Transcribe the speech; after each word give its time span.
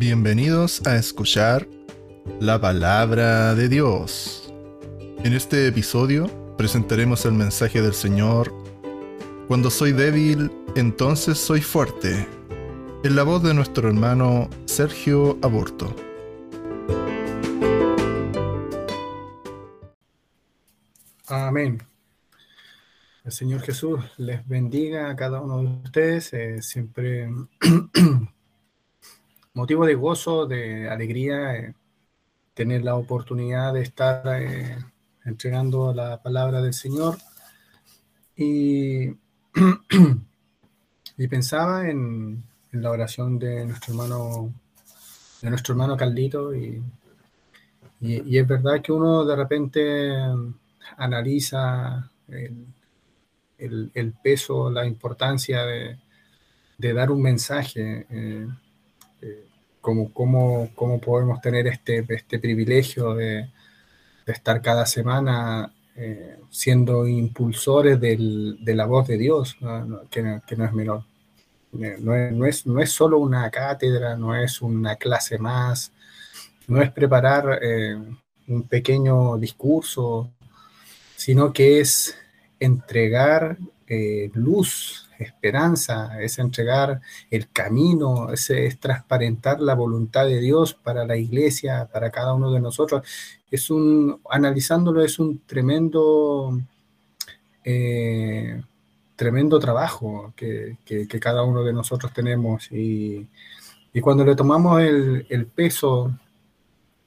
Bienvenidos 0.00 0.80
a 0.86 0.96
escuchar 0.96 1.68
la 2.40 2.58
palabra 2.58 3.54
de 3.54 3.68
Dios. 3.68 4.50
En 5.24 5.34
este 5.34 5.66
episodio 5.66 6.56
presentaremos 6.56 7.26
el 7.26 7.32
mensaje 7.32 7.82
del 7.82 7.92
Señor. 7.92 8.50
Cuando 9.46 9.68
soy 9.68 9.92
débil, 9.92 10.50
entonces 10.74 11.36
soy 11.36 11.60
fuerte. 11.60 12.26
En 13.04 13.14
la 13.14 13.24
voz 13.24 13.42
de 13.42 13.52
nuestro 13.52 13.88
hermano 13.88 14.48
Sergio 14.64 15.36
Aborto. 15.42 15.94
Amén. 21.26 21.82
El 23.22 23.32
Señor 23.32 23.60
Jesús 23.60 24.00
les 24.16 24.48
bendiga 24.48 25.10
a 25.10 25.16
cada 25.16 25.42
uno 25.42 25.58
de 25.58 25.66
ustedes. 25.84 26.32
Eh, 26.32 26.62
siempre 26.62 27.28
motivo 29.54 29.86
de 29.86 29.94
gozo, 29.94 30.46
de 30.46 30.88
alegría, 30.88 31.56
eh, 31.56 31.74
tener 32.54 32.82
la 32.84 32.96
oportunidad 32.96 33.72
de 33.74 33.82
estar 33.82 34.22
eh, 34.42 34.76
entregando 35.24 35.92
la 35.94 36.22
palabra 36.22 36.60
del 36.60 36.74
Señor. 36.74 37.16
Y, 38.36 39.10
pensaba 41.28 41.88
en, 41.88 42.44
la 42.72 42.90
oración 42.90 43.38
de 43.38 43.66
nuestro 43.66 43.94
hermano, 43.94 44.54
de 45.42 45.50
nuestro 45.50 45.72
hermano 45.74 45.96
Carlito, 45.96 46.54
y, 46.54 46.82
y, 48.00 48.38
es 48.38 48.46
verdad 48.46 48.80
que 48.82 48.92
uno 48.92 49.24
de 49.24 49.36
repente 49.36 50.12
analiza 50.96 52.10
el, 52.28 53.90
el, 53.94 54.12
peso, 54.22 54.70
la 54.70 54.86
importancia 54.86 55.64
de, 55.64 55.98
de, 56.78 56.92
dar 56.92 57.10
un 57.10 57.22
mensaje. 57.22 58.06
Eh, 58.08 58.46
cómo, 59.80 60.10
podemos 61.04 61.40
tener 61.40 61.66
este, 61.66 62.04
este 62.08 62.38
privilegio 62.38 63.14
de, 63.14 63.48
estar 64.26 64.62
cada 64.62 64.86
semana 64.86 65.72
eh, 65.96 66.38
siendo 66.50 67.08
impulsores 67.08 68.00
de 68.00 68.74
la 68.74 68.86
voz 68.86 69.08
de 69.08 69.18
Dios, 69.18 69.56
Que, 70.10 70.22
no 70.56 70.64
es 70.64 70.72
menor. 70.72 71.04
Eh, 71.80 71.96
no 72.00 72.14
es, 72.14 72.32
no, 72.32 72.46
es, 72.46 72.66
no 72.66 72.80
es, 72.80 72.90
solo 72.90 73.18
una 73.18 73.50
cátedra, 73.50 74.16
no 74.16 74.34
es 74.34 74.62
una 74.62 74.96
clase 74.96 75.38
más, 75.38 75.92
no 76.66 76.80
es 76.80 76.90
preparar 76.90 77.58
eh, 77.62 77.96
un 78.48 78.62
pequeño 78.68 79.36
discurso, 79.36 80.30
sino 81.16 81.52
que 81.52 81.80
es 81.80 82.16
entregar 82.60 83.58
luz 84.34 85.10
esperanza, 85.18 86.20
es 86.20 86.38
entregar 86.38 87.00
el 87.30 87.50
camino, 87.50 88.32
es, 88.32 88.50
es, 88.50 88.78
transparentar 88.78 89.60
la 89.60 89.74
voluntad 89.74 90.26
de 90.26 90.40
Dios 90.40 90.74
para 90.74 91.04
la 91.04 91.16
iglesia, 91.16 91.88
para 91.92 92.10
cada 92.10 92.34
uno 92.34 92.50
de 92.52 92.60
nosotros. 92.60 93.02
Es 93.50 93.70
un, 93.70 94.20
analizándolo, 94.30 95.02
es 95.02 95.18
un 95.18 95.40
tremendo, 95.46 96.58
eh, 97.64 98.62
tremendo 99.16 99.58
trabajo 99.58 100.32
que, 100.36 100.76
cada 101.20 101.42
uno 101.42 101.62
de 101.64 101.72
nosotros 101.72 102.12
tenemos. 102.12 102.70
Y, 102.70 103.28
cuando 104.00 104.24
le 104.24 104.36
tomamos 104.36 104.80
el, 104.80 105.46
peso 105.54 106.16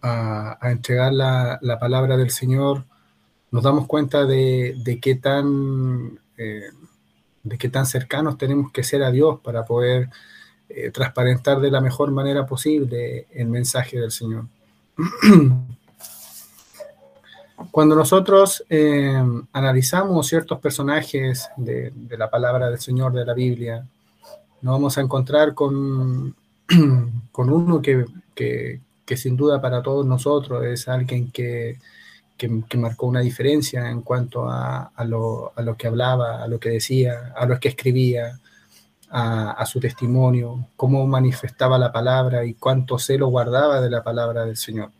a, 0.02 0.58
entregar 0.64 1.14
la, 1.14 1.78
palabra 1.80 2.17
del 2.17 2.30
Señor, 2.30 2.84
nos 3.54 3.64
damos 3.64 3.88
cuenta 3.88 4.26
de, 4.26 4.76
de 4.84 5.00
qué 5.00 5.16
tan... 5.16 6.20
Eh, 6.38 6.70
de 7.44 7.58
qué 7.58 7.70
tan 7.70 7.86
cercanos 7.86 8.38
tenemos 8.38 8.72
que 8.72 8.84
ser 8.84 9.04
a 9.04 9.12
Dios 9.12 9.40
para 9.42 9.66
poder 9.66 10.10
eh, 10.70 10.92
transparentar 10.92 11.60
de 11.60 11.70
la 11.70 11.82
mejor 11.82 12.10
manera 12.10 12.45
posible 12.45 13.28
el 13.32 13.48
mensaje 13.48 14.00
del 14.00 14.12
Señor. 14.12 14.45
Cuando 17.70 17.95
nosotros 17.95 18.64
eh, 18.70 19.22
analizamos 19.52 20.26
ciertos 20.27 20.60
personajes 20.60 21.50
de, 21.58 21.92
la 22.17 22.30
palabra 22.30 22.70
del 22.70 22.80
Señor 22.80 23.11
de 23.11 23.26
la 23.26 23.33
Biblia, 23.33 23.86
nos 24.61 24.72
vamos 24.76 24.98
a 24.98 25.02
encontrar 25.02 25.54
con, 25.54 26.33
con 27.32 27.50
uno 27.50 27.82
que, 27.82 28.06
que 28.33 29.17
sin 29.17 29.36
duda 29.36 29.60
para 29.61 29.83
todos 29.83 30.06
nosotros 30.06 30.64
es 30.64 30.88
alguien 30.88 31.30
que 31.30 31.77
que, 32.38 32.77
marcó 32.77 33.08
una 33.08 33.21
diferencia 33.21 33.89
en 33.89 34.02
cuanto 34.02 34.48
a, 34.49 34.92
lo, 35.05 35.54
que 35.77 35.88
hablaba, 35.88 36.44
a 36.44 36.48
lo 36.48 36.60
que 36.60 36.70
decía, 36.70 37.33
a 37.36 37.45
lo 37.45 37.60
que 37.60 37.70
escribía, 37.70 38.39
a, 39.10 39.66
su 39.67 39.80
testimonio, 39.80 40.70
cómo 40.76 41.05
manifestaba 41.05 41.77
la 41.77 41.92
palabra 41.92 42.45
y 42.45 42.55
cuánto 42.55 42.98
celo 42.98 43.27
guardaba 43.27 43.80
de 43.80 43.89
la 43.89 44.04
palabra 44.04 44.44
del 44.45 44.58
Señor. 44.58 44.92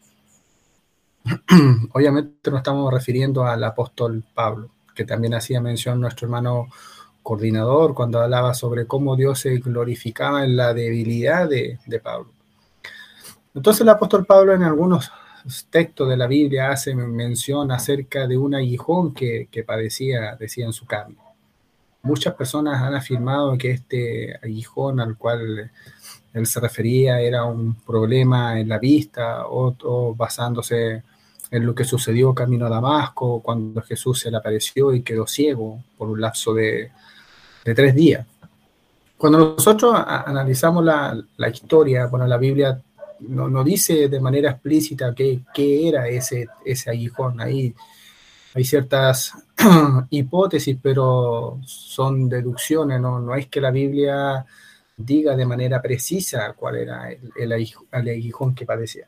Obviamente 1.94 2.52
nos 2.52 2.60
estamos 2.60 2.94
refiriendo 2.94 3.46
al 3.46 3.64
apóstol 3.64 4.24
Pablo, 4.34 4.70
que 4.94 5.06
también 5.06 5.34
hacía 5.34 5.62
mención 5.62 6.00
nuestro 6.00 6.28
hermano 6.28 6.68
coordinador 7.24 7.96
cuando 7.96 8.20
hablaba 8.20 8.54
sobre 8.54 8.86
cómo 8.86 9.16
Dios 9.16 9.40
se 9.40 9.58
glorificaba 9.58 10.44
en 10.44 10.58
la 10.58 10.74
debilidad 10.74 11.50
de, 11.50 11.80
de 11.86 12.00
Pablo. 12.00 12.32
Entonces 13.56 13.82
el 13.82 13.90
apóstol 13.90 14.26
Pablo 14.26 14.54
en 14.54 14.64
algunos 14.64 15.12
textos 15.70 16.10
de 16.10 16.18
la 16.18 16.28
Biblia 16.28 16.72
hace 16.72 16.96
mención 16.96 17.72
acerca 17.72 18.28
de 18.28 18.38
un 18.38 18.56
aguijón 18.56 19.14
que, 19.14 19.48
padecía, 19.66 20.36
decía 20.36 20.66
en 20.66 20.74
su 20.74 20.86
carne. 20.86 21.18
Muchas 22.02 22.34
personas 22.36 22.82
han 22.82 22.96
afirmado 22.96 23.58
que 23.58 23.72
este 23.72 24.36
aguijón 24.42 25.00
al 25.00 25.18
cual 25.18 25.72
él 26.34 26.46
se 26.46 26.60
refería 26.60 27.20
era 27.20 27.46
un 27.46 27.76
problema 27.76 28.60
en 28.60 28.70
la 28.70 28.80
vista, 28.80 29.48
o, 29.48 30.16
basándose 30.16 31.04
en 31.52 31.66
lo 31.66 31.76
que 31.76 31.86
sucedió 31.86 32.34
camino 32.34 32.66
a 32.66 32.70
Damasco, 32.70 33.42
cuando 33.42 33.82
Jesús 33.82 34.20
se 34.20 34.32
le 34.32 34.38
apareció 34.38 34.94
y 34.94 35.04
quedó 35.04 35.28
ciego 35.28 35.84
por 35.98 36.10
un 36.10 36.20
lapso 36.20 36.54
de, 36.54 36.92
tres 37.64 37.96
días. 37.96 38.26
Cuando 39.18 39.56
nosotros 39.56 39.96
analizamos 40.06 40.84
la, 40.84 41.18
la 41.38 41.50
historia, 41.50 42.08
bueno, 42.08 42.28
la 42.28 42.38
Biblia 42.38 42.82
no, 43.28 43.64
dice 43.64 44.10
de 44.10 44.20
manera 44.20 44.52
explícita 44.52 45.14
qué, 45.14 45.44
era 45.56 46.08
ese, 46.08 46.48
ese 46.66 46.90
aguijón. 46.90 47.40
Ahí 47.42 47.74
hay 48.54 48.64
ciertas 48.64 49.34
hipótesis, 50.10 50.78
pero 50.82 51.60
son 51.66 52.30
deducciones, 52.30 53.02
¿no? 53.02 53.20
no 53.20 53.36
es 53.36 53.48
que 53.48 53.62
la 53.62 53.72
Biblia 53.72 54.46
diga 54.96 55.36
de 55.36 55.46
manera 55.46 55.82
precisa 55.82 56.54
cuál 56.54 56.76
era 56.76 57.10
el, 57.12 57.52
aguijón 57.92 58.54
que 58.54 58.66
padecía. 58.66 59.08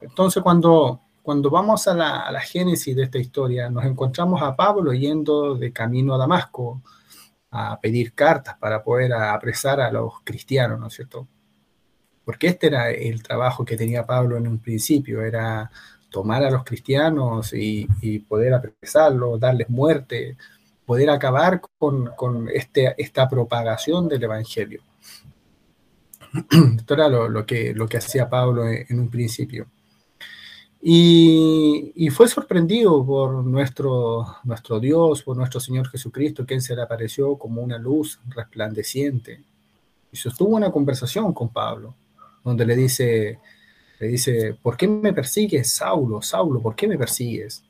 Entonces, 0.00 0.42
cuando, 0.42 1.00
cuando 1.22 1.50
vamos 1.50 1.86
a 1.86 1.94
la, 1.94 2.20
a 2.20 2.32
la, 2.32 2.40
génesis 2.40 2.96
de 2.96 3.04
esta 3.04 3.18
historia, 3.18 3.68
nos 3.68 3.84
encontramos 3.84 4.40
a 4.42 4.56
Pablo 4.56 4.92
yendo 4.92 5.54
de 5.54 5.72
camino 5.72 6.14
a 6.14 6.18
Damasco 6.18 6.82
a 7.50 7.78
pedir 7.80 8.14
cartas 8.14 8.56
para 8.58 8.82
poder 8.82 9.12
apresar 9.12 9.80
a 9.80 9.90
los 9.90 10.14
cristianos, 10.24 10.80
¿no 10.80 10.88
es 10.88 10.94
cierto? 10.94 11.28
Porque 12.24 12.48
este 12.48 12.68
era 12.68 12.90
el 12.90 13.22
trabajo 13.22 13.64
que 13.64 13.76
tenía 13.76 14.06
Pablo 14.06 14.36
en 14.36 14.48
un 14.48 14.58
principio, 14.58 15.22
era 15.22 15.70
tomar 16.10 16.44
a 16.44 16.50
los 16.50 16.64
cristianos 16.64 17.52
y, 17.52 17.86
poder 18.28 18.54
apresarlos, 18.54 19.40
darles 19.40 19.68
muerte, 19.68 20.36
poder 20.86 21.10
acabar 21.10 21.60
con, 21.76 22.48
este, 22.52 22.94
esta 22.98 23.28
propagación 23.28 24.08
del 24.08 24.22
Evangelio. 24.22 24.80
Esto 26.78 26.94
era 26.94 27.08
lo, 27.08 27.44
que, 27.44 27.74
lo 27.74 27.86
que 27.86 27.98
hacía 27.98 28.28
Pablo 28.28 28.68
en, 28.68 29.00
un 29.00 29.10
principio. 29.10 29.66
Y, 30.80 32.08
fue 32.10 32.28
sorprendido 32.28 33.04
por 33.04 33.44
nuestro, 33.44 34.36
nuestro 34.44 34.78
Dios, 34.78 35.22
por 35.22 35.36
nuestro 35.36 35.58
Señor 35.58 35.88
Jesucristo, 35.88 36.46
quien 36.46 36.60
se 36.60 36.76
le 36.76 36.82
apareció 36.82 37.36
como 37.36 37.60
una 37.60 37.78
luz 37.78 38.20
resplandeciente. 38.28 39.42
Y 40.12 40.16
sostuvo 40.16 40.54
una 40.54 40.70
conversación 40.70 41.32
con 41.32 41.48
Pablo 41.48 41.94
donde 42.44 42.66
le 42.66 42.76
dice, 42.76 43.40
le 43.98 44.06
dice, 44.06 44.56
¿por 44.62 44.76
qué 44.76 44.86
me 44.86 45.12
persigues, 45.12 45.72
Saulo? 45.72 46.22
Saulo, 46.22 46.60
¿por 46.60 46.76
qué 46.76 46.86
me 46.86 46.98
persigues? 46.98 47.64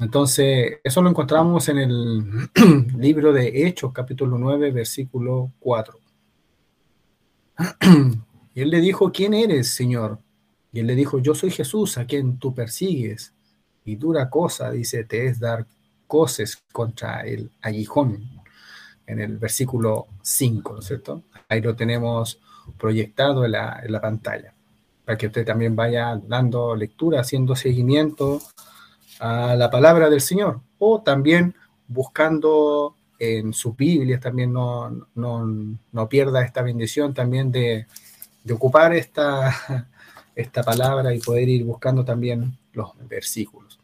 Entonces, 0.00 0.80
eso 0.82 1.02
lo 1.02 1.10
encontramos 1.10 1.68
en 1.68 1.78
el 1.78 2.50
libro 2.98 3.32
de 3.32 3.66
Hechos, 3.66 3.92
capítulo 3.92 4.38
9, 4.38 4.72
versículo 4.72 5.52
4. 5.60 5.98
Y 8.54 8.60
él 8.60 8.68
le 8.68 8.82
dijo, 8.82 9.10
¿quién 9.10 9.32
eres, 9.32 9.68
Señor? 9.68 10.18
Y 10.72 10.80
él 10.80 10.86
le 10.86 10.94
dijo, 10.94 11.18
yo 11.20 11.34
soy 11.34 11.50
Jesús, 11.50 11.96
a 11.96 12.04
quien 12.04 12.38
tú 12.38 12.54
persigues. 12.54 13.32
Y 13.82 13.96
dura 13.96 14.28
cosa, 14.28 14.70
dice, 14.70 15.04
te 15.04 15.26
es 15.26 15.40
dar 15.40 15.66
coces 16.06 16.62
contra 16.70 17.22
el 17.22 17.50
aguijón, 17.62 18.22
en 19.06 19.20
el 19.20 19.38
versículo 19.38 20.08
5, 20.20 20.74
¿no 20.74 20.78
es 20.80 20.84
cierto? 20.84 21.22
Ahí 21.48 21.62
lo 21.62 21.74
tenemos 21.74 22.38
proyectado 22.78 23.44
en 23.44 23.52
la, 23.52 24.00
pantalla, 24.00 24.54
para 25.04 25.18
que 25.18 25.26
usted 25.26 25.46
también 25.46 25.76
vaya 25.76 26.20
dando 26.26 26.74
lectura, 26.74 27.20
haciendo 27.20 27.56
seguimiento 27.56 28.40
a 29.20 29.54
la 29.54 29.70
palabra 29.70 30.10
del 30.10 30.20
Señor, 30.20 30.60
o 30.78 31.02
también 31.02 31.54
buscando 31.86 32.96
en 33.18 33.52
su 33.52 33.74
Biblia, 33.74 34.18
también 34.18 34.52
no, 34.52 35.08
no, 35.14 36.08
pierda 36.08 36.42
esta 36.42 36.62
bendición 36.62 37.14
también 37.14 37.52
de, 37.52 37.86
ocupar 38.52 38.92
esta, 38.94 39.88
esta 40.34 40.62
palabra 40.62 41.14
y 41.14 41.20
poder 41.20 41.48
ir 41.48 41.64
buscando 41.64 42.04
también 42.04 42.58
los 42.72 42.90
versículos. 43.08 43.78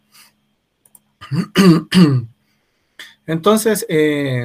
Entonces, 3.26 3.84
eh, 3.88 4.44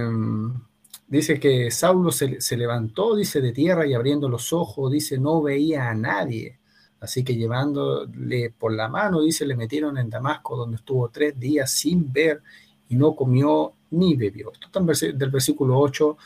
dice 1.18 1.40
que 1.40 1.70
Saulo 1.70 2.12
se, 2.12 2.58
levantó, 2.58 3.16
dice, 3.16 3.40
de 3.40 3.52
tierra 3.52 3.86
y 3.86 3.94
abriendo 3.94 4.28
los 4.28 4.52
ojos, 4.52 4.92
dice, 4.92 5.20
no 5.20 5.44
veía 5.44 5.90
a 5.90 5.94
nadie. 5.94 6.58
Así 7.00 7.24
que 7.24 7.36
llevándole 7.36 8.50
por 8.58 8.74
la 8.74 8.88
mano, 8.88 9.22
dice, 9.22 9.46
le 9.46 9.56
metieron 9.56 9.98
en 10.00 10.10
Damasco, 10.10 10.58
donde 10.58 10.78
estuvo 10.78 11.10
tres 11.10 11.40
días 11.40 11.72
sin 11.72 12.12
ver 12.12 12.42
y 12.90 12.96
no 12.96 13.16
comió 13.16 13.74
ni 13.92 14.16
bebió. 14.16 14.52
Esto 14.54 14.68
está 14.68 15.08
del 15.16 15.30
versículo 15.30 15.78
8 15.78 16.18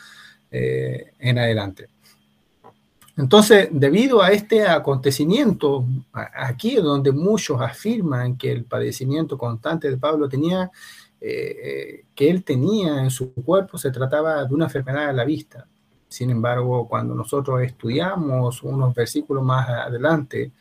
eh, 0.52 1.12
en 1.20 1.38
adelante. 1.38 1.90
Entonces, 3.18 3.68
debido 3.72 4.22
a 4.22 4.32
este 4.32 4.68
acontecimiento, 4.68 5.86
aquí 6.14 6.76
donde 6.76 7.12
muchos 7.12 7.60
afirman 7.60 8.38
que 8.38 8.54
el 8.54 8.64
padecimiento 8.64 9.38
constante 9.38 9.90
de 9.90 9.98
Pablo 9.98 10.30
tenía, 10.30 10.72
eh, 11.20 12.06
que 12.14 12.30
él 12.30 12.44
tenía 12.44 13.02
en 13.02 13.10
su 13.10 13.34
cuerpo, 13.34 13.78
se 13.78 13.92
trataba 13.92 14.44
de 14.46 14.54
una 14.54 14.66
enfermedad 14.66 15.10
a 15.10 15.14
la 15.14 15.26
vista. 15.26 15.68
Sin 16.08 16.30
embargo, 16.30 16.88
cuando 16.88 17.14
nosotros 17.16 17.62
estudiamos 17.62 18.64
unos 18.64 18.94
versículos 18.94 19.44
más 19.44 19.68
adelante 19.68 20.52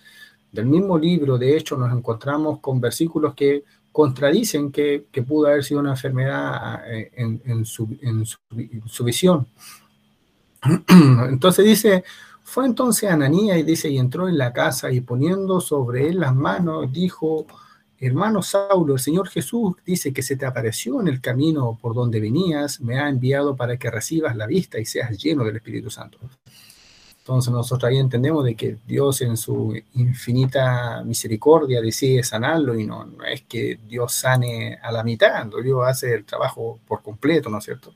del 0.50 0.66
mismo 0.66 0.98
libro, 0.98 1.38
de 1.38 1.56
hecho, 1.56 1.76
nos 1.76 1.92
encontramos 1.92 2.60
con 2.60 2.80
versículos 2.80 3.34
que 3.34 3.64
contradicen 3.92 4.70
que, 4.72 5.06
pudo 5.26 5.46
haber 5.46 5.64
sido 5.64 5.80
una 5.80 5.92
enfermedad 5.92 6.82
eh, 6.86 7.10
en, 7.14 7.64
su, 7.64 7.86
visión. 9.04 9.46
Entonces 11.28 11.64
dice, 11.64 12.04
fue 12.42 12.66
entonces 12.66 13.10
Ananía 13.10 13.56
y 13.58 13.62
dice, 13.62 13.88
y 13.88 13.98
entró 13.98 14.28
en 14.28 14.38
la 14.38 14.52
casa 14.52 14.90
y 14.92 15.00
poniendo 15.00 15.60
sobre 15.60 16.08
él 16.08 16.20
las 16.20 16.34
manos, 16.34 16.92
dijo, 16.92 17.46
hermano 18.00 18.42
Saulo, 18.42 18.94
el 18.94 19.00
Señor 19.00 19.28
Jesús 19.28 19.74
dice 19.84 20.12
que 20.12 20.22
se 20.22 20.36
te 20.36 20.46
apareció 20.46 21.00
en 21.00 21.08
el 21.08 21.20
camino 21.20 21.78
por 21.80 21.94
donde 21.94 22.20
venías, 22.20 22.80
me 22.80 22.98
ha 22.98 23.08
enviado 23.08 23.56
para 23.56 23.76
que 23.76 23.90
recibas 23.90 24.36
la 24.36 24.46
vista 24.46 24.78
y 24.78 24.84
seas 24.84 25.16
lleno 25.16 25.44
del 25.44 25.56
Espíritu 25.56 25.90
Santo. 25.90 26.18
Entonces 27.26 27.52
nosotros 27.52 27.90
ahí 27.90 27.98
entendemos 27.98 28.44
de 28.44 28.54
que 28.54 28.78
Dios 28.86 29.20
en 29.20 29.36
su 29.36 29.74
infinita 29.94 31.02
misericordia 31.04 31.80
decide 31.80 32.22
sanarlo 32.22 32.78
y 32.78 32.86
no, 32.86 33.04
no 33.04 33.24
es 33.24 33.42
que 33.42 33.80
Dios 33.84 34.12
sane 34.12 34.78
a 34.80 34.92
la 34.92 35.02
mitad, 35.02 35.44
Dios 35.60 35.80
hace 35.84 36.14
el 36.14 36.24
trabajo 36.24 36.78
por 36.86 37.02
completo, 37.02 37.50
¿no 37.50 37.58
es 37.58 37.64
cierto? 37.64 37.92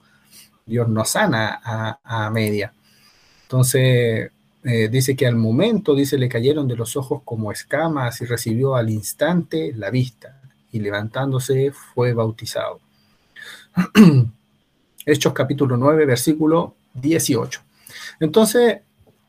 Dios 0.66 0.88
no 0.88 1.04
sana 1.04 1.60
a, 2.02 2.30
media. 2.30 2.72
Entonces 3.42 4.32
eh, 4.62 4.88
dice 4.88 5.16
que 5.16 5.26
al 5.26 5.36
momento, 5.36 5.94
dice, 5.94 6.18
le 6.18 6.28
cayeron 6.28 6.68
de 6.68 6.76
los 6.76 6.96
ojos 6.96 7.22
como 7.24 7.50
escamas 7.50 8.20
y 8.20 8.26
recibió 8.26 8.76
al 8.76 8.90
instante 8.90 9.72
la 9.74 9.90
vista 9.90 10.40
y 10.72 10.80
levantándose 10.80 11.72
fue 11.72 12.12
bautizado. 12.12 12.80
Hechos 15.06 15.32
capítulo 15.32 15.76
9, 15.76 16.04
versículo 16.04 16.74
18. 16.94 17.60
Entonces, 18.20 18.80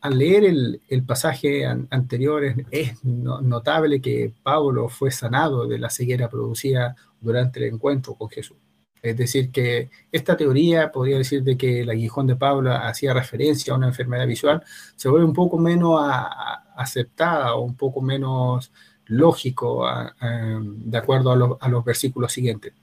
al 0.01 0.18
leer 0.18 0.44
el, 0.44 1.04
pasaje 1.04 1.66
anterior 1.66 2.44
es, 2.72 3.04
notable 3.04 4.01
que 4.01 4.34
Pablo 4.44 4.89
fue 4.89 5.12
sanado 5.12 5.68
de 5.68 5.80
la 5.80 5.89
ceguera 5.89 6.27
producida 6.30 6.95
durante 7.22 7.60
el 7.60 7.74
encuentro 7.74 8.16
con 8.16 8.30
Jesús. 8.30 8.57
Es 9.01 9.18
decir, 9.18 9.51
que 9.51 9.89
esta 10.12 10.38
teoría 10.38 10.92
podría 10.92 11.18
decir 11.18 11.44
de 11.44 11.57
que 11.57 11.81
el 11.81 11.89
aguijón 11.89 12.27
de 12.27 12.36
Pablo 12.36 12.71
hacía 12.71 13.13
referencia 13.13 13.74
a 13.74 13.77
una 13.77 13.88
enfermedad 13.88 14.27
visual, 14.27 14.63
se 14.95 15.09
vuelve 15.09 15.25
un 15.25 15.33
poco 15.33 15.57
menos 15.57 16.00
aceptada 16.75 17.56
o 17.56 17.62
un 17.62 17.75
poco 17.75 18.01
menos 18.01 18.71
lógico 19.07 19.88
de 20.21 20.98
acuerdo 20.98 21.57
a 21.59 21.69
los 21.69 21.83
versículos 21.83 22.31
siguientes. 22.31 22.74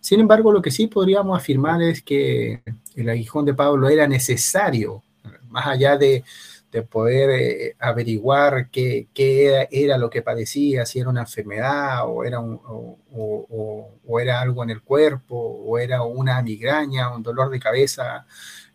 Sin 0.00 0.20
embargo, 0.20 0.52
lo 0.52 0.62
que 0.62 0.70
sí 0.70 0.86
podríamos 0.86 1.38
afirmar 1.38 1.82
es 1.82 2.00
que 2.02 2.62
el 2.94 3.08
aguijón 3.08 3.44
de 3.44 3.54
Pablo 3.54 3.88
era 3.88 4.06
necesario, 4.06 5.02
más 5.48 5.66
allá 5.66 5.96
de, 5.96 6.24
de 6.76 6.82
poder 6.82 7.30
eh, 7.30 7.76
averiguar 7.78 8.68
qué, 8.70 9.08
era, 9.70 9.96
lo 9.96 10.10
que 10.10 10.20
padecía, 10.20 10.84
si 10.84 10.98
era 11.00 11.08
una 11.08 11.22
enfermedad 11.22 12.06
o 12.06 12.22
era, 12.22 12.38
o, 12.40 14.20
era 14.20 14.42
algo 14.42 14.62
en 14.62 14.70
el 14.70 14.82
cuerpo, 14.82 15.36
o 15.36 15.78
era 15.78 16.02
una 16.02 16.42
migraña, 16.42 17.14
un 17.14 17.22
dolor 17.22 17.48
de 17.48 17.58
cabeza, 17.58 18.26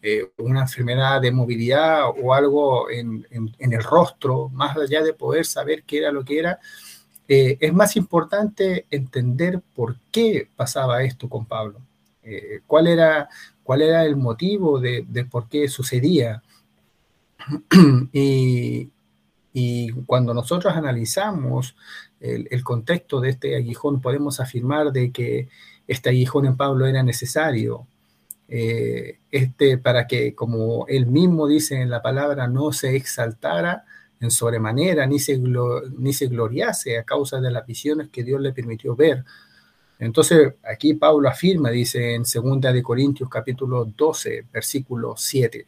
eh, 0.02 0.32
una 0.40 0.62
enfermedad 0.62 1.22
de 1.22 1.32
movilidad 1.32 2.06
o 2.10 2.34
algo 2.34 2.90
en, 2.90 3.24
el 3.60 3.84
rostro, 3.84 4.50
más 4.50 4.76
allá 4.76 5.04
de 5.04 5.14
poder 5.14 5.46
saber 5.46 5.84
qué 5.84 6.00
era 6.00 6.12
lo 6.12 6.26
que 6.26 6.40
era. 6.40 6.60
Eh, 7.28 7.58
es 7.60 7.74
más 7.74 7.96
importante 7.96 8.88
entender 8.90 9.62
por 9.76 9.98
qué 10.12 10.50
pasaba 10.56 11.04
esto 11.04 11.30
con 11.30 11.46
Pablo, 11.46 11.80
cuál, 12.66 12.88
era, 12.88 13.30
cuál 13.64 13.84
era 13.84 14.04
el 14.06 14.16
motivo 14.16 14.80
de, 14.80 15.06
de 15.08 15.24
por 15.26 15.48
qué 15.48 15.68
sucedía. 15.68 16.42
y, 18.14 18.92
cuando 20.06 20.34
nosotros 20.34 20.74
analizamos 20.74 21.76
el, 22.20 22.64
contexto 22.64 23.20
de 23.20 23.30
este 23.30 23.56
aguijón, 23.56 24.02
podemos 24.02 24.40
afirmar 24.40 24.92
de 24.92 25.12
que 25.12 25.50
este 25.88 26.10
aguijón 26.10 26.46
en 26.46 26.58
Pablo 26.58 26.86
era 26.86 27.04
necesario, 27.04 27.88
eh, 28.48 29.20
este, 29.32 29.78
para 29.78 30.08
que, 30.08 30.36
como 30.36 30.86
él 30.88 31.08
mismo 31.08 31.48
dice 31.48 31.82
en 31.82 31.90
la 31.90 32.02
palabra, 32.02 32.48
no 32.48 32.72
se 32.72 32.96
exaltara 32.96 33.86
en 34.20 34.32
sobremanera, 34.32 35.08
ni 35.08 35.20
se, 35.20 35.38
ni 35.38 36.14
se 36.14 36.28
gloriase 36.28 36.98
a 36.98 37.04
causa 37.04 37.42
de 37.42 37.52
las 37.52 37.66
visiones 37.66 38.10
que 38.10 38.24
Dios 38.24 38.40
le 38.40 38.54
permitió 38.54 38.96
ver. 38.96 39.26
Entonces, 40.00 40.56
aquí 40.64 40.96
Pablo 40.96 41.30
afirma, 41.30 41.70
dice 41.70 42.16
en 42.16 42.24
2 42.24 42.62
de 42.74 42.84
Corintios 42.84 43.30
capítulo 43.30 43.86
12, 43.86 44.48
versículo 44.52 45.16
7, 45.18 45.68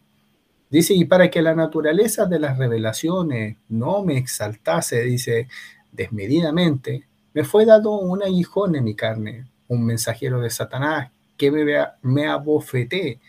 Dice, 0.74 0.96
y 0.96 1.06
para 1.06 1.30
que 1.30 1.44
la 1.44 1.54
naturaleza 1.54 2.26
de 2.26 2.40
las 2.40 2.58
revelaciones 2.58 3.58
no 3.70 4.04
me 4.04 4.18
exaltase, 4.18 5.04
dice, 5.04 5.48
desmedidamente, 5.92 7.08
me 7.32 7.44
fue 7.44 7.64
dado 7.64 7.92
un 8.00 8.24
aguijón 8.24 8.76
en 8.76 8.84
mi 8.84 8.96
carne, 8.96 9.46
un 9.68 9.86
mensajero 9.86 10.42
de 10.42 10.50
Satanás 10.50 11.12
que 11.38 11.52
me, 11.52 11.64
me 12.02 12.26
abofeté 12.26 13.20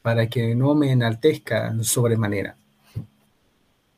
para 0.00 0.26
que 0.30 0.54
no 0.54 0.74
me 0.74 0.90
enaltezca 0.90 1.74
sobremanera. 1.82 2.56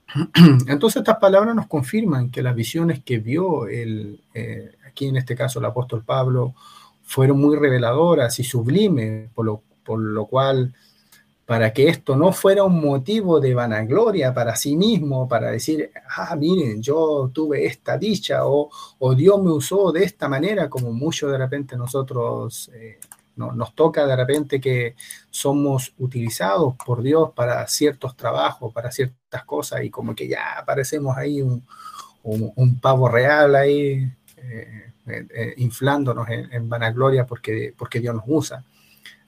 Entonces 0.66 1.02
estas 1.02 1.18
palabras 1.18 1.54
nos 1.54 1.68
confirman 1.68 2.32
que 2.32 2.42
las 2.42 2.56
visiones 2.56 3.00
que 3.04 3.18
vio 3.18 3.68
el, 3.68 4.24
eh, 4.34 4.72
aquí 4.88 5.06
en 5.06 5.18
este 5.18 5.36
caso 5.36 5.60
el 5.60 5.66
apóstol 5.66 6.02
Pablo 6.04 6.56
fueron 7.04 7.40
muy 7.40 7.56
reveladoras 7.56 8.40
y 8.40 8.42
sublimes, 8.42 9.30
por 9.36 9.44
lo, 9.44 9.62
por 9.84 10.00
lo 10.00 10.26
cual 10.26 10.74
para 11.50 11.72
que 11.72 11.88
esto 11.88 12.14
no 12.14 12.30
fuera 12.30 12.62
un 12.62 12.80
motivo 12.80 13.40
de 13.40 13.54
vanagloria 13.54 14.32
para 14.32 14.54
sí 14.54 14.76
mismo, 14.76 15.26
para 15.26 15.50
decir, 15.50 15.90
ah, 16.16 16.36
miren, 16.36 16.80
yo 16.80 17.28
tuve 17.34 17.66
esta 17.66 17.98
dicha 17.98 18.46
o, 18.46 18.70
Dios 19.16 19.42
me 19.42 19.50
usó 19.50 19.90
de 19.90 20.04
esta 20.04 20.28
manera, 20.28 20.70
como 20.70 20.92
mucho 20.92 21.26
de 21.26 21.36
repente 21.36 21.76
nosotros 21.76 22.70
eh, 22.72 23.00
nos 23.34 23.74
toca 23.74 24.06
de 24.06 24.14
repente 24.14 24.60
que 24.60 24.94
somos 25.28 25.92
utilizados 25.98 26.76
por 26.76 27.02
Dios 27.02 27.32
para 27.34 27.66
ciertos 27.66 28.16
trabajos, 28.16 28.72
para 28.72 28.92
ciertas 28.92 29.44
cosas 29.44 29.82
y 29.82 29.90
como 29.90 30.14
que 30.14 30.28
ya 30.28 30.62
parecemos 30.64 31.16
ahí 31.16 31.42
un, 31.42 31.64
pavo 32.80 33.08
real 33.08 33.56
ahí. 33.56 34.08
Eh, 34.36 34.86
eh, 35.06 35.54
inflándonos 35.56 36.28
en, 36.28 36.52
en, 36.52 36.68
vanagloria 36.68 37.26
porque, 37.26 37.74
porque 37.76 37.98
Dios 37.98 38.14
nos 38.14 38.24
usa. 38.28 38.64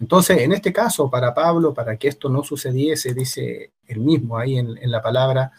Entonces, 0.00 0.38
en 0.38 0.52
este 0.52 0.72
caso, 0.72 1.08
para 1.08 1.32
Pablo, 1.32 1.72
para 1.72 1.96
que 1.96 2.08
esto 2.08 2.28
no 2.28 2.42
sucediese, 2.42 3.14
dice 3.14 3.70
él 3.86 4.00
mismo 4.00 4.36
ahí 4.36 4.58
en, 4.58 4.90
la 4.90 5.00
palabra, 5.00 5.52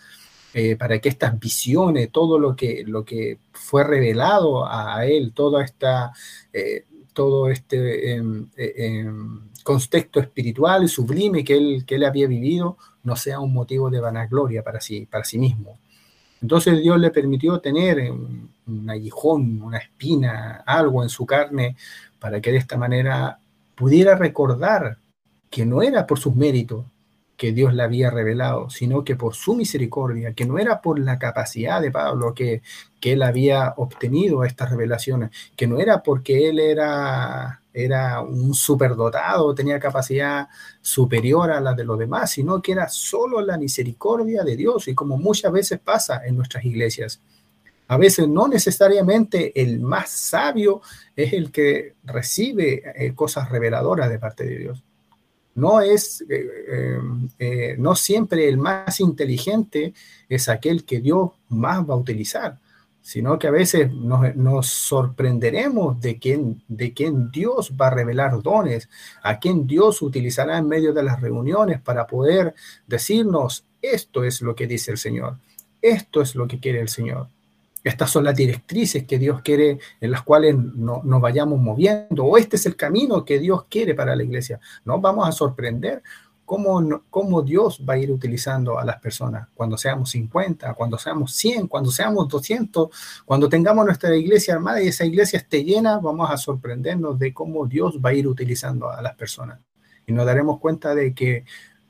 eh, 0.53 0.75
para 0.75 0.99
que 0.99 1.09
estas 1.09 1.39
visiones, 1.39 2.11
todo 2.11 2.37
lo 2.37 2.55
que, 2.55 2.83
lo 2.85 3.05
que 3.05 3.39
fue 3.53 3.83
revelado 3.83 4.65
a, 4.69 5.05
él, 5.05 5.31
toda 5.33 5.63
esta, 5.63 6.11
eh, 6.51 6.85
todo 7.13 7.49
este 7.49 8.15
em, 8.15 8.49
eh, 8.57 8.73
em, 8.77 9.49
contexto 9.63 10.19
espiritual 10.19 10.89
sublime 10.89 11.43
que 11.43 11.55
él, 11.55 11.83
que 11.87 11.95
él 11.95 12.03
había 12.03 12.27
vivido, 12.27 12.77
no 13.03 13.15
sea 13.15 13.39
un 13.39 13.53
motivo 13.53 13.89
de 13.89 14.01
vanagloria 14.01 14.61
para 14.61 14.81
sí, 14.81 15.05
para 15.05 15.23
sí 15.23 15.39
mismo. 15.39 15.79
Entonces 16.41 16.81
Dios 16.81 16.99
le 16.99 17.11
permitió 17.11 17.59
tener 17.61 18.11
un, 18.11 18.51
un 18.67 18.89
aguijón, 18.89 19.61
una 19.61 19.77
espina, 19.77 20.63
algo 20.65 21.01
en 21.01 21.09
su 21.09 21.25
carne, 21.25 21.77
para 22.19 22.41
que 22.41 22.51
de 22.51 22.57
esta 22.57 22.77
manera 22.77 23.39
pudiera 23.75 24.15
recordar 24.15 24.97
que 25.49 25.65
no 25.65 25.81
era 25.81 26.07
por 26.07 26.19
sus 26.19 26.35
méritos, 26.35 26.85
que 27.37 27.51
Dios 27.51 27.73
le 27.73 27.83
había 27.83 28.09
revelado, 28.09 28.69
sino 28.69 29.03
que 29.03 29.15
por 29.15 29.35
su 29.35 29.55
misericordia, 29.55 30.33
que 30.33 30.45
no 30.45 30.59
era 30.59 30.81
por 30.81 30.99
la 30.99 31.19
capacidad 31.19 31.81
de 31.81 31.91
Pablo 31.91 32.33
que, 32.33 32.61
que 32.99 33.13
él 33.13 33.23
había 33.23 33.73
obtenido 33.77 34.43
estas 34.43 34.69
revelaciones, 34.69 35.31
que 35.55 35.67
no 35.67 35.79
era 35.79 36.03
porque 36.03 36.49
él 36.49 36.59
era, 36.59 37.61
era 37.73 38.21
un 38.21 38.53
superdotado, 38.53 39.53
tenía 39.55 39.79
capacidad 39.79 40.47
superior 40.81 41.51
a 41.51 41.59
la 41.59 41.73
de 41.73 41.83
los 41.83 41.97
demás, 41.99 42.31
sino 42.31 42.61
que 42.61 42.73
era 42.73 42.87
solo 42.87 43.41
la 43.41 43.57
misericordia 43.57 44.43
de 44.43 44.55
Dios, 44.55 44.87
y 44.87 44.95
como 44.95 45.17
muchas 45.17 45.51
veces 45.51 45.79
pasa 45.79 46.21
en 46.25 46.37
nuestras 46.37 46.63
iglesias. 46.65 47.19
A 47.87 47.97
veces 47.97 48.27
no 48.27 48.47
necesariamente 48.47 49.61
el 49.61 49.79
más 49.79 50.09
sabio 50.09 50.81
es 51.15 51.33
el 51.33 51.51
que 51.51 51.95
recibe 52.03 52.81
eh, 52.95 53.13
cosas 53.13 53.49
reveladoras 53.49 54.09
de 54.09 54.19
parte 54.19 54.45
de 54.45 54.57
Dios 54.57 54.83
no 55.55 55.81
es, 55.81 56.23
eh, 56.29 56.99
eh, 57.39 57.75
no 57.77 57.95
siempre 57.95 58.47
el 58.47 58.57
más 58.57 58.99
inteligente 58.99 59.93
es 60.27 60.49
aquel 60.49 60.83
que 60.83 60.99
Dios 60.99 61.31
más 61.49 61.87
va 61.87 61.93
a 61.93 61.97
utilizar, 61.97 62.57
sino 63.01 63.37
que 63.37 63.47
a 63.47 63.51
veces 63.51 63.91
nos, 63.91 64.67
sorprenderemos 64.67 65.99
de 66.01 66.17
quién, 66.17 66.63
de 66.67 66.93
quién 66.93 67.29
Dios 67.31 67.73
va 67.79 67.87
a 67.87 67.93
revelar 67.93 68.41
dones, 68.41 68.89
a 69.21 69.39
quién 69.39 69.67
Dios 69.67 70.01
utilizará 70.01 70.57
en 70.57 70.67
medio 70.67 70.93
de 70.93 71.03
las 71.03 71.21
reuniones 71.21 71.81
para 71.81 72.07
poder 72.07 72.55
decirnos, 72.87 73.65
esto 73.81 74.23
es 74.23 74.41
lo 74.41 74.55
que 74.55 74.67
dice 74.67 74.91
el 74.91 74.97
Señor, 74.97 75.37
esto 75.81 76.21
es 76.21 76.35
lo 76.35 76.47
que 76.47 76.59
quiere 76.59 76.79
el 76.79 76.89
Señor. 76.89 77.27
Estas 77.83 78.09
son 78.09 78.23
las 78.23 78.35
directrices 78.35 79.05
que 79.05 79.19
Dios 79.19 79.41
quiere, 79.41 79.77
en 79.99 80.11
las 80.11 80.23
cuales 80.23 80.55
nos 80.55 81.21
vayamos 81.21 81.59
moviendo, 81.59 82.23
o 82.23 82.37
este 82.37 82.55
es 82.55 82.65
el 82.65 82.75
camino 82.75 83.25
que 83.25 83.39
Dios 83.39 83.65
quiere 83.69 83.93
para 83.93 84.15
la 84.15 84.23
iglesia. 84.23 84.59
Nos 84.85 85.01
vamos 85.01 85.27
a 85.27 85.33
sorprender 85.33 86.01
cómo, 86.45 87.03
cómo 87.09 87.41
Dios 87.41 87.83
va 87.87 87.95
a 87.95 87.97
ir 87.97 88.11
utilizando 88.11 88.79
a 88.79 88.85
las 88.85 88.99
personas 89.01 89.49
cuando 89.53 89.77
seamos 89.77 90.09
50, 90.11 90.73
cuando 90.75 90.97
seamos 90.97 91.33
100, 91.33 91.67
cuando 91.67 91.91
seamos 91.91 92.27
200, 92.29 93.23
cuando 93.25 93.49
tengamos 93.49 93.85
nuestra 93.85 94.15
iglesia 94.15 94.53
armada 94.53 94.81
y 94.81 94.87
esa 94.87 95.05
iglesia 95.05 95.39
esté 95.39 95.63
llena, 95.63 95.99
vamos 95.99 96.29
a 96.29 96.37
sorprendernos 96.37 97.19
de 97.19 97.33
cómo 97.33 97.65
Dios 97.65 97.99
va 98.03 98.11
a 98.11 98.13
ir 98.13 98.27
utilizando 98.27 98.89
a 98.89 99.01
las 99.01 99.15
personas. 99.15 99.59
Y 100.05 100.13
nos 100.13 100.25
daremos 100.25 100.59
cuenta 100.59 100.95
de 100.95 101.13
que 101.13 101.45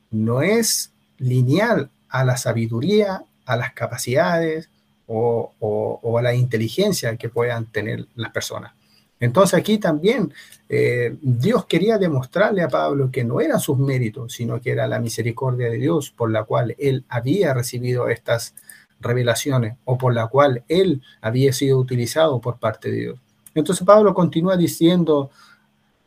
no 0.09 0.41
es 0.41 0.93
lineal 1.17 1.91
a 2.09 2.23
la 2.23 2.37
sabiduría, 2.37 3.25
a 3.45 3.57
las 3.57 3.73
capacidades, 3.73 4.69
o, 5.07 6.17
a 6.17 6.21
la 6.21 6.33
inteligencia 6.33 7.15
que 7.17 7.29
puedan 7.29 7.65
tener 7.65 8.07
las 8.15 8.31
personas. 8.31 8.73
Entonces 9.19 9.57
aquí 9.57 9.77
también 9.77 10.33
eh, 10.67 11.15
Dios 11.21 11.65
quería 11.65 11.97
demostrarle 11.97 12.61
a 12.61 12.67
Pablo 12.67 13.09
que 13.11 13.23
no 13.23 13.39
eran 13.39 13.59
sus 13.59 13.77
méritos, 13.77 14.33
sino 14.33 14.59
que 14.59 14.71
era 14.71 14.87
la 14.87 14.99
misericordia 14.99 15.69
de 15.69 15.77
Dios 15.77 16.11
por 16.11 16.29
la 16.29 16.43
cual 16.43 16.75
él 16.77 17.05
había 17.07 17.53
recibido 17.53 18.09
estas 18.09 18.53
revelaciones 18.99 19.77
o 19.85 19.97
por 19.97 20.13
la 20.13 20.27
cual 20.27 20.63
él 20.67 21.01
había 21.21 21.53
sido 21.53 21.77
utilizado 21.77 22.41
por 22.41 22.57
parte 22.57 22.91
de 22.91 22.97
Dios. 22.97 23.19
Entonces 23.55 23.85
Pablo 23.85 24.13
continúa 24.13 24.57
diciendo, 24.57 25.29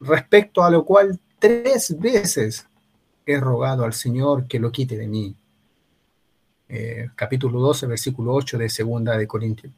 respecto 0.00 0.64
a 0.64 0.70
lo 0.70 0.84
cual 0.84 1.18
tres 1.38 1.98
veces 1.98 2.66
he 3.24 3.38
rogado 3.38 3.84
al 3.84 3.92
Señor 3.92 4.46
que 4.46 4.58
lo 4.58 4.72
quite 4.72 4.96
de 4.96 5.08
mí. 5.08 5.34
Eh, 6.68 7.10
capítulo 7.14 7.60
12, 7.60 7.86
versículo 7.86 8.34
8 8.34 8.58
de 8.58 8.68
Segunda 8.68 9.16
de 9.16 9.28
Corintios. 9.28 9.72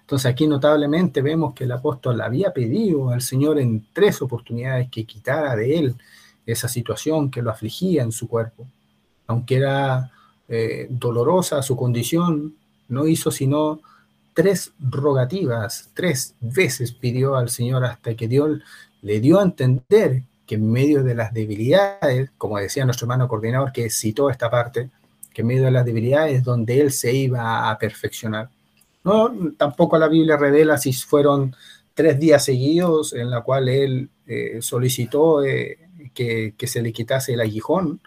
Entonces 0.00 0.26
aquí 0.26 0.46
notablemente 0.46 1.22
vemos 1.22 1.54
que 1.54 1.64
el 1.64 1.72
apóstol 1.72 2.20
había 2.20 2.52
pedido 2.52 3.10
al 3.10 3.22
Señor 3.22 3.58
en 3.58 3.86
tres 3.92 4.20
oportunidades 4.20 4.90
que 4.90 5.04
quitara 5.04 5.54
de 5.54 5.78
él 5.78 5.96
esa 6.44 6.68
situación 6.68 7.30
que 7.30 7.40
lo 7.40 7.50
afligía 7.50 8.02
en 8.02 8.12
su 8.12 8.28
cuerpo. 8.28 8.66
Aunque 9.26 9.56
era 9.56 10.10
eh, 10.48 10.88
dolorosa 10.90 11.62
su 11.62 11.76
condición, 11.76 12.56
no 12.88 13.06
hizo 13.06 13.30
sino 13.30 13.80
tres 14.34 14.72
rogativas, 14.80 15.90
tres 15.94 16.34
veces 16.40 16.92
pidió 16.92 17.36
al 17.36 17.48
Señor 17.48 17.84
hasta 17.84 18.14
que 18.14 18.28
Dios 18.28 18.58
le 19.02 19.20
dio 19.20 19.38
a 19.38 19.44
entender 19.44 20.24
que 20.46 20.56
en 20.56 20.70
medio 20.70 21.02
de 21.04 21.14
las 21.14 21.32
debilidades, 21.32 22.30
como 22.36 22.58
decía 22.58 22.84
nuestro 22.84 23.06
hermano 23.06 23.28
coordinador 23.28 23.72
que 23.72 23.88
citó 23.88 24.28
esta 24.28 24.50
parte, 24.50 24.90
que 25.34 25.42
en 25.42 25.48
medio 25.48 25.64
de 25.64 25.72
las 25.72 25.84
debilidades 25.84 26.42
donde 26.42 26.80
él 26.80 26.92
se 26.92 27.12
iba 27.12 27.70
a 27.70 27.78
perfeccionar. 27.78 28.48
No, 29.02 29.30
tampoco 29.58 29.98
la 29.98 30.08
Biblia 30.08 30.38
revela 30.38 30.78
si 30.78 30.92
fueron 30.94 31.54
tres 31.92 32.18
días 32.18 32.44
seguidos 32.44 33.12
en 33.12 33.30
la 33.30 33.42
cual 33.42 33.68
él 33.68 34.08
eh, 34.26 34.58
solicitó 34.62 35.44
eh, 35.44 35.78
que, 36.14 36.54
que, 36.56 36.66
se 36.66 36.80
le 36.80 36.92
quitase 36.92 37.34
el 37.34 37.40
aguijón, 37.40 38.00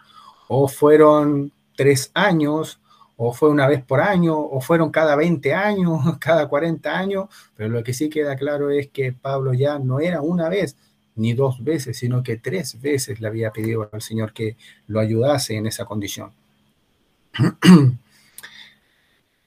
o 0.47 0.67
fueron 0.67 1.51
tres 1.75 2.09
años, 2.15 2.79
o 3.17 3.33
fue 3.33 3.49
una 3.49 3.67
vez 3.67 3.83
por 3.83 3.99
año, 3.99 4.39
o 4.39 4.61
fueron 4.61 4.89
cada 4.89 5.15
20 5.15 5.53
años, 5.53 5.99
cada 6.19 6.47
40 6.47 6.97
años, 6.97 7.25
pero 7.55 7.69
lo 7.69 7.83
que 7.83 7.93
sí 7.93 8.09
queda 8.09 8.35
claro 8.35 8.71
es 8.71 8.89
que 8.89 9.13
Pablo 9.13 9.53
ya 9.53 9.77
no 9.77 9.99
era 9.99 10.21
una 10.21 10.49
vez 10.49 10.77
ni 11.15 11.33
dos 11.33 11.63
veces, 11.63 11.97
sino 11.97 12.23
que 12.23 12.37
tres 12.37 12.79
veces 12.79 13.19
le 13.19 13.27
había 13.27 13.51
pedido 13.51 13.89
al 13.91 14.01
Señor 14.01 14.33
que 14.33 14.55
lo 14.87 14.99
ayudase 14.99 15.55
en 15.55 15.65
esa 15.65 15.85
condición. 15.85 16.31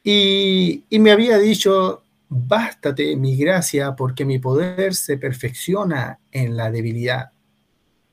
Y, 0.05 0.85
me 0.99 1.11
había 1.11 1.39
dicho, 1.39 2.03
bástate 2.29 3.17
mi 3.17 3.37
gracia 3.37 3.95
porque 3.97 4.25
mi 4.25 4.39
poder 4.39 4.95
se 4.95 5.19
perfecciona 5.19 6.19
en 6.31 6.57
la 6.57 6.71
debilidad. 6.71 7.33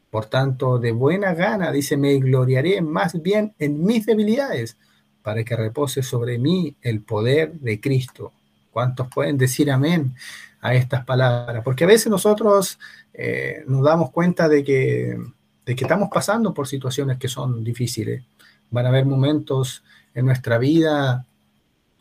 Por 0.09 0.25
tanto, 0.25 0.79
de 0.79 0.91
buena 0.91 1.33
gana, 1.33 1.71
dice, 1.71 1.97
me 1.97 2.17
gloriaré 2.17 2.81
más 2.81 3.21
bien 3.21 3.53
en 3.59 3.83
mis 3.83 4.05
debilidades 4.05 4.77
para 5.21 5.43
que 5.43 5.55
repose 5.55 6.01
sobre 6.01 6.39
mí 6.39 6.75
el 6.81 7.01
poder 7.01 7.53
de 7.53 7.79
Cristo. 7.81 8.31
¿Cuántos 8.71 9.07
pueden 9.09 9.37
decir 9.37 9.69
amén 9.69 10.15
a 10.61 10.73
estas 10.73 11.03
palabras? 11.03 11.63
Porque 11.63 11.83
a 11.83 11.87
veces 11.87 12.07
nosotros 12.07 12.79
eh, 13.13 13.63
nos 13.67 13.83
damos 13.83 14.11
cuenta 14.11 14.47
de 14.47 14.63
que, 14.63 15.17
de 15.65 15.75
que 15.75 15.83
estamos 15.83 16.09
pasando 16.13 16.53
por 16.53 16.67
situaciones 16.67 17.17
que 17.17 17.27
son 17.27 17.63
difíciles 17.63 18.23
Van 18.71 18.85
a 18.85 18.89
haber 18.89 19.05
momentos 19.05 19.83
en 20.13 20.25
nuestra 20.25 20.57
vida 20.57 21.25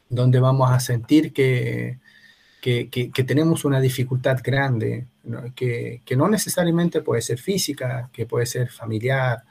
donde 0.08 0.40
vamos 0.40 0.70
a 0.70 0.80
sentir 0.80 1.32
que, 1.32 1.98
que, 2.60 3.24
tenemos 3.26 3.64
una 3.64 3.80
dificultad 3.80 4.38
grande, 4.42 5.06
Que, 5.54 6.02
que, 6.04 6.16
no 6.16 6.28
necesariamente 6.28 7.00
puede 7.00 7.22
ser 7.22 7.38
física, 7.38 8.08
que 8.12 8.26
puede 8.26 8.46
ser 8.46 8.70
familiar, 8.70 9.42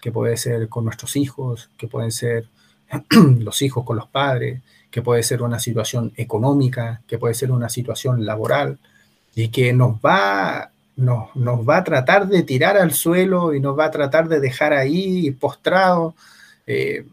que 0.00 0.10
puede 0.12 0.36
ser 0.36 0.68
con 0.68 0.84
nuestros 0.84 1.16
hijos, 1.16 1.70
que 1.78 1.86
pueden 1.86 2.10
ser 2.10 2.48
los 3.38 3.62
hijos 3.62 3.84
con 3.84 3.96
los 3.96 4.08
padres, 4.08 4.60
que 4.90 5.02
puede 5.02 5.22
ser 5.22 5.42
una 5.42 5.60
situación 5.60 6.12
económica, 6.16 7.02
que 7.06 7.18
puede 7.18 7.34
ser 7.34 7.52
una 7.52 7.68
situación 7.68 8.24
laboral, 8.24 8.78
y 9.34 9.48
que 9.48 9.72
nos 9.72 9.96
va, 10.00 10.70
nos, 10.96 11.34
nos 11.36 11.68
va 11.68 11.78
a 11.78 11.84
tratar 11.84 12.26
de 12.26 12.42
tirar 12.42 12.76
al 12.76 12.92
suelo 12.92 13.54
y 13.54 13.60
nos 13.60 13.78
va 13.78 13.86
a 13.86 13.90
tratar 13.90 14.28
de 14.28 14.40
dejar 14.40 14.72
ahí 14.72 15.30
postrados 15.30 16.14
eh, 16.72 17.04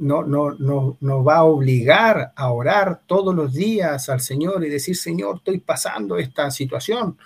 no, 0.00 0.24
no, 0.24 0.50
no, 0.50 0.96
nos 1.00 1.26
va 1.26 1.36
a 1.36 1.44
obligar 1.44 2.32
a 2.34 2.50
orar 2.50 3.02
todos 3.06 3.32
los 3.32 3.54
días 3.54 4.08
al 4.08 4.20
Señor 4.20 4.64
y 4.64 4.68
decir, 4.68 4.96
Señor, 4.96 5.36
estoy 5.36 5.58
pasando 5.58 6.18
esta 6.18 6.50
situación. 6.50 7.16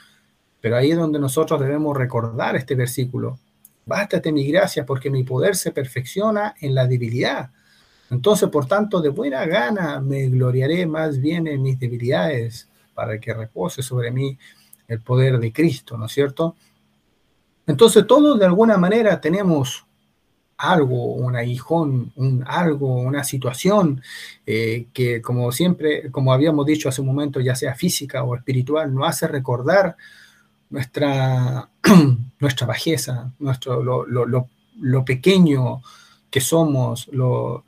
Pero 0.60 0.76
ahí 0.76 0.90
es 0.90 0.98
donde 0.98 1.18
nosotros 1.18 1.58
debemos 1.60 1.96
recordar 1.96 2.56
este 2.56 2.74
versículo. 2.74 3.38
Bástate 3.86 4.30
mi 4.32 4.46
gracia 4.46 4.84
porque 4.84 5.08
mi 5.08 5.24
poder 5.24 5.56
se 5.56 5.72
perfecciona 5.72 6.54
en 6.60 6.74
la 6.74 6.86
debilidad. 6.86 7.50
Entonces, 8.10 8.50
por 8.50 8.66
tanto, 8.66 9.00
de 9.00 9.08
buena 9.08 9.46
gana 9.46 9.98
me 9.98 10.28
gloriaré 10.28 10.86
más 10.86 11.18
bien 11.18 11.46
en 11.46 11.62
mis 11.62 11.78
debilidades 11.78 12.68
para 12.94 13.18
que 13.18 13.32
repose 13.32 13.82
sobre 13.82 14.10
mí 14.10 14.38
el 14.88 15.00
poder 15.00 15.38
de 15.38 15.52
Cristo, 15.52 15.96
¿no 15.96 16.04
es 16.04 16.12
cierto? 16.12 16.54
Entonces, 17.66 18.06
todos 18.06 18.38
de 18.38 18.44
alguna 18.44 18.76
manera 18.76 19.18
tenemos 19.20 19.86
algo, 20.62 21.14
un 21.14 21.34
aguijón, 21.36 22.12
un 22.16 22.44
algo, 22.46 22.94
una 22.94 23.24
situación 23.24 24.00
eh, 24.46 24.86
que 24.92 25.20
como 25.20 25.50
siempre, 25.50 26.10
como 26.10 26.32
habíamos 26.32 26.66
dicho 26.66 26.88
hace 26.88 27.00
un 27.00 27.08
momento, 27.08 27.40
ya 27.40 27.56
sea 27.56 27.74
física 27.74 28.22
o 28.22 28.36
espiritual, 28.36 28.94
nos 28.94 29.08
hace 29.08 29.26
recordar 29.26 29.96
nuestra, 30.70 31.68
nuestra 32.40 32.66
bajeza, 32.66 33.32
nuestro, 33.40 33.82
lo, 33.82 34.06
lo, 34.06 35.04
pequeño 35.04 35.82
que 36.30 36.40
somos, 36.40 37.08
lo, 37.12 37.64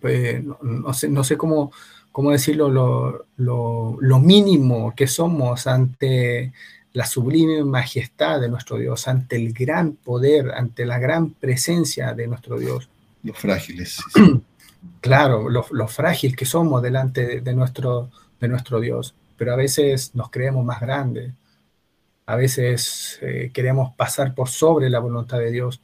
pues, 0.00 0.42
no, 0.62 0.94
sé, 0.94 1.08
no 1.08 1.24
sé 1.24 1.36
cómo, 1.36 1.72
cómo 2.12 2.30
decirlo, 2.30 3.26
lo, 3.36 4.18
mínimo 4.20 4.94
que 4.96 5.06
somos 5.06 5.66
ante 5.66 6.52
la 6.92 7.06
sublime 7.06 7.64
majestad 7.64 8.40
de 8.40 8.48
nuestro 8.48 8.78
Dios, 8.78 9.08
ante 9.08 9.36
el 9.36 9.52
gran 9.52 9.92
poder, 9.92 10.50
ante 10.52 10.86
la 10.86 10.98
gran 10.98 11.30
presencia 11.30 12.14
de 12.14 12.26
nuestro 12.26 12.58
Dios. 12.58 12.88
Los 13.22 13.38
frágiles. 13.38 14.00
Claro, 15.00 15.48
lo, 15.48 15.88
frágil 15.88 16.36
que 16.36 16.44
somos 16.44 16.80
delante 16.82 17.40
de, 17.40 17.52
nuestro, 17.52 18.10
de 18.40 18.46
nuestro 18.46 18.78
Dios, 18.78 19.14
pero 19.36 19.52
a 19.52 19.56
veces 19.56 20.14
nos 20.14 20.30
creemos 20.30 20.64
más 20.64 20.80
grandes. 20.80 21.32
a 22.26 22.36
veces 22.36 23.18
eh, 23.22 23.50
queremos 23.52 23.94
pasar 23.96 24.34
por 24.36 24.48
sobre 24.48 24.88
la 24.88 25.00
voluntad 25.00 25.38
de 25.38 25.50
Dios, 25.50 25.80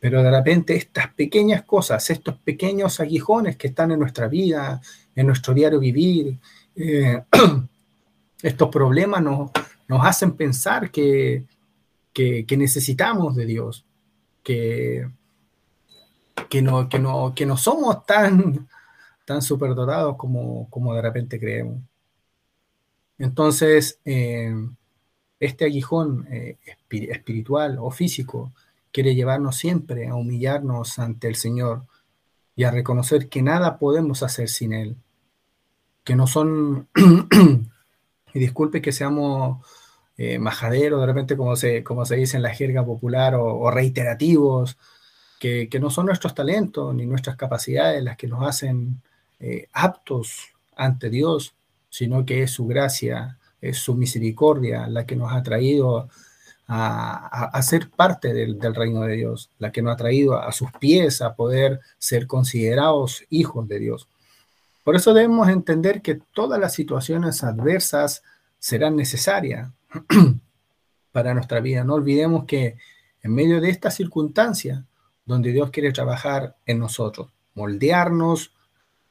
pero 0.00 0.22
de 0.22 0.30
repente 0.30 0.76
estas 0.76 1.12
pequeñas 1.12 1.64
cosas, 1.64 2.08
estos 2.08 2.36
pequeños 2.38 3.00
aguijones 3.00 3.56
que 3.56 3.68
están 3.68 3.92
en 3.92 4.00
nuestra 4.00 4.28
vida, 4.28 4.80
en 5.14 5.26
nuestro 5.26 5.52
diario 5.52 5.78
vivir, 5.78 6.38
eh, 6.74 7.22
estos 8.42 8.68
problemas 8.68 9.22
nos, 9.22 9.50
nos 9.88 10.04
hacen 10.04 10.36
pensar 10.36 10.90
que, 10.90 11.46
necesitamos 12.56 13.36
de 13.36 13.46
Dios, 13.46 13.84
que, 14.42 15.08
que, 16.48 16.62
no, 16.62 16.88
que, 16.88 16.98
no, 16.98 17.34
que 17.34 17.46
no 17.46 17.56
somos 17.56 18.04
tan, 18.06 18.68
tan 19.24 19.42
superdotados 19.42 20.16
como, 20.16 20.68
como 20.70 20.94
de 20.94 21.02
repente 21.02 21.38
creemos. 21.38 21.80
Entonces, 23.18 24.00
eh, 24.04 24.54
este 25.40 25.64
aguijón 25.64 26.26
eh, 26.30 26.58
espiritual 26.90 27.78
o 27.80 27.90
físico 27.90 28.52
quiere 28.92 29.14
llevarnos 29.14 29.56
siempre 29.56 30.08
a 30.08 30.14
humillarnos 30.14 30.98
ante 30.98 31.28
el 31.28 31.36
Señor 31.36 31.82
y 32.54 32.64
a 32.64 32.70
reconocer 32.70 33.28
que 33.28 33.42
nada 33.42 33.78
podemos 33.78 34.22
hacer 34.22 34.48
sin 34.48 34.72
Él, 34.72 34.96
que 36.04 36.16
no 36.16 36.26
son, 36.26 36.88
y 38.36 38.38
disculpe 38.38 38.82
que 38.82 38.92
seamos 38.92 39.64
eh, 40.18 40.38
majaderos, 40.38 41.00
de 41.00 41.06
repente 41.06 41.38
como 41.38 41.56
se, 41.56 41.82
como 41.82 42.04
se 42.04 42.16
dice 42.16 42.36
en 42.36 42.42
la 42.42 42.54
jerga 42.54 42.84
popular, 42.84 43.34
o, 43.34 43.70
reiterativos, 43.70 44.76
que, 45.40 45.70
no 45.80 45.88
son 45.88 46.06
nuestros 46.06 46.34
talentos 46.34 46.94
ni 46.94 47.06
nuestras 47.06 47.36
capacidades 47.36 48.04
las 48.04 48.18
que 48.18 48.26
nos 48.26 48.46
hacen 48.46 49.00
eh, 49.40 49.68
aptos 49.72 50.48
ante 50.76 51.08
Dios, 51.08 51.54
sino 51.88 52.26
que 52.26 52.42
es 52.42 52.50
su 52.50 52.66
gracia, 52.66 53.38
es 53.62 53.78
su 53.78 53.94
misericordia 53.94 54.86
la 54.86 55.06
que 55.06 55.16
nos 55.16 55.32
ha 55.32 55.42
traído 55.42 56.10
a, 56.68 57.62
ser 57.62 57.88
parte 57.88 58.34
del, 58.34 58.58
reino 58.74 59.02
de 59.02 59.16
Dios, 59.16 59.50
la 59.58 59.72
que 59.72 59.80
nos 59.80 59.94
ha 59.94 59.96
traído 59.96 60.38
a 60.38 60.52
sus 60.52 60.70
pies 60.72 61.22
a 61.22 61.36
poder 61.36 61.80
ser 61.98 62.26
considerados 62.26 63.24
hijos 63.30 63.66
de 63.66 63.78
Dios. 63.78 64.08
Por 64.86 64.94
eso 64.94 65.12
debemos 65.12 65.48
entender 65.48 66.00
que 66.00 66.20
todas 66.32 66.60
las 66.60 66.72
situaciones 66.72 67.42
adversas 67.42 68.22
serán 68.56 68.94
necesarias 68.94 69.68
para 71.10 71.34
nuestra 71.34 71.58
vida. 71.58 71.82
No 71.82 71.94
olvidemos 71.94 72.44
que 72.44 72.76
en 73.20 73.34
medio 73.34 73.60
de 73.60 73.70
esta 73.70 73.90
circunstancia, 73.90 74.84
donde 75.24 75.50
Dios 75.50 75.72
quiere 75.72 75.90
trabajar 75.90 76.54
en 76.66 76.78
nosotros, 76.78 77.32
moldearnos 77.56 78.54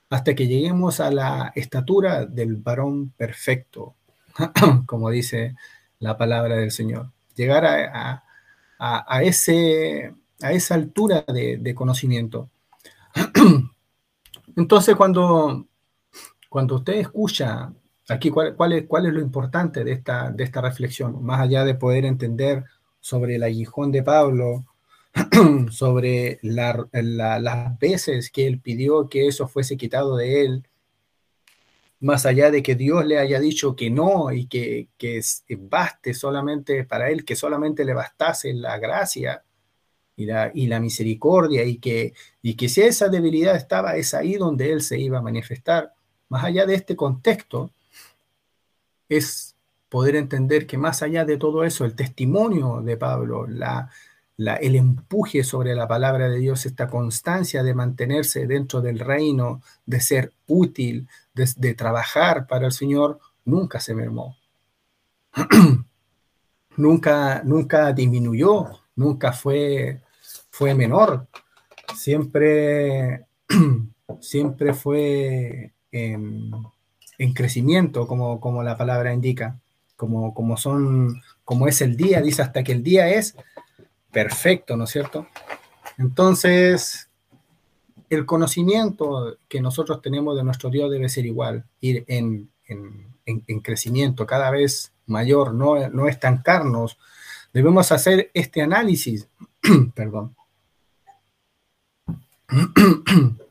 hasta 0.10 0.34
que 0.34 0.48
lleguemos 0.48 1.02
a 1.02 1.12
la 1.12 1.52
estatura 1.56 2.26
del 2.26 2.56
varón 2.56 3.10
perfecto, 3.10 3.96
como 4.86 5.10
dice 5.10 5.58
la 6.00 6.18
palabra 6.18 6.56
del 6.56 6.72
Señor 6.72 7.12
llegar 7.36 7.66
a, 7.66 9.24
ese, 9.24 10.16
a 10.42 10.54
esa 10.54 10.76
altura 10.76 11.26
de, 11.28 11.76
conocimiento. 11.76 12.50
Entonces, 14.56 14.96
cuando, 14.96 15.68
cuando 16.50 16.76
usted 16.76 16.96
escucha 16.96 17.74
aquí 18.08 18.30
cuál, 18.30 18.56
es, 18.74 18.86
cuál 18.88 19.06
es 19.06 19.14
lo 19.14 19.22
importante 19.22 19.84
de 19.84 19.92
esta, 19.92 20.32
de 20.32 20.44
esta 20.44 20.62
reflexión, 20.62 21.24
más 21.24 21.42
allá 21.42 21.66
de 21.66 21.76
poder 21.76 22.06
entender 22.06 22.64
sobre 23.00 23.36
el 23.36 23.44
aguijón 23.44 23.92
de 23.92 24.04
Pablo, 24.04 24.66
sobre 25.72 26.40
las 26.42 27.80
veces 27.80 28.30
que 28.30 28.48
él 28.48 28.60
pidió 28.60 29.10
que 29.10 29.28
eso 29.28 29.48
fuese 29.48 29.78
quitado 29.78 30.18
de 30.18 30.42
él, 30.46 30.68
más 32.02 32.26
allá 32.26 32.52
de 32.52 32.62
que 32.62 32.76
Dios 32.76 33.06
le 33.06 33.18
haya 33.20 33.40
dicho 33.40 33.76
que 33.76 33.90
no 33.90 34.32
y 34.32 34.48
que, 34.48 34.90
que 34.98 35.22
baste 35.58 36.14
solamente 36.14 36.84
para 36.84 37.10
él, 37.10 37.24
que 37.24 37.36
solamente 37.36 37.86
le 37.86 37.94
bastase 37.94 38.54
la 38.54 38.78
gracia 38.78 39.45
y 40.16 40.26
la, 40.26 40.52
y 40.54 40.68
la 40.68 40.80
misericordia 40.80 41.64
y 41.64 41.78
que, 41.78 42.14
y 42.42 42.56
que 42.56 42.70
si 42.70 42.82
esa 42.82 43.10
debilidad 43.10 43.56
estaba, 43.56 43.96
es 43.96 44.14
ahí 44.14 44.36
donde 44.36 44.72
él 44.72 44.82
se 44.82 45.00
iba 45.00 45.20
a 45.20 45.22
manifestar. 45.22 45.94
Más 46.30 46.44
allá 46.44 46.66
de 46.66 46.76
este 46.76 46.96
contexto, 46.96 47.72
es 49.10 49.56
poder 49.90 50.16
entender 50.16 50.68
que 50.68 50.78
más 50.78 51.02
allá 51.02 51.26
de 51.26 51.38
todo 51.38 51.64
eso, 51.64 51.86
el 51.86 51.96
testimonio 51.96 52.82
de 52.82 52.98
Pablo, 52.98 53.48
la, 53.48 53.90
el 54.38 54.76
empuje 54.76 55.44
sobre 55.44 55.76
la 55.76 55.88
palabra 55.88 56.28
de 56.30 56.40
Dios, 56.40 56.66
esta 56.66 56.88
constancia 56.88 57.64
de 57.64 57.74
mantenerse 57.74 58.48
dentro 58.48 58.82
del 58.82 59.00
reino, 59.00 59.62
de 59.86 60.02
ser 60.02 60.34
útil, 60.48 61.08
de, 61.34 61.74
trabajar 61.76 62.48
para 62.48 62.66
el 62.66 62.72
Señor, 62.72 63.20
nunca 63.46 63.80
se 63.80 63.94
mermó. 63.94 64.36
nunca, 66.78 67.42
nunca 67.44 67.94
disminuyó, 67.94 68.68
nunca 68.96 69.32
fue, 69.32 70.02
fue 70.56 70.74
menor. 70.74 71.28
Siempre, 71.98 73.26
siempre 74.22 74.74
fue 74.74 75.74
en, 75.92 76.64
crecimiento, 77.34 78.08
como, 78.08 78.40
como 78.40 78.64
la 78.64 78.78
palabra 78.78 79.14
indica, 79.14 79.60
como, 79.98 80.34
como 80.34 80.56
son, 80.56 81.22
como 81.44 81.68
es 81.68 81.82
el 81.82 81.98
día, 81.98 82.22
dice 82.22 82.42
hasta 82.42 82.64
que 82.64 82.72
el 82.72 82.84
día 82.84 83.10
es 83.10 83.36
perfecto, 84.14 84.78
¿no 84.78 84.86
es 84.86 84.92
cierto? 84.92 85.28
Entonces, 85.98 87.10
el 88.10 88.26
conocimiento 88.26 89.38
que 89.50 89.60
nosotros 89.60 90.02
tenemos 90.02 90.38
de 90.38 90.46
nuestro 90.46 90.70
Dios 90.70 90.90
debe 90.90 91.10
ser 91.10 91.26
igual, 91.26 91.66
ir 91.82 92.06
en, 92.08 92.50
crecimiento 93.62 94.26
cada 94.26 94.52
vez 94.52 94.94
mayor, 95.06 95.54
no, 95.54 95.90
no 95.90 96.08
estancarnos. 96.08 96.98
Debemos 97.52 97.92
hacer 97.92 98.32
este 98.34 98.62
análisis, 98.62 99.28
perdón. 99.96 100.34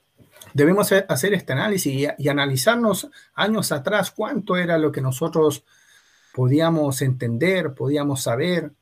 Debemos 0.55 0.93
hacer 0.93 1.35
este 1.35 1.53
análisis 1.53 2.09
y, 2.17 2.29
analizarnos 2.29 3.09
años 3.35 3.73
atrás 3.73 4.13
cuánto 4.13 4.57
era 4.57 4.79
lo 4.79 4.93
que 4.93 5.01
nosotros 5.01 5.65
podíamos 6.33 7.03
entender, 7.03 7.75
podíamos 7.75 8.23
saber, 8.23 8.73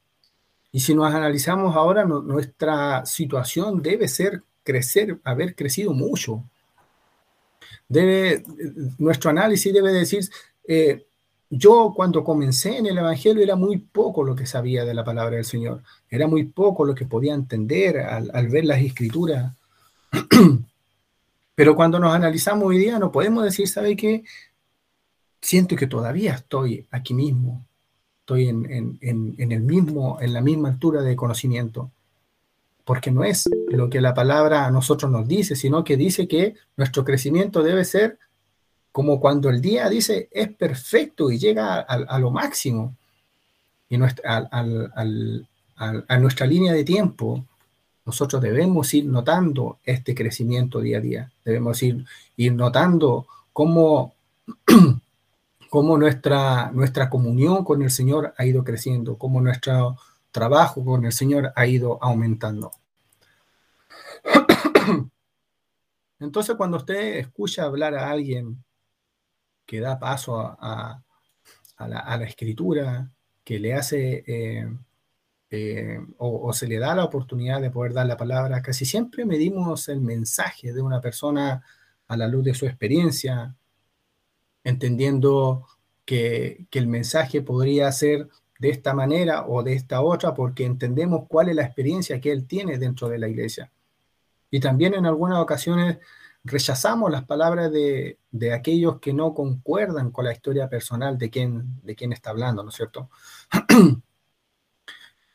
y 0.71 0.81
si 0.81 0.95
nos 0.95 1.13
analizamos 1.13 1.75
ahora, 1.75 2.05
nuestra 2.05 3.05
situación 3.07 3.83
debe 3.83 4.09
ser 4.09 4.43
crecer, 4.63 5.19
haber 5.25 5.55
crecido 5.55 5.93
mucho. 5.93 6.45
Debe, 7.89 8.43
nuestro 8.99 9.31
análisis 9.31 9.73
debe 9.73 9.93
decir, 9.93 10.29
eh, 10.67 11.07
yo 11.49 11.93
cuando 11.95 12.25
comencé 12.25 12.79
en 12.79 12.87
el 12.87 12.99
Evangelio 12.99 13.43
era 13.43 13.57
muy 13.57 13.79
poco 13.79 14.25
lo 14.25 14.35
que 14.35 14.47
sabía 14.47 14.85
de 14.85 14.95
la 14.95 15.05
palabra 15.05 15.37
del 15.37 15.45
Señor, 15.45 15.83
era 16.09 16.27
muy 16.27 16.45
poco 16.45 16.85
lo 16.85 16.95
que 16.95 17.05
podía 17.07 17.35
entender 17.35 17.99
al, 17.99 18.31
al 18.33 18.49
ver 18.49 18.65
las 18.65 18.81
escrituras. 18.81 19.53
Pero 21.55 21.75
cuando 21.75 21.99
nos 21.99 22.15
analizamos 22.15 22.65
hoy 22.65 22.79
día 22.79 22.99
no 22.99 23.13
podemos 23.13 23.45
decir, 23.45 23.69
¿sabe 23.69 23.97
qué? 23.97 24.25
Siento 25.41 25.77
que 25.77 25.87
todavía 25.87 26.35
estoy 26.35 26.87
aquí 26.91 27.15
mismo, 27.15 27.67
estoy 28.21 28.49
en, 28.49 28.99
el 29.01 29.61
mismo, 29.61 30.19
en 30.21 30.33
la 30.33 30.41
misma 30.41 30.69
altura 30.69 31.03
de 31.03 31.17
conocimiento. 31.17 31.91
Porque 32.85 33.11
no 33.11 33.23
es 33.23 33.49
lo 33.69 33.89
que 33.89 34.01
la 34.01 34.15
palabra 34.15 34.67
a 34.67 34.71
nosotros 34.71 35.11
nos 35.11 35.29
dice, 35.29 35.55
sino 35.55 35.85
que 35.85 35.97
dice 35.97 36.27
que 36.27 36.55
nuestro 36.77 37.05
crecimiento 37.05 37.63
debe 37.63 37.85
ser 37.85 38.19
como 38.91 39.21
cuando 39.21 39.49
el 39.49 39.61
día 39.61 39.89
dice 39.89 40.29
es 40.31 40.53
perfecto 40.53 41.31
y 41.31 41.39
llega 41.39 41.81
a, 41.81 42.19
lo 42.19 42.31
máximo. 42.31 42.97
Y 43.89 43.99
nuestra, 43.99 44.49
a 44.51 46.19
nuestra 46.19 46.47
línea 46.47 46.73
de 46.73 46.85
tiempo, 46.85 47.47
nosotros 48.05 48.43
debemos 48.43 48.93
ir 48.95 49.07
notando 49.07 49.79
este 49.85 50.15
crecimiento 50.15 50.81
día 50.81 50.99
a 50.99 51.01
día. 51.01 51.33
Debemos 51.45 51.83
ir, 51.83 52.05
ir 52.37 52.53
notando 52.55 53.27
cómo 53.53 54.15
cómo 55.73 55.97
nuestra, 55.97 56.71
nuestra 56.71 57.09
comunión 57.09 57.65
con 57.65 57.81
el 57.81 57.91
Señor 57.91 58.35
ha 58.37 58.45
ido 58.45 58.63
creciendo, 58.63 59.17
cómo 59.17 59.41
nuestro 59.41 59.97
trabajo 60.31 60.85
con 60.85 61.07
el 61.07 61.13
Señor 61.13 61.51
ha 61.57 61.67
ido 61.67 61.99
aumentando. 62.03 62.73
Entonces, 66.21 66.57
cuando 66.57 66.77
usted 66.77 67.17
escucha 67.17 67.65
hablar 67.65 67.95
a 67.95 68.11
alguien 68.11 68.63
que 69.65 69.81
da 69.81 69.99
paso 69.99 70.39
a, 70.39 71.03
la, 71.79 72.23
escritura, 72.23 73.11
que 73.43 73.59
le 73.59 73.73
hace 73.73 74.25
eh, 74.27 74.77
eh, 75.55 76.01
o, 76.17 76.51
se 76.55 76.67
le 76.67 76.79
da 76.79 76.95
la 76.95 77.05
oportunidad 77.05 77.61
de 77.61 77.71
poder 77.71 77.93
dar 77.93 78.07
la 78.07 78.17
palabra, 78.17 78.63
casi 78.63 78.87
siempre 78.87 79.27
medimos 79.27 79.87
el 79.91 80.01
mensaje 80.01 80.73
de 80.73 80.81
una 80.81 80.99
persona 81.03 81.63
a 82.09 82.17
la 82.17 82.27
luz 82.27 82.43
de 82.45 82.55
su 82.55 82.65
experiencia, 82.65 83.55
entendiendo 84.65 85.67
que, 86.07 86.67
el 86.73 86.87
mensaje 86.87 87.43
podría 87.43 87.93
ser 87.93 88.29
de 88.59 88.71
esta 88.71 88.95
manera 88.95 89.47
o 89.47 89.63
de 89.63 89.75
esta 89.75 90.01
otra, 90.01 90.33
porque 90.33 90.65
entendemos 90.65 91.27
cuál 91.29 91.51
es 91.51 91.57
la 91.57 91.65
experiencia 91.65 92.19
que 92.19 92.33
él 92.33 92.47
tiene 92.47 92.79
dentro 92.79 93.11
de 93.11 93.19
la 93.19 93.29
iglesia. 93.29 93.71
Y 94.51 94.59
también 94.59 94.95
en 94.95 95.05
algunas 95.05 95.39
ocasiones 95.39 95.99
rechazamos 96.45 97.11
las 97.11 97.25
palabras 97.25 97.71
de, 97.71 98.19
aquellos 98.55 99.01
que 99.01 99.13
no 99.13 99.35
concuerdan 99.35 100.13
con 100.13 100.25
la 100.25 100.33
historia 100.33 100.71
personal 100.71 101.19
de 101.19 101.29
quien, 101.29 101.83
de 101.83 101.95
quien 101.95 102.15
está 102.15 102.31
hablando, 102.31 102.63
¿no 102.63 102.71
es 102.71 102.77
cierto? 102.77 103.11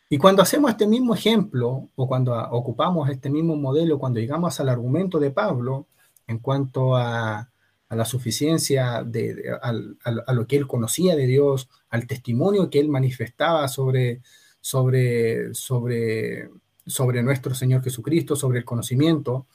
Y 0.10 0.18
cuando 0.18 0.42
hacemos 0.42 0.72
este 0.72 0.88
mismo 0.88 1.14
ejemplo, 1.14 1.90
o 1.96 2.08
cuando 2.08 2.34
ocupamos 2.52 3.10
este 3.10 3.30
mismo 3.30 3.56
modelo, 3.56 4.00
cuando 4.00 4.20
llegamos 4.20 4.60
al 4.60 4.70
argumento 4.70 5.20
de 5.20 5.32
Pablo 5.32 5.88
en 6.28 6.40
cuanto 6.40 6.96
a, 6.96 7.50
la 7.90 8.06
suficiencia 8.06 9.02
de, 9.04 9.58
a, 9.62 10.34
lo 10.34 10.46
que 10.46 10.58
él 10.58 10.68
conocía 10.68 11.16
de 11.16 11.26
Dios, 11.26 11.70
al 11.90 12.06
testimonio 12.06 12.70
que 12.70 12.80
él 12.80 12.90
manifestaba 12.90 13.68
sobre, 13.70 14.22
sobre, 14.60 15.54
sobre, 15.54 16.50
sobre 16.86 17.24
nuestro 17.24 17.56
Señor 17.56 17.82
Jesucristo, 17.84 18.36
sobre 18.36 18.60
el 18.60 18.66
conocimiento, 18.66 19.48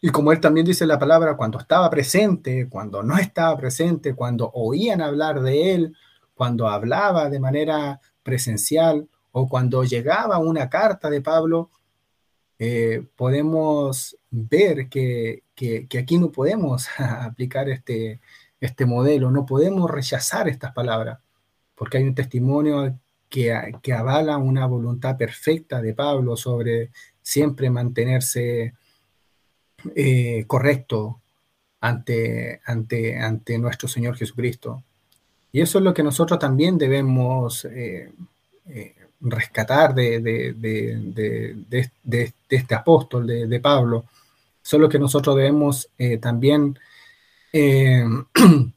y 0.00 0.10
como 0.10 0.32
él 0.32 0.40
también 0.40 0.66
dice 0.66 0.84
la 0.84 0.98
palabra, 0.98 1.34
cuando 1.34 1.58
estaba 1.58 1.88
presente, 1.88 2.68
cuando 2.68 3.02
no 3.02 3.16
estaba 3.16 3.56
presente, 3.56 4.14
cuando 4.14 4.50
oían 4.52 5.00
hablar 5.00 5.40
de 5.40 5.74
él, 5.74 5.96
cuando 6.34 6.68
hablaba 6.68 7.30
de 7.30 7.40
manera 7.40 8.00
presencial 8.22 9.08
o 9.36 9.48
cuando 9.48 9.82
llegaba 9.82 10.38
una 10.38 10.70
carta 10.70 11.10
de 11.10 11.20
Pablo, 11.20 11.70
eh, 12.56 13.04
podemos 13.16 14.16
ver 14.30 14.88
que, 14.88 15.42
aquí 15.98 16.18
no 16.18 16.30
podemos 16.30 16.86
aplicar 16.98 17.68
este, 17.68 18.20
este 18.60 18.86
modelo, 18.86 19.32
no 19.32 19.44
podemos 19.44 19.90
rechazar 19.90 20.48
estas 20.48 20.72
palabras, 20.72 21.18
porque 21.74 21.98
hay 21.98 22.04
un 22.04 22.14
testimonio 22.14 22.96
que, 23.28 23.72
que 23.82 23.92
avala 23.92 24.38
una 24.38 24.66
voluntad 24.66 25.16
perfecta 25.16 25.82
de 25.82 25.94
Pablo 25.94 26.36
sobre 26.36 26.92
siempre 27.20 27.70
mantenerse 27.70 28.74
eh, 29.96 30.44
correcto 30.46 31.20
ante, 31.80 32.60
ante, 32.64 33.18
ante 33.18 33.58
nuestro 33.58 33.88
Señor 33.88 34.16
Jesucristo. 34.16 34.84
Y 35.50 35.60
eso 35.60 35.78
es 35.78 35.84
lo 35.84 35.92
que 35.92 36.04
nosotros 36.04 36.38
también 36.38 36.78
debemos 36.78 37.64
eh, 37.64 38.12
rescatar 39.20 39.94
de, 39.94 40.20
de, 40.20 41.90
este 42.48 42.74
apóstol, 42.74 43.26
de, 43.26 43.60
Pablo. 43.60 44.04
Solo 44.62 44.88
que 44.88 44.98
nosotros 44.98 45.36
debemos 45.36 45.90
también 46.20 46.78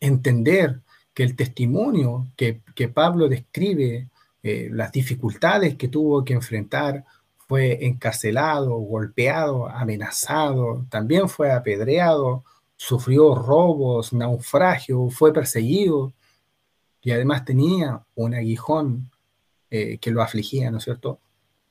entender 0.00 0.80
que 1.14 1.22
el 1.22 1.36
testimonio 1.36 2.28
que, 2.36 2.60
que 2.74 2.88
Pablo 2.88 3.28
describe, 3.28 4.08
las 4.42 4.90
dificultades 4.90 5.76
que 5.76 5.88
tuvo 5.88 6.24
que 6.24 6.34
enfrentar, 6.34 7.04
fue 7.52 7.84
encarcelado, 7.84 8.78
golpeado, 8.78 9.68
amenazado, 9.68 10.86
también 10.88 11.28
fue 11.28 11.52
apedreado, 11.52 12.44
sufrió 12.76 13.34
robos, 13.34 14.14
naufragio, 14.14 15.10
fue 15.10 15.34
perseguido 15.34 16.14
y 17.02 17.10
además 17.10 17.44
tenía 17.44 18.06
un 18.14 18.34
aguijón 18.34 19.10
eh, 19.72 19.98
que 19.98 20.12
lo 20.12 20.22
afligía, 20.22 20.70
¿no 20.70 20.78
es 20.78 20.84
cierto? 20.84 21.18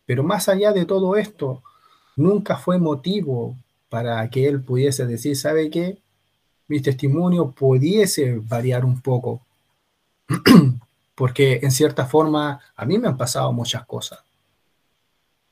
Pero 0.05 0.23
más 0.23 0.49
allá 0.49 0.73
de 0.73 0.85
todo 0.85 1.15
esto, 1.15 1.63
nunca 2.17 2.57
fue 2.57 2.79
motivo 2.79 3.55
para 3.89 4.29
que 4.29 4.47
él 4.47 4.61
pudiese 4.61 5.05
decir, 5.05 5.37
¿sabe 5.37 5.69
qué? 5.69 5.99
Mi 6.67 6.81
testimonio 6.81 7.51
pudiese 7.51 8.41
variar 8.43 8.83
un 8.83 9.01
poco, 9.01 9.41
porque 11.15 11.59
en 11.63 11.71
cierta 11.71 12.05
forma 12.05 12.59
a 12.75 12.85
mí 12.85 12.97
me 12.97 13.07
han 13.07 13.17
pasado 13.17 13.53
muchas 13.53 13.85
cosas 13.85 14.19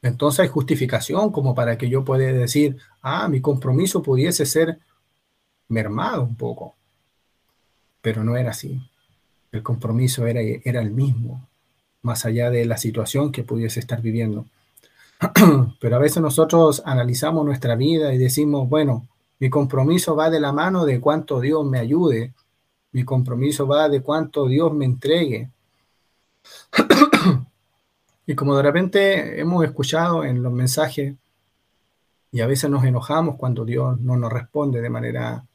entonces 0.02 0.42
hay 0.42 0.48
justificación 0.48 1.32
como 1.32 1.54
para 1.54 1.78
que 1.78 1.90
yo 1.90 2.06
pueda 2.06 2.32
decir, 2.32 2.78
ah, 3.02 3.28
mi 3.28 3.42
compromiso 3.42 4.02
pudiese 4.02 4.46
ser 4.46 4.80
mermado 5.68 6.24
un 6.24 6.36
poco. 6.36 6.76
Pero 8.02 8.24
no 8.24 8.38
era 8.38 8.52
así. 8.52 8.82
El 9.52 9.64
compromiso 9.64 10.26
era, 10.28 10.42
era 10.42 10.82
el 10.82 10.92
mismo, 10.92 11.49
más 12.02 12.26
allá 12.26 12.50
de 12.50 12.66
la 12.66 12.78
situación 12.78 13.32
que 13.32 13.44
pudiese 13.44 13.80
estar 13.80 14.02
viviendo. 14.02 14.46
Pero 15.80 15.96
a 15.96 16.00
veces 16.00 16.22
nosotros 16.22 16.82
analizamos 16.86 17.46
nuestra 17.46 17.76
vida 17.76 18.14
y 18.14 18.18
decimos, 18.18 18.70
bueno, 18.70 19.08
mi 19.40 19.50
compromiso 19.50 20.16
va 20.16 20.30
de 20.30 20.40
la 20.40 20.52
mano 20.52 20.86
de 20.86 21.00
cuánto 21.00 21.40
Dios 21.40 21.66
me 21.66 21.80
ayude. 21.80 22.34
Mi 22.92 23.04
compromiso 23.04 23.68
va 23.68 23.90
de 23.90 24.02
cuánto 24.02 24.48
Dios 24.48 24.74
me 24.74 24.86
entregue. 24.86 25.50
Y 28.26 28.36
como 28.36 28.56
de 28.56 28.62
repente 28.62 29.42
hemos 29.42 29.66
escuchado 29.66 30.24
en 30.24 30.44
los 30.44 30.54
mensajes, 30.54 31.16
y 32.32 32.42
a 32.42 32.46
veces 32.46 32.70
nos 32.70 32.84
enojamos 32.84 33.38
cuando 33.38 33.66
Dios 33.66 34.00
no 34.00 34.18
nos 34.18 34.32
responde 34.32 34.82
de 34.82 34.90
manera, 34.92 35.48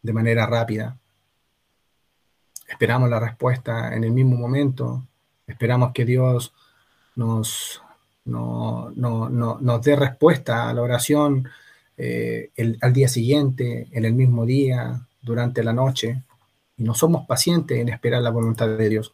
de 0.00 0.12
manera 0.12 0.46
rápida. 0.46 0.96
Esperamos 2.68 3.10
la 3.10 3.18
respuesta 3.18 3.96
en 3.96 4.04
el 4.04 4.12
mismo 4.12 4.36
momento, 4.36 5.04
esperamos 5.46 5.92
que 5.92 6.04
Dios 6.04 6.52
nos, 7.16 7.82
no, 8.24 8.90
nos 8.96 9.82
dé 9.82 9.96
respuesta 9.96 10.68
a 10.68 10.74
la 10.74 10.82
oración 10.82 11.48
eh, 11.96 12.50
al 12.80 12.92
día 12.92 13.08
siguiente, 13.08 13.88
en 13.92 14.04
el 14.04 14.14
mismo 14.14 14.44
día, 14.44 15.00
durante 15.22 15.62
la 15.62 15.72
noche, 15.72 16.22
y 16.76 16.84
no 16.84 16.94
somos 16.94 17.26
pacientes 17.26 17.78
en 17.78 17.88
esperar 17.88 18.22
la 18.22 18.30
voluntad 18.30 18.68
de 18.68 18.88
Dios. 18.88 19.12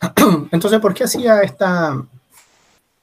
Entonces, 0.52 0.80
¿por 0.80 0.94
qué 0.94 1.04
hacía 1.04 1.40
esta, 1.42 2.04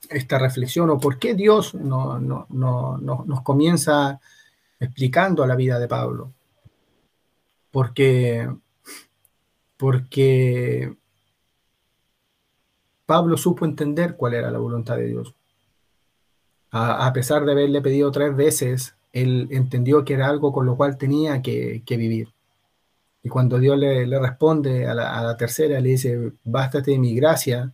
esta 0.09 0.39
reflexión 0.39 0.89
o 0.89 0.99
por 0.99 1.19
qué 1.19 1.33
Dios 1.33 1.73
no, 1.73 2.19
nos 2.19 3.41
comienza 3.41 4.19
explicando 4.79 5.45
la 5.45 5.55
vida 5.55 5.79
de 5.79 5.87
Pablo. 5.87 6.31
Porque, 7.71 8.49
porque 9.77 10.95
Pablo 13.05 13.37
supo 13.37 13.65
entender 13.65 14.15
cuál 14.15 14.33
era 14.33 14.51
la 14.51 14.59
voluntad 14.59 14.97
de 14.97 15.07
Dios. 15.07 15.35
A, 16.71 17.11
pesar 17.13 17.45
de 17.45 17.53
haberle 17.53 17.81
pedido 17.81 18.11
tres 18.11 18.35
veces, 18.35 18.95
él 19.13 19.47
entendió 19.51 20.03
que 20.03 20.13
era 20.13 20.27
algo 20.27 20.51
con 20.51 20.65
lo 20.65 20.75
cual 20.75 20.97
tenía 20.97 21.41
que, 21.41 21.81
vivir. 21.87 22.33
Y 23.23 23.29
cuando 23.29 23.59
Dios 23.59 23.77
le, 23.77 24.19
responde 24.19 24.85
a 24.85 24.93
la, 24.93 25.17
a 25.17 25.23
la, 25.23 25.37
tercera, 25.37 25.79
le 25.79 25.89
dice, 25.89 26.33
bástate 26.43 26.91
de 26.91 26.99
mi 26.99 27.15
gracia, 27.15 27.71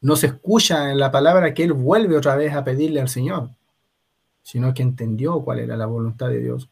no 0.00 0.16
se 0.16 0.28
escucha 0.28 0.90
en 0.90 0.98
la 0.98 1.10
palabra 1.10 1.52
que 1.52 1.64
él 1.64 1.74
vuelve 1.74 2.16
otra 2.16 2.36
vez 2.36 2.54
a 2.54 2.64
pedirle 2.64 3.00
al 3.00 3.08
Señor, 3.08 3.50
sino 4.42 4.72
que 4.72 4.82
entendió 4.82 5.42
cuál 5.42 5.58
era 5.58 5.76
la 5.76 5.86
voluntad 5.86 6.28
de 6.28 6.40
Dios. 6.40 6.70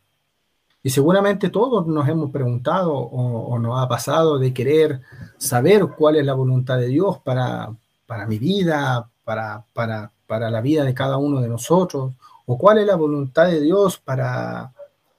Y 0.85 0.91
seguramente 0.91 1.49
todos 1.49 1.87
nos 1.89 2.07
hemos 2.09 2.31
preguntado 2.31 2.93
o, 2.93 3.59
nos 3.59 3.83
ha 3.83 3.89
pasado 3.89 4.39
de 4.39 4.55
querer 4.55 5.01
saber 5.39 5.89
cuál 5.97 6.17
es 6.17 6.27
la 6.27 6.35
voluntad 6.35 6.79
de 6.79 6.89
Dios 6.89 7.19
para, 7.19 7.75
para 8.07 8.27
mi 8.27 8.39
vida, 8.39 9.11
para, 9.25 9.65
para, 9.73 10.13
para, 10.27 10.51
la 10.51 10.61
vida 10.61 10.85
de 10.85 10.95
cada 10.95 11.17
uno 11.17 11.41
de 11.41 11.49
nosotros, 11.49 12.13
o 12.47 12.59
cuál 12.59 12.79
es 12.79 12.87
la 12.87 12.97
voluntad 12.97 13.47
de 13.47 13.61
Dios 13.61 13.99
para, 13.99 14.73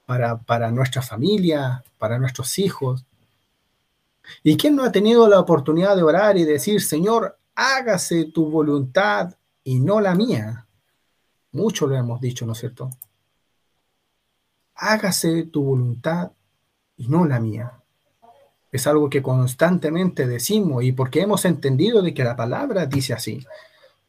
para, 0.06 0.38
para 0.38 0.70
nuestra 0.70 1.02
familia, 1.02 1.82
para 1.98 2.18
nuestros 2.18 2.58
hijos. 2.58 3.04
¿Y 4.42 4.56
quién 4.56 4.76
no 4.76 4.84
ha 4.84 4.92
tenido 4.92 5.28
la 5.28 5.40
oportunidad 5.40 5.96
de 5.96 6.04
orar 6.04 6.38
y 6.38 6.44
decir, 6.44 6.80
Señor, 6.80 7.36
hágase 7.56 8.26
tu 8.26 8.48
voluntad 8.48 9.34
y 9.64 9.80
no 9.80 10.00
la 10.00 10.14
mía. 10.14 10.66
Mucho 11.52 11.88
lo 11.88 11.96
hemos 11.96 12.20
dicho, 12.20 12.46
¿no 12.46 12.52
es 12.52 12.58
cierto? 12.58 12.90
Hágase 14.76 15.44
tu 15.44 15.64
voluntad 15.64 16.32
y 16.96 17.08
no 17.08 17.24
la 17.24 17.40
mía. 17.40 17.72
Es 18.70 18.86
algo 18.86 19.08
que 19.08 19.22
constantemente 19.22 20.26
decimos 20.26 20.84
y 20.84 20.92
porque 20.92 21.22
hemos 21.22 21.44
entendido 21.44 22.02
de 22.02 22.12
que 22.12 22.24
la 22.24 22.36
palabra 22.36 22.86
dice 22.86 23.14
así, 23.14 23.44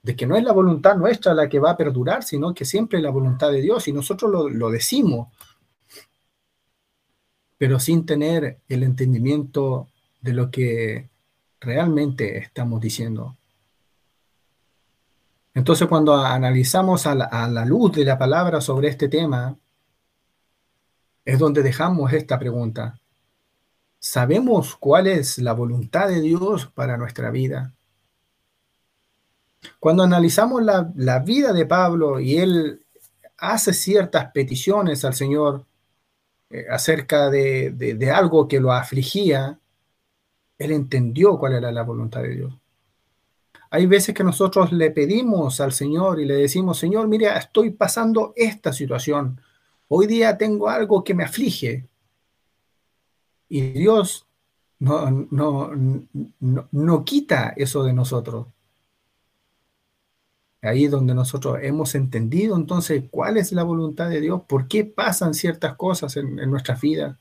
de 0.04 0.16
que 0.16 0.28
no 0.28 0.36
es 0.36 0.44
la 0.44 0.52
voluntad 0.52 0.96
nuestra 0.96 1.34
la 1.34 1.48
que 1.48 1.60
va 1.60 1.72
a 1.72 1.78
perdurar, 1.78 2.24
sino 2.24 2.54
que 2.54 2.66
siempre 2.66 3.00
es 3.00 3.04
la 3.04 3.10
voluntad 3.10 3.52
de 3.52 3.62
Dios 3.62 3.88
y 3.88 3.94
nosotros 3.94 4.32
lo, 4.32 4.50
lo 4.50 4.70
decimos, 4.70 5.30
pero 7.58 7.80
sin 7.80 8.06
tener 8.06 8.60
el 8.68 8.84
entendimiento 8.84 9.88
de 10.22 10.34
lo 10.34 10.52
que 10.52 11.10
realmente 11.60 12.38
estamos 12.38 12.82
diciendo. 12.82 13.36
Entonces, 15.58 15.88
cuando 15.88 16.16
analizamos 16.16 17.08
a 17.08 17.16
la, 17.16 17.66
luz 17.66 17.92
de 17.94 18.06
la 18.06 18.18
palabra 18.18 18.62
sobre 18.62 18.90
este 18.90 19.10
tema, 19.10 19.58
es 21.28 21.40
donde 21.40 21.62
dejamos 21.62 22.14
esta 22.14 22.40
pregunta. 22.40 22.98
¿Sabemos 24.00 24.78
cuál 24.78 25.08
es 25.08 25.38
la 25.40 25.52
voluntad 25.52 26.08
de 26.08 26.22
Dios 26.22 26.68
para 26.68 26.96
nuestra 26.96 27.32
vida? 27.32 27.74
Cuando 29.78 30.04
analizamos 30.04 30.64
la, 30.64 31.20
vida 31.20 31.52
de 31.52 31.66
Pablo 31.66 32.22
y 32.22 32.38
él 32.38 32.86
hace 33.36 33.74
ciertas 33.74 34.32
peticiones 34.32 35.04
al 35.04 35.16
Señor 35.16 35.66
eh, 36.50 36.66
acerca 36.72 37.30
de 37.30 38.12
algo 38.16 38.48
que 38.48 38.62
lo 38.62 38.72
afligía, 38.72 39.60
él 40.58 40.72
entendió 40.72 41.38
cuál 41.38 41.56
era 41.56 41.74
la 41.74 41.84
voluntad 41.84 42.22
de 42.22 42.36
Dios. 42.36 42.54
Hay 43.70 43.86
veces 43.86 44.16
que 44.16 44.24
nosotros 44.24 44.72
le 44.72 44.92
pedimos 44.92 45.60
al 45.60 45.74
Señor 45.74 46.22
y 46.22 46.26
le 46.26 46.36
decimos, 46.36 46.80
Señor, 46.80 47.10
mira, 47.10 47.38
estoy 47.38 47.72
pasando 47.72 48.32
esta 48.38 48.72
situación. 48.72 49.42
Hoy 49.90 50.08
día 50.08 50.38
tengo 50.38 50.70
algo 50.70 51.04
que 51.04 51.14
me 51.14 51.24
aflige. 51.24 51.88
Y 53.50 53.62
Dios 53.72 54.28
no, 54.80 55.10
no, 55.32 55.72
no, 56.72 57.06
quita 57.06 57.54
eso 57.56 57.84
de 57.84 57.94
nosotros. 57.94 58.48
Ahí 60.62 60.88
donde 60.88 61.14
nosotros 61.14 61.60
hemos 61.62 61.96
entendido 61.96 62.56
entonces 62.56 63.04
cuál 63.10 63.38
es 63.38 63.52
la 63.52 63.64
voluntad 63.64 64.10
de 64.10 64.20
Dios, 64.20 64.42
por 64.48 64.68
qué 64.68 64.84
pasan 64.84 65.34
ciertas 65.34 65.76
cosas 65.76 66.18
en, 66.18 66.40
en 66.40 66.50
nuestras 66.50 66.82
vidas, 66.82 67.18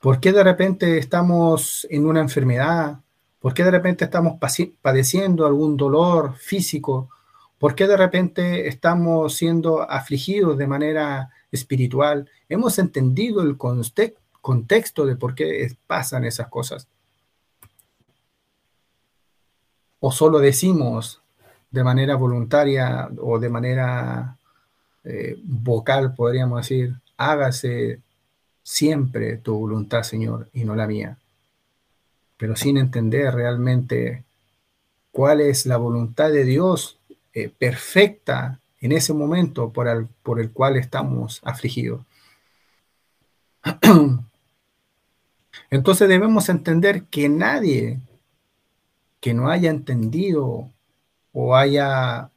por 0.00 0.18
qué 0.18 0.32
de 0.32 0.42
repente 0.42 0.98
estamos 0.98 1.86
en 1.90 2.06
una 2.06 2.20
enfermedad, 2.20 3.00
por 3.38 3.54
qué 3.54 3.62
de 3.62 3.70
repente 3.70 4.06
estamos 4.06 4.38
padeciendo 4.82 5.46
algún 5.46 5.76
dolor 5.76 6.34
físico, 6.36 7.10
por 7.64 7.74
qué 7.74 7.86
de 7.86 7.96
repente 7.96 8.68
estamos 8.68 9.36
siendo 9.36 9.90
afligidos 9.90 10.58
de 10.58 10.66
manera 10.66 11.30
espiritual. 11.50 12.28
Hemos 12.46 12.78
entendido 12.78 13.40
el 13.40 13.56
contexto 13.56 15.06
de 15.06 15.16
por 15.16 15.34
qué 15.34 15.74
pasan 15.86 16.26
esas 16.26 16.48
cosas. 16.48 16.86
O 19.98 20.12
solo 20.12 20.40
decimos, 20.40 21.22
de 21.70 21.82
manera 21.82 22.16
voluntaria 22.16 23.08
o 23.18 23.38
de 23.38 23.48
manera 23.48 24.36
eh, 25.02 25.38
vocal, 25.42 26.12
podríamos 26.14 26.68
decir, 26.68 26.92
hágase 27.16 27.98
siempre 28.62 29.38
tu 29.38 29.58
voluntad, 29.58 30.02
Señor, 30.02 30.50
y 30.52 30.64
no 30.64 30.76
la 30.76 30.86
mía. 30.86 31.16
Pero 32.36 32.56
sin 32.56 32.76
entender 32.76 33.34
realmente 33.34 34.22
cuál 35.12 35.40
es 35.40 35.64
la 35.64 35.78
voluntad 35.78 36.30
de 36.30 36.44
Dios 36.44 36.98
eh, 37.34 37.50
perfecta 37.50 38.60
en 38.80 38.92
ese 38.92 39.12
momento 39.12 39.72
por 39.72 39.88
el, 39.88 40.06
por 40.22 40.40
el 40.40 40.50
cual 40.52 40.76
estamos 40.76 41.40
afligidos. 41.44 42.02
Entonces 45.70 46.08
debemos 46.08 46.48
entender 46.48 47.04
que 47.04 47.28
nadie 47.28 48.00
que 49.20 49.32
no 49.32 49.48
haya 49.48 49.70
entendido 49.70 50.70
o 51.32 51.56
haya 51.56 52.30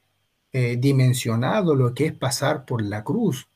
eh, 0.54 0.78
dimensionado 0.80 1.76
lo 1.76 1.94
que 1.94 2.06
es 2.06 2.14
pasar 2.14 2.64
por 2.64 2.82
la 2.82 3.04
cruz, 3.04 3.48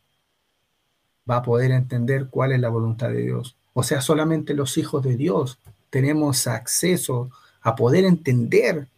va 1.29 1.37
a 1.37 1.41
poder 1.41 1.71
entender 1.71 2.27
cuál 2.29 2.51
es 2.51 2.59
la 2.59 2.67
voluntad 2.67 3.07
de 3.07 3.21
Dios. 3.21 3.55
O 3.73 3.83
sea, 3.83 4.01
solamente 4.01 4.53
los 4.53 4.77
hijos 4.77 5.01
de 5.03 5.15
Dios 5.15 5.59
tenemos 5.89 6.45
acceso 6.45 7.31
a 7.61 7.75
poder 7.75 8.03
entender 8.03 8.89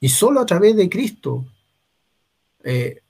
y 0.00 0.08
solo 0.08 0.40
a 0.40 0.46
través 0.46 0.76
de 0.76 0.88
Cristo 0.88 1.44
eh, 2.64 3.02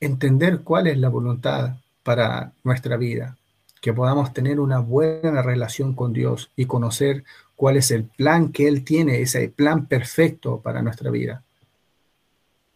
entender 0.00 0.60
cuál 0.60 0.86
es 0.86 0.98
la 0.98 1.08
voluntad 1.08 1.76
para 2.02 2.52
nuestra 2.64 2.96
vida, 2.96 3.36
que 3.80 3.92
podamos 3.92 4.32
tener 4.32 4.60
una 4.60 4.78
buena 4.78 5.42
relación 5.42 5.94
con 5.94 6.12
Dios 6.12 6.50
y 6.56 6.66
conocer 6.66 7.24
cuál 7.54 7.76
es 7.76 7.90
el 7.90 8.04
plan 8.04 8.50
que 8.50 8.66
Él 8.66 8.84
tiene, 8.84 9.20
ese 9.20 9.48
plan 9.48 9.86
perfecto 9.86 10.60
para 10.60 10.82
nuestra 10.82 11.10
vida. 11.10 11.42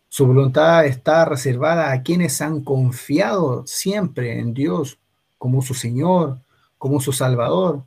Su 0.09 0.27
voluntad 0.27 0.85
está 0.85 1.25
reservada 1.25 1.91
a 1.91 2.03
quienes 2.03 2.43
han 2.43 2.63
confiado 2.63 3.67
siempre 3.67 4.39
en 4.39 4.53
Dios 4.53 4.99
como 5.39 5.63
su 5.63 5.73
Señor, 5.73 6.39
como 6.77 7.01
su 7.01 7.13
Salvador. 7.13 7.83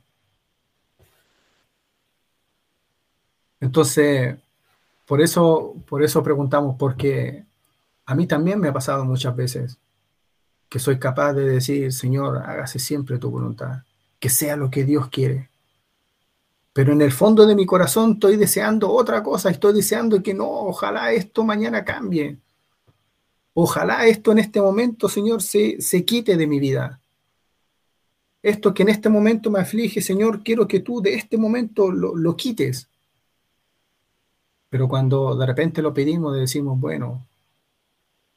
Entonces, 3.60 4.36
por 5.06 5.20
eso, 5.22 5.74
por 5.88 6.02
eso 6.02 6.22
preguntamos, 6.22 6.76
porque 6.78 7.44
a 8.04 8.14
mí 8.14 8.26
también 8.26 8.60
me 8.60 8.68
ha 8.68 8.72
pasado 8.72 9.04
muchas 9.04 9.34
veces 9.34 9.78
que 10.68 10.78
soy 10.78 10.98
capaz 10.98 11.32
de 11.32 11.44
decir, 11.44 11.92
Señor, 11.92 12.38
hágase 12.38 12.78
siempre 12.78 13.18
tu 13.18 13.30
voluntad, 13.30 13.82
que 14.18 14.28
sea 14.28 14.56
lo 14.56 14.70
que 14.70 14.84
Dios 14.84 15.08
quiere. 15.08 15.48
Pero 16.72 16.92
en 16.92 17.00
el 17.00 17.12
fondo 17.12 17.46
de 17.46 17.54
mi 17.54 17.64
corazón 17.64 18.12
estoy 18.12 18.36
deseando 18.36 18.90
otra 18.90 19.22
cosa, 19.22 19.48
estoy 19.48 19.74
deseando 19.74 20.22
que 20.22 20.34
no, 20.34 20.46
ojalá 20.46 21.12
esto 21.12 21.44
mañana 21.44 21.84
cambie. 21.84 22.38
Ojalá 23.54 24.06
esto 24.06 24.32
en 24.32 24.38
este 24.38 24.60
momento, 24.60 25.08
Señor, 25.08 25.40
se, 25.40 25.80
se 25.80 26.04
quite 26.04 26.36
de 26.36 26.46
mi 26.46 26.60
vida. 26.60 27.00
Esto 28.42 28.74
que 28.74 28.82
en 28.82 28.90
este 28.90 29.08
momento 29.08 29.50
me 29.50 29.60
aflige, 29.60 30.02
Señor, 30.02 30.42
quiero 30.42 30.68
que 30.68 30.80
tú 30.80 31.00
de 31.00 31.14
este 31.14 31.38
momento 31.38 31.90
lo, 31.90 32.14
lo 32.14 32.36
quites. 32.36 32.88
Pero 34.68 34.88
cuando 34.88 35.36
de 35.36 35.46
repente 35.46 35.82
lo 35.82 35.94
pedimos, 35.94 36.34
decimos, 36.36 36.78
bueno, 36.78 37.26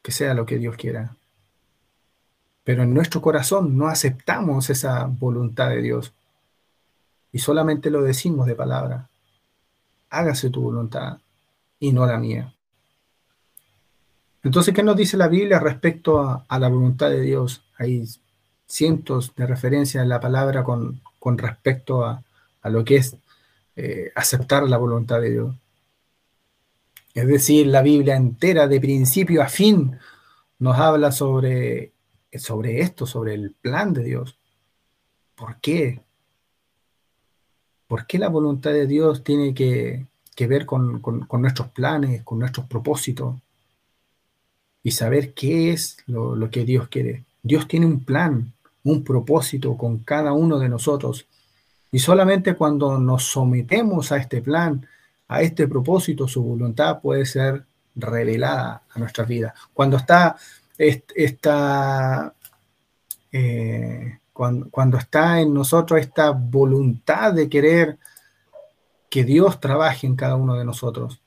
que 0.01 0.11
sea 0.11 0.33
lo 0.33 0.45
que 0.45 0.57
Dios 0.57 0.75
quiera. 0.75 1.15
Pero 2.63 2.83
en 2.83 2.93
nuestro 2.93 3.21
corazón 3.21 3.77
no 3.77 3.87
aceptamos 3.87 4.69
esa 4.69 5.05
voluntad 5.05 5.69
de 5.69 5.81
Dios 5.81 6.13
y 7.31 7.39
solamente 7.39 7.89
lo 7.89 8.01
decimos 8.01 8.47
de 8.47 8.55
palabra. 8.55 9.09
Hágase 10.09 10.49
tu 10.49 10.61
voluntad 10.61 11.19
y 11.79 11.91
no 11.91 12.05
la 12.05 12.17
mía. 12.17 12.53
Entonces, 14.43 14.73
¿qué 14.73 14.83
nos 14.83 14.95
dice 14.95 15.17
la 15.17 15.27
Biblia 15.27 15.59
respecto 15.59 16.45
a, 16.47 16.59
la 16.59 16.69
voluntad 16.69 17.09
de 17.09 17.21
Dios? 17.21 17.63
Hay 17.77 18.07
cientos 18.65 19.33
de 19.35 19.45
referencias 19.45 20.01
en 20.01 20.09
la 20.09 20.19
palabra 20.19 20.63
con, 20.63 21.01
respecto 21.37 22.05
a, 22.05 22.23
lo 22.63 22.83
que 22.83 22.97
es 22.97 23.15
eh, 23.75 24.11
aceptar 24.15 24.63
la 24.63 24.77
voluntad 24.77 25.21
de 25.21 25.31
Dios. 25.31 25.55
Es 27.19 27.27
decir, 27.27 27.67
la 27.67 27.81
Biblia 27.81 28.15
entera, 28.15 28.65
de 28.69 28.79
principio 28.79 29.43
a 29.43 29.49
fin, 29.49 29.99
nos 30.57 30.77
habla 30.77 31.11
sobre, 31.11 31.91
sobre 32.33 32.79
esto, 32.79 33.05
sobre 33.05 33.33
el 33.33 33.51
plan 33.51 33.91
de 33.91 34.05
Dios. 34.05 34.37
¿Por 35.35 35.57
qué? 35.59 35.99
¿Por 37.89 38.07
qué 38.07 38.19
la 38.19 38.29
voluntad 38.29 38.71
de 38.71 38.87
Dios 38.87 39.21
tiene 39.21 39.53
que, 39.53 40.05
ver 40.47 40.65
con, 40.65 41.01
nuestros 41.29 41.67
planes, 41.71 42.23
con 42.23 42.39
nuestros 42.39 42.67
propósitos? 42.67 43.35
Y 44.81 44.91
saber 44.91 45.33
qué 45.33 45.73
es 45.73 45.97
lo, 46.07 46.37
lo 46.37 46.49
que 46.49 46.63
Dios 46.63 46.87
quiere. 46.87 47.25
Dios 47.43 47.67
tiene 47.67 47.85
un 47.85 48.05
plan, 48.05 48.53
un 48.85 49.03
propósito 49.03 49.75
con 49.75 49.97
cada 49.97 50.31
uno 50.31 50.57
de 50.57 50.69
nosotros. 50.69 51.25
Y 51.91 51.99
solamente 51.99 52.55
cuando 52.55 52.97
nos 52.97 53.25
sometemos 53.25 54.13
a 54.13 54.17
este 54.17 54.41
plan, 54.41 54.87
a 55.29 55.41
este 55.43 55.67
propósito, 55.67 56.27
su 56.27 56.43
voluntad 56.43 56.99
puede 57.01 57.25
ser 57.25 57.63
revelada 57.95 58.83
a 58.89 58.99
nuestras 58.99 59.27
vidas. 59.27 59.53
Cuando 59.73 59.95
está, 59.97 60.35
esta, 60.77 62.33
eh, 63.31 64.19
cuando, 64.33 64.97
está 64.97 65.39
en 65.39 65.53
nosotros 65.53 65.99
esta 65.99 66.31
voluntad 66.31 67.33
de 67.33 67.47
querer 67.47 67.99
que 69.07 69.23
Dios 69.23 69.59
trabaje 69.59 70.07
en 70.07 70.15
cada 70.15 70.35
uno 70.35 70.55
de 70.55 70.65
nosotros. 70.65 71.21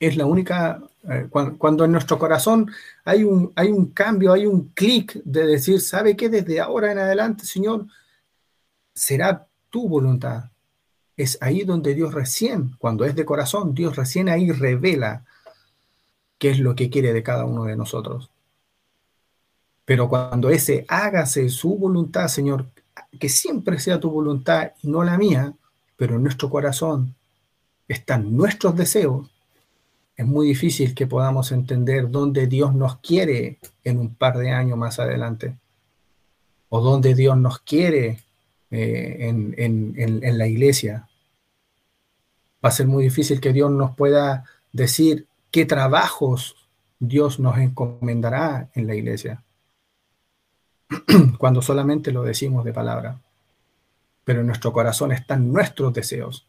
Es 0.00 0.16
la 0.16 0.24
única, 0.24 0.80
eh, 1.08 1.28
cuando, 1.30 1.84
en 1.84 1.92
nuestro 1.92 2.18
corazón 2.18 2.70
hay 3.04 3.24
un, 3.24 3.52
hay 3.56 3.70
un 3.70 3.90
cambio, 3.92 4.32
hay 4.32 4.46
un 4.46 4.70
clic 4.70 5.20
de 5.22 5.46
decir, 5.46 5.82
¿sabe 5.82 6.16
qué? 6.16 6.30
Desde 6.30 6.60
ahora 6.60 6.92
en 6.92 6.98
adelante, 6.98 7.44
Señor, 7.44 7.86
será 8.94 9.46
tu 9.68 9.86
voluntad. 9.86 10.51
Es 11.22 11.38
ahí 11.40 11.62
donde 11.62 11.94
Dios 11.94 12.12
recién, 12.12 12.74
cuando 12.80 13.04
es 13.04 13.14
de 13.14 13.24
corazón, 13.24 13.76
Dios 13.76 13.94
recién 13.94 14.28
ahí 14.28 14.50
revela 14.50 15.24
qué 16.36 16.50
es 16.50 16.58
lo 16.58 16.74
que 16.74 16.90
quiere 16.90 17.12
de 17.12 17.22
cada 17.22 17.44
uno 17.44 17.62
de 17.62 17.76
nosotros. 17.76 18.28
Pero 19.84 20.08
cuando 20.08 20.50
ese 20.50 20.84
hágase 20.88 21.48
su 21.48 21.78
voluntad, 21.78 22.26
Señor, 22.26 22.66
que 23.20 23.28
siempre 23.28 23.78
sea 23.78 24.00
tu 24.00 24.10
voluntad 24.10 24.72
y 24.82 24.88
no 24.88 25.04
la 25.04 25.16
mía, 25.16 25.54
pero 25.96 26.16
en 26.16 26.24
nuestro 26.24 26.50
corazón 26.50 27.14
están 27.86 28.36
nuestros 28.36 28.74
deseos, 28.74 29.30
es 30.16 30.26
muy 30.26 30.48
difícil 30.48 30.92
que 30.92 31.06
podamos 31.06 31.52
entender 31.52 32.10
dónde 32.10 32.48
Dios 32.48 32.74
nos 32.74 32.96
quiere 32.96 33.60
en 33.84 34.00
un 34.00 34.16
par 34.16 34.38
de 34.38 34.50
años 34.50 34.76
más 34.76 34.98
adelante, 34.98 35.56
o 36.68 36.80
dónde 36.80 37.14
Dios 37.14 37.36
nos 37.36 37.60
quiere 37.60 38.18
eh, 38.72 39.16
en, 39.20 39.54
en 39.56 40.36
la 40.36 40.48
iglesia. 40.48 41.06
Va 42.64 42.68
a 42.68 42.72
ser 42.72 42.86
muy 42.86 43.04
difícil 43.04 43.40
que 43.40 43.52
Dios 43.52 43.70
nos 43.70 43.94
pueda 43.96 44.44
decir 44.72 45.26
qué 45.50 45.64
trabajos 45.64 46.56
Dios 46.98 47.40
nos 47.40 47.58
encomendará 47.58 48.68
en 48.74 48.86
la 48.86 48.94
iglesia. 48.94 49.42
cuando 51.38 51.62
solamente 51.62 52.12
lo 52.12 52.22
decimos 52.22 52.64
de 52.64 52.72
palabra. 52.72 53.20
Pero 54.24 54.40
en 54.40 54.46
nuestro 54.46 54.72
corazón 54.72 55.12
están 55.12 55.52
nuestros 55.52 55.92
deseos, 55.92 56.46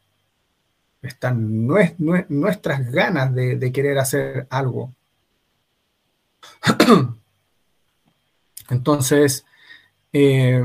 están 1.01 1.67
nuestras 1.67 2.91
ganas 2.91 3.33
de, 3.33 3.71
querer 3.71 3.97
hacer 3.97 4.47
algo. 4.49 4.93
Entonces, 8.69 9.45
eh, 10.13 10.63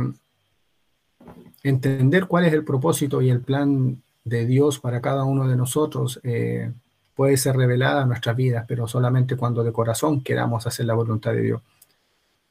entender 1.62 2.26
cuál 2.26 2.44
es 2.44 2.52
el 2.52 2.64
propósito 2.64 3.22
y 3.22 3.30
el 3.30 3.40
plan 3.40 4.02
de 4.28 4.46
Dios 4.46 4.78
para 4.78 5.00
cada 5.00 5.24
uno 5.24 5.48
de 5.48 5.56
nosotros 5.56 6.20
eh, 6.22 6.72
puede 7.14 7.36
ser 7.36 7.56
revelada 7.56 8.02
en 8.02 8.08
nuestras 8.08 8.36
vidas, 8.36 8.64
pero 8.68 8.86
solamente 8.86 9.36
cuando 9.36 9.64
de 9.64 9.72
corazón 9.72 10.22
queramos 10.22 10.66
hacer 10.66 10.86
la 10.86 10.94
voluntad 10.94 11.32
de 11.32 11.42
Dios. 11.42 11.62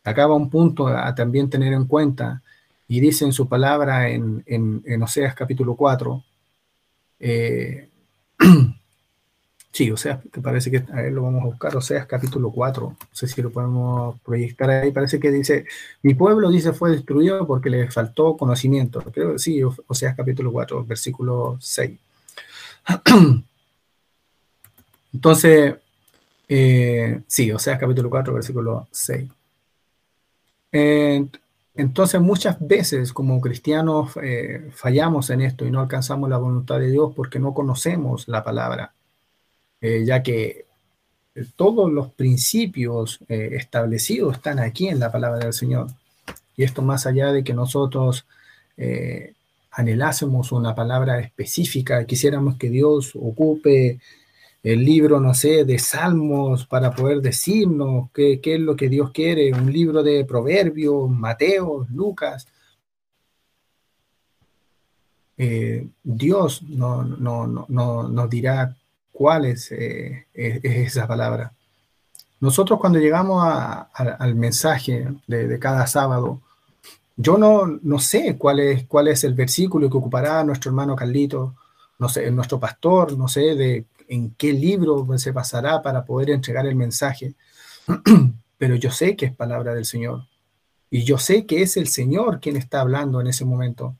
Acaba 0.03 0.35
un 0.35 0.49
punto 0.49 0.87
a 0.87 1.13
también 1.15 1.49
tener 1.49 1.73
en 1.73 1.85
cuenta, 1.85 2.41
y 2.87 2.99
dice 2.99 3.25
en 3.25 3.33
su 3.33 3.47
palabra 3.47 4.09
en, 4.09 4.43
en, 4.45 5.03
Oseas 5.03 5.35
capítulo 5.35 5.75
4, 5.75 6.23
eh, 7.19 7.89
Sí, 9.77 9.91
o 9.91 9.97
sea, 9.97 10.19
que 10.33 10.41
parece 10.41 10.71
que, 10.71 10.77
a 10.91 11.03
ver, 11.03 11.13
lo 11.13 11.21
vamos 11.21 11.43
a 11.43 11.45
buscar, 11.45 11.77
o 11.77 11.81
sea, 11.81 11.99
es 11.99 12.07
capítulo 12.07 12.51
4, 12.51 12.95
no 12.99 13.07
sé 13.11 13.27
si 13.27 13.43
lo 13.43 13.51
podemos 13.51 14.19
proyectar 14.21 14.67
ahí, 14.71 14.91
parece 14.91 15.19
que 15.19 15.29
dice, 15.29 15.65
mi 16.01 16.15
pueblo, 16.15 16.49
dice, 16.49 16.73
fue 16.73 16.89
destruido 16.89 17.45
porque 17.45 17.69
le 17.69 17.91
faltó 17.91 18.35
conocimiento, 18.37 19.01
creo 19.01 19.33
que 19.33 19.39
sí, 19.39 19.61
o 19.63 19.93
sea, 19.93 20.15
capítulo 20.15 20.51
4, 20.51 20.83
versículo 20.83 21.57
6. 21.61 21.99
Entonces, 25.13 25.75
eh, 26.49 27.21
sí, 27.27 27.51
o 27.51 27.59
sea, 27.59 27.77
capítulo 27.77 28.09
4, 28.09 28.33
versículo 28.33 28.87
6. 28.91 29.29
entonces, 31.75 32.21
muchas 32.21 32.57
veces 32.59 33.13
como 33.13 33.39
cristianos 33.41 34.11
eh, 34.23 34.71
fallamos 34.73 35.29
en 35.29 35.41
esto 35.41 35.65
y 35.65 35.71
no 35.71 35.81
alcanzamos 35.81 36.29
la 36.29 36.37
voluntad 36.37 36.79
de 36.79 36.89
Dios 36.89 37.13
porque 37.15 37.39
no 37.39 37.53
conocemos 37.53 38.27
la 38.27 38.43
palabra. 38.43 38.93
Eh, 39.81 40.03
ya 40.05 40.23
que 40.23 40.65
todos 41.55 41.91
los 41.91 42.11
principios 42.13 43.19
eh, 43.29 43.51
establecidos 43.53 44.37
están 44.37 44.59
aquí 44.59 44.87
en 44.87 44.99
la 44.99 45.11
palabra 45.11 45.39
del 45.45 45.53
Señor. 45.53 45.87
Y 46.55 46.63
esto 46.63 46.81
más 46.81 47.05
allá 47.05 47.31
de 47.31 47.43
que 47.43 47.53
nosotros 47.53 48.25
eh, 48.77 49.33
anhelásemos 49.71 50.51
una 50.51 50.73
palabra 50.73 51.19
específica, 51.19 52.05
quisiéramos 52.05 52.57
que 52.57 52.69
Dios 52.69 53.13
ocupe 53.15 53.99
el 54.63 54.83
libro, 54.83 55.19
no 55.19 55.33
sé, 55.35 55.65
de 55.65 55.77
salmos 55.77 56.65
para 56.65 56.91
poder 56.91 57.21
decirnos 57.21 58.09
qué, 58.13 58.41
qué 58.41 58.55
es 58.55 58.59
lo 58.59 58.75
que 58.75 58.89
Dios 58.89 59.11
quiere, 59.11 59.53
un 59.53 59.71
libro 59.71 60.01
de 60.03 60.25
proverbios, 60.25 61.09
Mateo, 61.09 61.85
Lucas. 61.93 62.47
Dios 66.03 66.63
no, 66.63 67.03
no, 67.03 67.45
no, 67.69 68.09
nos 68.09 68.29
dirá 68.29 68.75
cuál 69.17 69.45
es, 69.45 69.71
eh, 69.71 70.27
esa 70.31 71.07
palabra. 71.07 71.51
Nosotros 72.39 72.79
cuando 72.79 72.99
llegamos 72.99 73.43
al 73.91 74.35
mensaje 74.35 75.07
de, 75.25 75.57
cada 75.57 75.87
sábado, 75.87 76.39
yo 77.15 77.35
no, 77.39 77.65
no 77.65 77.97
sé 77.97 78.37
cuál 78.37 78.59
es, 78.59 78.85
cuál 78.85 79.07
es 79.07 79.23
el 79.23 79.33
versículo 79.33 79.89
que 79.89 79.97
ocupará 79.97 80.43
nuestro 80.43 80.69
hermano 80.69 80.95
Carlito, 80.95 81.55
no 81.97 82.07
sé, 82.09 82.29
nuestro 82.29 82.59
pastor, 82.59 83.17
no 83.17 83.27
sé 83.27 83.55
de 83.55 83.85
en 84.07 84.35
qué 84.37 84.53
libro 84.53 85.07
se 85.17 85.33
pasará 85.33 85.81
para 85.81 86.05
poder 86.05 86.29
entregar 86.29 86.67
el 86.67 86.75
mensaje, 86.75 87.33
pero 88.59 88.75
yo 88.75 88.91
sé 88.91 89.15
que 89.15 89.25
es 89.25 89.35
palabra 89.35 89.73
del 89.73 89.85
Señor. 89.85 90.27
Y 90.91 91.05
yo 91.05 91.17
sé 91.17 91.47
que 91.47 91.63
es 91.63 91.75
el 91.75 91.87
Señor 91.87 92.39
quien 92.39 92.55
está 92.55 92.81
hablando 92.81 93.19
en 93.19 93.25
ese 93.25 93.45
momento 93.45 93.95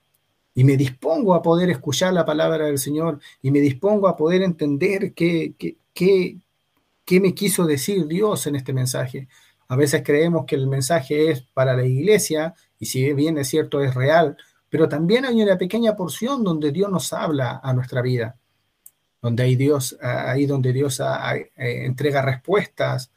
y 0.57 0.63
me 0.63 0.75
dispongo 0.75 1.35
a 1.35 1.43
poder 1.43 1.69
escuchar 1.69 2.13
la 2.13 2.25
palabra 2.25 2.65
del 2.65 2.79
Señor 2.79 3.19
y 3.43 3.51
me 3.51 3.59
dispongo 3.59 4.07
a 4.07 4.17
poder 4.17 4.41
entender 4.41 5.13
qué, 5.13 5.53
qué, 5.93 6.39
qué, 7.05 7.19
me 7.19 7.35
quiso 7.35 7.67
decir 7.67 8.07
Dios 8.07 8.47
en 8.47 8.55
este 8.55 8.73
mensaje. 8.73 9.27
A 9.67 9.75
veces 9.75 10.01
creemos 10.03 10.47
que 10.47 10.55
el 10.55 10.65
mensaje 10.65 11.29
es 11.29 11.43
para 11.43 11.77
la 11.77 11.85
iglesia 11.85 12.55
y 12.79 12.87
si 12.87 13.13
bien 13.13 13.37
es 13.37 13.49
cierto 13.49 13.83
es 13.83 13.93
real, 13.93 14.35
pero 14.67 14.89
también 14.89 15.25
hay 15.25 15.39
una 15.43 15.59
pequeña 15.59 15.95
porción 15.95 16.43
donde 16.43 16.71
Dios 16.71 16.89
nos 16.89 17.13
habla 17.13 17.61
a 17.63 17.71
nuestra 17.73 18.01
vida, 18.01 18.35
donde 19.21 19.43
hay 19.43 19.55
Dios, 19.55 19.95
ahí 20.01 20.47
donde 20.47 20.73
Dios 20.73 20.99
eh, 20.99 21.51
entrega 21.85 22.23
respuestas 22.23 23.11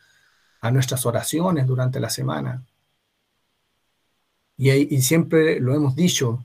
a 0.61 0.71
nuestras 0.71 1.07
oraciones 1.07 1.67
durante 1.67 2.01
la 2.01 2.11
semana. 2.11 2.67
Y, 4.59 4.95
y 4.95 5.01
siempre 5.01 5.59
lo 5.59 5.75
hemos 5.75 5.97
dicho, 5.97 6.45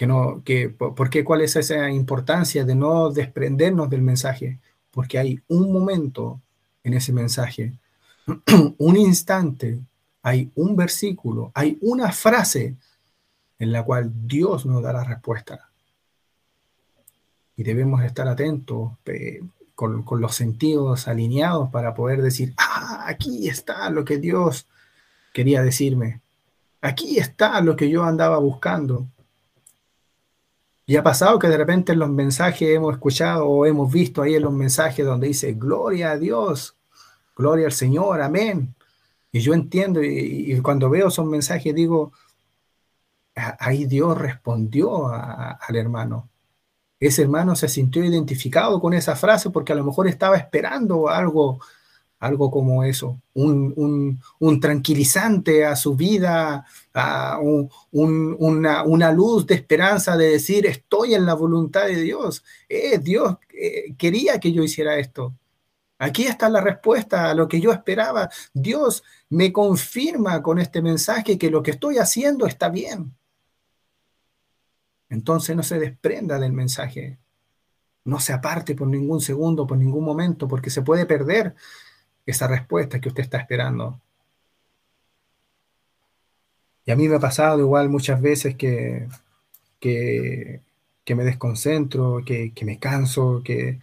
que 0.00 0.06
no, 0.06 0.42
que, 0.42 0.70
¿Por 0.70 1.10
qué? 1.10 1.22
¿Cuál 1.22 1.42
es 1.42 1.56
esa 1.56 1.90
importancia 1.90 2.64
de 2.64 2.74
no 2.74 3.10
desprendernos 3.10 3.90
del 3.90 4.00
mensaje? 4.00 4.58
Porque 4.90 5.18
hay 5.18 5.42
un 5.48 5.70
momento 5.70 6.40
en 6.82 6.94
ese 6.94 7.12
mensaje, 7.12 7.74
un 8.78 8.96
instante, 8.96 9.78
hay 10.22 10.50
un 10.54 10.74
versículo, 10.74 11.52
hay 11.52 11.78
una 11.82 12.12
frase 12.12 12.76
en 13.58 13.72
la 13.72 13.82
cual 13.82 14.10
Dios 14.26 14.64
nos 14.64 14.82
da 14.82 14.94
la 14.94 15.04
respuesta. 15.04 15.68
Y 17.54 17.62
debemos 17.62 18.02
estar 18.02 18.26
atentos 18.26 18.92
con, 19.74 20.02
con, 20.02 20.20
los 20.22 20.34
sentidos 20.34 21.08
alineados 21.08 21.68
para 21.68 21.92
poder 21.92 22.22
decir, 22.22 22.54
ah, 22.56 23.04
aquí 23.06 23.50
está 23.50 23.90
lo 23.90 24.06
que 24.06 24.16
Dios 24.16 24.66
quería 25.34 25.62
decirme. 25.62 26.22
Aquí 26.80 27.18
está 27.18 27.60
lo 27.60 27.76
que 27.76 27.90
yo 27.90 28.02
andaba 28.02 28.38
buscando. 28.38 29.06
Y 30.90 30.96
ha 30.96 31.04
pasado 31.04 31.38
que 31.38 31.46
de 31.46 31.56
repente 31.56 31.92
en 31.92 32.00
los 32.00 32.10
mensajes 32.10 32.68
hemos 32.68 32.94
escuchado 32.94 33.46
o 33.46 33.64
hemos 33.64 33.92
visto 33.92 34.22
ahí 34.22 34.34
en 34.34 34.42
los 34.42 34.52
mensajes 34.52 35.06
donde 35.06 35.28
dice, 35.28 35.52
gloria 35.52 36.10
a 36.10 36.18
Dios, 36.18 36.76
gloria 37.36 37.66
al 37.66 37.72
Señor, 37.72 38.20
amén. 38.20 38.74
Y 39.30 39.38
yo 39.38 39.54
entiendo 39.54 40.02
y, 40.02 40.60
cuando 40.62 40.90
veo 40.90 41.06
esos 41.06 41.24
mensajes 41.26 41.72
digo, 41.76 42.10
ahí 43.36 43.84
Dios 43.84 44.18
respondió 44.18 45.06
al 45.06 45.76
hermano. 45.76 46.28
Ese 46.98 47.22
hermano 47.22 47.54
se 47.54 47.68
sintió 47.68 48.02
identificado 48.02 48.80
con 48.80 48.92
esa 48.92 49.14
frase 49.14 49.50
porque 49.50 49.72
a 49.72 49.76
lo 49.76 49.84
mejor 49.84 50.08
estaba 50.08 50.36
esperando 50.36 51.08
algo 51.08 51.60
algo 52.20 52.50
como 52.50 52.84
eso, 52.84 53.20
un, 53.32 54.20
tranquilizante 54.60 55.64
a 55.64 55.74
su 55.74 55.96
vida, 55.96 56.66
una, 57.92 59.12
luz 59.12 59.46
de 59.46 59.54
esperanza 59.54 60.16
de 60.18 60.32
decir, 60.32 60.66
estoy 60.66 61.14
en 61.14 61.24
la 61.24 61.34
voluntad 61.34 61.86
de 61.86 61.96
Dios. 62.02 62.44
Eh, 62.68 62.98
Dios 62.98 63.36
eh, 63.54 63.94
quería 63.96 64.38
que 64.38 64.52
yo 64.52 64.62
hiciera 64.62 64.98
esto. 64.98 65.34
Aquí 65.98 66.24
está 66.26 66.50
la 66.50 66.60
respuesta 66.60 67.30
a 67.30 67.34
lo 67.34 67.48
que 67.48 67.60
yo 67.60 67.72
esperaba. 67.72 68.28
Dios 68.52 69.02
me 69.30 69.50
confirma 69.50 70.42
con 70.42 70.58
este 70.58 70.82
mensaje 70.82 71.38
que 71.38 71.50
lo 71.50 71.62
que 71.62 71.72
estoy 71.72 71.98
haciendo 71.98 72.46
está 72.46 72.68
bien. 72.68 73.14
Entonces 75.08 75.56
no 75.56 75.62
se 75.62 75.78
desprenda 75.78 76.38
del 76.38 76.52
mensaje. 76.52 77.18
No 78.04 78.20
se 78.20 78.32
aparte 78.32 78.74
por 78.74 78.88
ningún 78.88 79.20
segundo, 79.20 79.66
por 79.66 79.78
ningún 79.78 80.04
momento, 80.04 80.48
porque 80.48 80.70
se 80.70 80.82
puede 80.82 81.06
perder 81.06 81.54
esa 82.30 82.46
respuesta 82.46 83.00
que 83.00 83.08
usted 83.08 83.22
está 83.22 83.38
esperando. 83.38 84.00
Y 86.86 86.90
a 86.90 86.96
mí 86.96 87.08
me 87.08 87.16
ha 87.16 87.20
pasado 87.20 87.60
igual 87.60 87.88
muchas 87.88 88.20
veces 88.20 88.56
que, 88.56 89.06
que, 89.78 90.60
me 91.14 91.24
desconcentro, 91.24 92.22
que, 92.24 92.52
me 92.62 92.78
canso, 92.78 93.42
que, 93.44 93.80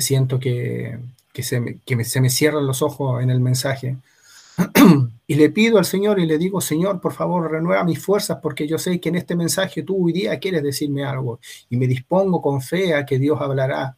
siento 0.00 0.38
que, 0.38 0.98
se 1.34 1.60
me, 1.60 2.04
se 2.04 2.20
me 2.20 2.30
cierran 2.30 2.66
los 2.66 2.82
ojos 2.82 3.22
en 3.22 3.30
el 3.30 3.40
mensaje. 3.40 3.96
y 5.26 5.34
le 5.34 5.50
pido 5.50 5.78
al 5.78 5.84
Señor 5.84 6.20
y 6.20 6.26
le 6.26 6.38
digo, 6.38 6.60
Señor, 6.60 7.00
por 7.00 7.12
favor, 7.12 7.50
renueva 7.50 7.84
mis 7.84 8.04
fuerzas 8.04 8.38
porque 8.42 8.68
yo 8.68 8.78
sé 8.78 9.00
que 9.00 9.08
en 9.08 9.16
este 9.16 9.34
mensaje 9.34 9.82
tú 9.82 10.06
hoy 10.06 10.12
día 10.12 10.38
quieres 10.38 10.62
decirme 10.62 11.04
algo 11.04 11.40
y 11.70 11.76
me 11.76 11.86
dispongo 11.86 12.42
con 12.42 12.60
fe 12.60 12.94
a 12.94 13.06
que 13.06 13.18
Dios 13.18 13.40
hablará 13.40 13.96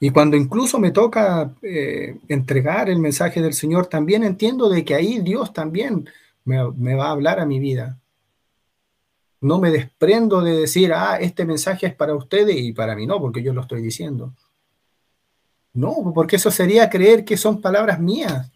y 0.00 0.10
cuando 0.10 0.36
incluso 0.36 0.78
me 0.78 0.90
toca 0.90 1.54
eh, 1.62 2.18
entregar 2.28 2.90
el 2.90 2.98
mensaje 2.98 3.40
del 3.40 3.54
Señor, 3.54 3.86
también 3.86 4.22
entiendo 4.24 4.68
de 4.68 4.84
que 4.84 4.94
ahí 4.94 5.20
Dios 5.20 5.52
también 5.52 6.08
me, 6.44 6.94
va 6.94 7.06
a 7.06 7.10
hablar 7.12 7.40
a 7.40 7.46
mi 7.46 7.58
vida. 7.58 7.98
No 9.40 9.60
me 9.60 9.70
desprendo 9.70 10.40
de 10.40 10.58
decir, 10.58 10.92
ah, 10.92 11.18
este 11.20 11.44
mensaje 11.44 11.86
es 11.86 11.94
para 11.94 12.14
ustedes 12.14 12.56
y 12.56 12.72
para 12.72 12.96
mí 12.96 13.06
no, 13.06 13.20
porque 13.20 13.42
yo 13.42 13.52
lo 13.52 13.62
estoy 13.62 13.82
diciendo. 13.82 14.34
No, 15.72 16.12
porque 16.14 16.36
eso 16.36 16.50
sería 16.50 16.88
creer 16.88 17.24
que 17.24 17.36
son 17.36 17.60
palabras 17.60 17.98
mías 17.98 18.50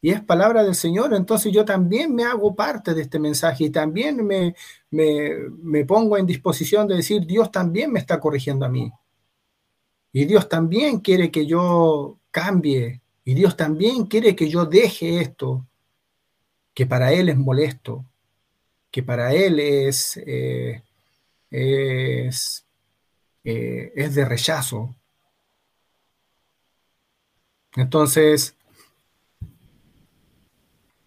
y 0.00 0.10
es 0.10 0.20
palabra 0.20 0.64
del 0.64 0.74
Señor, 0.74 1.14
entonces 1.14 1.52
yo 1.52 1.64
también 1.64 2.14
me 2.14 2.24
hago 2.24 2.54
parte 2.54 2.92
de 2.92 3.02
este 3.02 3.20
mensaje 3.20 3.64
y 3.64 3.70
también 3.70 4.26
me, 4.26 4.54
me, 4.90 5.30
me 5.62 5.84
pongo 5.84 6.16
en 6.18 6.26
disposición 6.26 6.88
de 6.88 6.96
decir, 6.96 7.24
Dios 7.24 7.52
también 7.52 7.92
me 7.92 8.00
está 8.00 8.18
corrigiendo 8.18 8.64
a 8.66 8.68
mí. 8.68 8.92
Y 10.12 10.26
Dios 10.26 10.48
también 10.48 11.00
quiere 11.00 11.30
que 11.30 11.46
yo 11.46 12.18
cambie. 12.30 13.00
Y 13.24 13.34
Dios 13.34 13.56
también 13.56 14.06
quiere 14.06 14.36
que 14.36 14.48
yo 14.48 14.66
deje 14.66 15.20
esto, 15.20 15.66
que 16.74 16.86
para 16.86 17.12
Él 17.12 17.30
es 17.30 17.36
molesto, 17.38 18.04
que 18.90 19.02
para 19.02 19.32
Él 19.34 19.58
es, 19.58 20.18
eh, 20.26 20.82
es, 21.50 22.66
eh, 23.44 23.92
es 23.94 24.14
de 24.14 24.24
rechazo. 24.26 24.94
Entonces, 27.74 28.54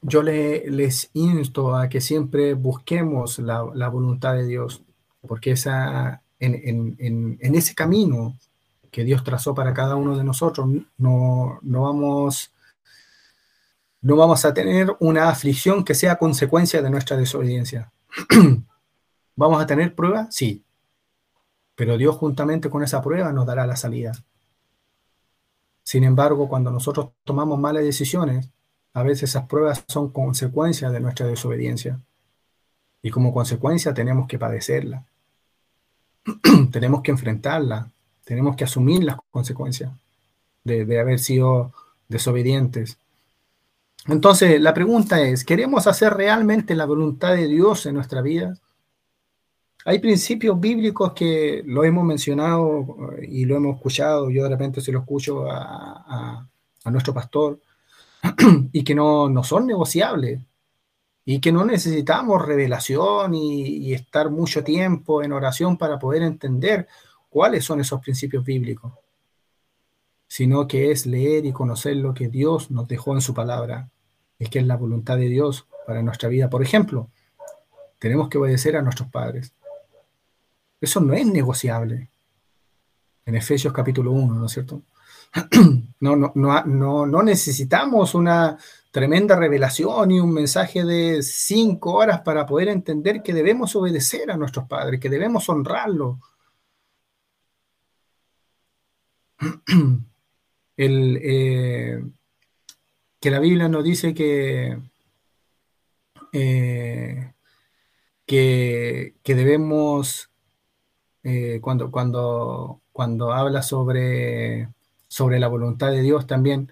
yo 0.01 0.23
le, 0.23 0.69
les 0.69 1.11
insto 1.13 1.75
a 1.75 1.89
que 1.89 2.01
siempre 2.01 2.53
busquemos 2.55 3.37
la, 3.37 3.61
voluntad 3.89 4.33
de 4.33 4.47
Dios, 4.47 4.81
porque 5.27 5.51
esa, 5.51 6.23
en, 6.39 6.95
en 7.39 7.55
ese 7.55 7.75
camino 7.75 8.35
que 8.95 9.03
Dios 9.03 9.25
trazó 9.25 9.53
para 9.53 9.73
cada 9.73 9.97
uno 9.97 10.17
de 10.17 10.23
nosotros, 10.23 10.69
no, 10.97 11.59
no, 11.61 11.81
vamos, 11.81 12.53
no 13.99 14.15
vamos 14.15 14.45
a 14.45 14.53
tener 14.53 14.95
una 15.01 15.27
aflicción 15.27 15.83
que 15.83 15.93
sea 15.93 16.17
consecuencia 16.17 16.81
de 16.81 16.89
nuestra 16.89 17.17
desobediencia. 17.17 17.91
¿Vamos 19.35 19.61
a 19.61 19.67
tener 19.67 19.93
pruebas? 19.93 20.33
Sí. 20.33 20.63
Pero 21.75 21.97
Dios 21.97 22.15
juntamente 22.15 22.69
con 22.69 22.83
esa 22.83 23.01
prueba 23.01 23.33
nos 23.33 23.45
dará 23.45 23.67
la 23.67 23.75
salida. 23.75 24.13
Sin 25.83 26.05
embargo, 26.05 26.47
cuando 26.47 26.71
nosotros 26.71 27.09
tomamos 27.25 27.59
malas 27.59 27.83
decisiones, 27.83 28.49
a 28.93 29.03
veces 29.03 29.31
esas 29.31 29.45
pruebas 29.45 29.83
son 29.89 30.09
consecuencias 30.09 30.93
de 30.93 31.01
nuestra 31.01 31.27
desobediencia. 31.27 31.99
Y 33.01 33.11
como 33.11 33.33
consecuencia 33.33 33.93
tenemos 33.93 34.25
que 34.25 34.39
padecerla. 34.39 35.05
tenemos 36.71 37.01
que 37.01 37.11
enfrentarla. 37.11 37.91
Tenemos 38.25 38.57
que 38.57 38.65
asumir 38.65 39.03
las 39.03 39.17
consecuencias 39.31 39.91
de, 40.65 40.99
haber 40.99 41.19
sido 41.19 41.71
desobedientes. 42.09 42.97
Entonces, 44.07 44.59
la 44.59 44.73
pregunta 44.73 45.21
es, 45.21 45.45
¿queremos 45.45 45.87
hacer 45.87 46.13
realmente 46.13 46.75
la 46.75 46.85
voluntad 46.85 47.35
de 47.35 47.47
Dios 47.47 47.85
en 47.85 47.95
nuestra 47.95 48.21
vida? 48.21 48.57
Hay 49.85 49.99
principios 49.99 50.59
bíblicos 50.59 51.13
que 51.13 51.63
lo 51.65 51.83
hemos 51.83 52.03
mencionado 52.03 53.13
eh, 53.19 53.27
y 53.29 53.45
lo 53.45 53.55
hemos 53.55 53.77
escuchado, 53.77 54.29
yo 54.29 54.43
de 54.43 54.49
repente 54.49 54.81
se 54.81 54.91
lo 54.91 54.99
escucho 54.99 55.45
a, 55.49 56.47
nuestro 56.85 57.13
pastor, 57.13 57.59
y 58.71 58.83
que 58.83 58.93
no, 58.93 59.29
no, 59.29 59.43
son 59.43 59.65
negociables, 59.65 60.39
y 61.25 61.39
que 61.39 61.51
no 61.51 61.65
necesitamos 61.65 62.45
revelación 62.45 63.33
y, 63.33 63.93
estar 63.93 64.29
mucho 64.29 64.63
tiempo 64.63 65.23
en 65.23 65.33
oración 65.33 65.77
para 65.77 65.97
poder 65.97 66.21
entender 66.21 66.87
cuáles 67.35 67.65
son 67.65 67.81
esos 67.81 67.99
principios 67.99 68.45
bíblicos, 68.45 68.93
sino 70.25 70.69
que 70.69 70.91
es 70.91 71.05
leer 71.05 71.45
y 71.45 71.51
conocer 71.51 71.97
lo 71.97 72.13
que 72.13 72.29
Dios 72.29 72.71
nos 72.71 72.87
dejó 72.87 73.13
en 73.13 73.19
su 73.19 73.33
palabra, 73.33 73.89
es 74.39 74.49
que 74.49 74.59
es 74.59 74.65
la 74.65 74.77
voluntad 74.77 75.17
de 75.17 75.27
Dios 75.27 75.67
para 75.85 76.01
nuestra 76.01 76.29
vida. 76.29 76.49
Por 76.49 76.63
ejemplo, 76.63 77.09
tenemos 77.99 78.29
que 78.29 78.37
obedecer 78.37 78.77
a 78.77 78.81
nuestros 78.81 79.09
padres. 79.09 79.53
Eso 80.79 81.01
no 81.01 81.13
es 81.13 81.25
negociable. 81.27 82.09
En 83.25 83.35
Efesios 83.35 83.73
capítulo 83.73 84.13
1, 84.13 84.35
¿no 84.35 84.45
es 84.45 84.53
cierto? 84.53 84.83
No, 85.99 86.15
no, 86.15 86.31
no, 86.35 87.05
no, 87.05 87.23
necesitamos 87.23 88.15
una 88.15 88.57
tremenda 88.91 89.35
revelación 89.35 90.11
y 90.11 90.21
un 90.21 90.31
mensaje 90.31 90.85
de 90.85 91.21
cinco 91.21 91.95
horas 91.95 92.21
para 92.21 92.45
poder 92.45 92.69
entender 92.69 93.21
que 93.21 93.33
debemos 93.33 93.75
obedecer 93.75 94.31
a 94.31 94.37
nuestros 94.37 94.67
padres, 94.67 95.01
que 95.01 95.09
debemos 95.09 95.49
honrarlos. 95.49 96.17
El, 100.77 101.19
eh, 101.23 102.03
que 103.19 103.31
la 103.31 103.39
Biblia 103.39 103.69
nos 103.69 103.83
dice 103.83 104.13
que, 104.13 104.77
eh, 106.33 107.33
que, 108.25 109.13
debemos 109.23 110.29
eh, 111.23 111.59
cuando, 111.61 111.91
cuando, 111.91 112.81
cuando 112.91 113.31
habla 113.31 113.61
sobre, 113.61 114.69
sobre 115.07 115.39
la 115.39 115.47
voluntad 115.47 115.91
de 115.91 116.01
Dios 116.01 116.27
también, 116.27 116.71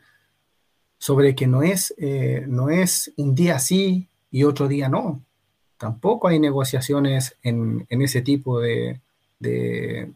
sobre 0.97 1.35
que 1.35 1.47
no 1.47 1.63
es, 1.63 1.93
no 2.47 2.69
es 2.69 3.13
un 3.17 3.35
día 3.35 3.59
sí 3.59 4.09
y 4.31 4.43
otro 4.43 4.67
día 4.67 4.89
no. 4.89 5.23
Tampoco 5.77 6.29
hay 6.29 6.39
negociaciones 6.39 7.35
en, 7.43 7.85
ese 7.89 8.21
tipo 8.21 8.61
de, 8.61 9.01
de, 9.39 10.13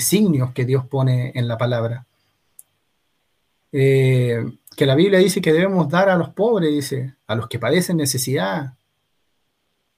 signos 0.00 0.52
que 0.52 0.64
Dios 0.64 0.86
pone 0.86 1.32
en 1.34 1.48
la 1.48 1.58
palabra. 1.58 2.06
Eh, 3.72 4.44
que 4.76 4.86
la 4.86 4.94
Biblia 4.94 5.18
dice 5.18 5.40
que 5.40 5.52
debemos 5.52 5.88
dar 5.88 6.08
a 6.08 6.16
los 6.16 6.30
pobres, 6.30 6.70
dice, 6.70 7.14
a 7.26 7.34
los 7.34 7.48
que 7.48 7.58
padecen 7.58 7.96
necesidad, 7.96 8.74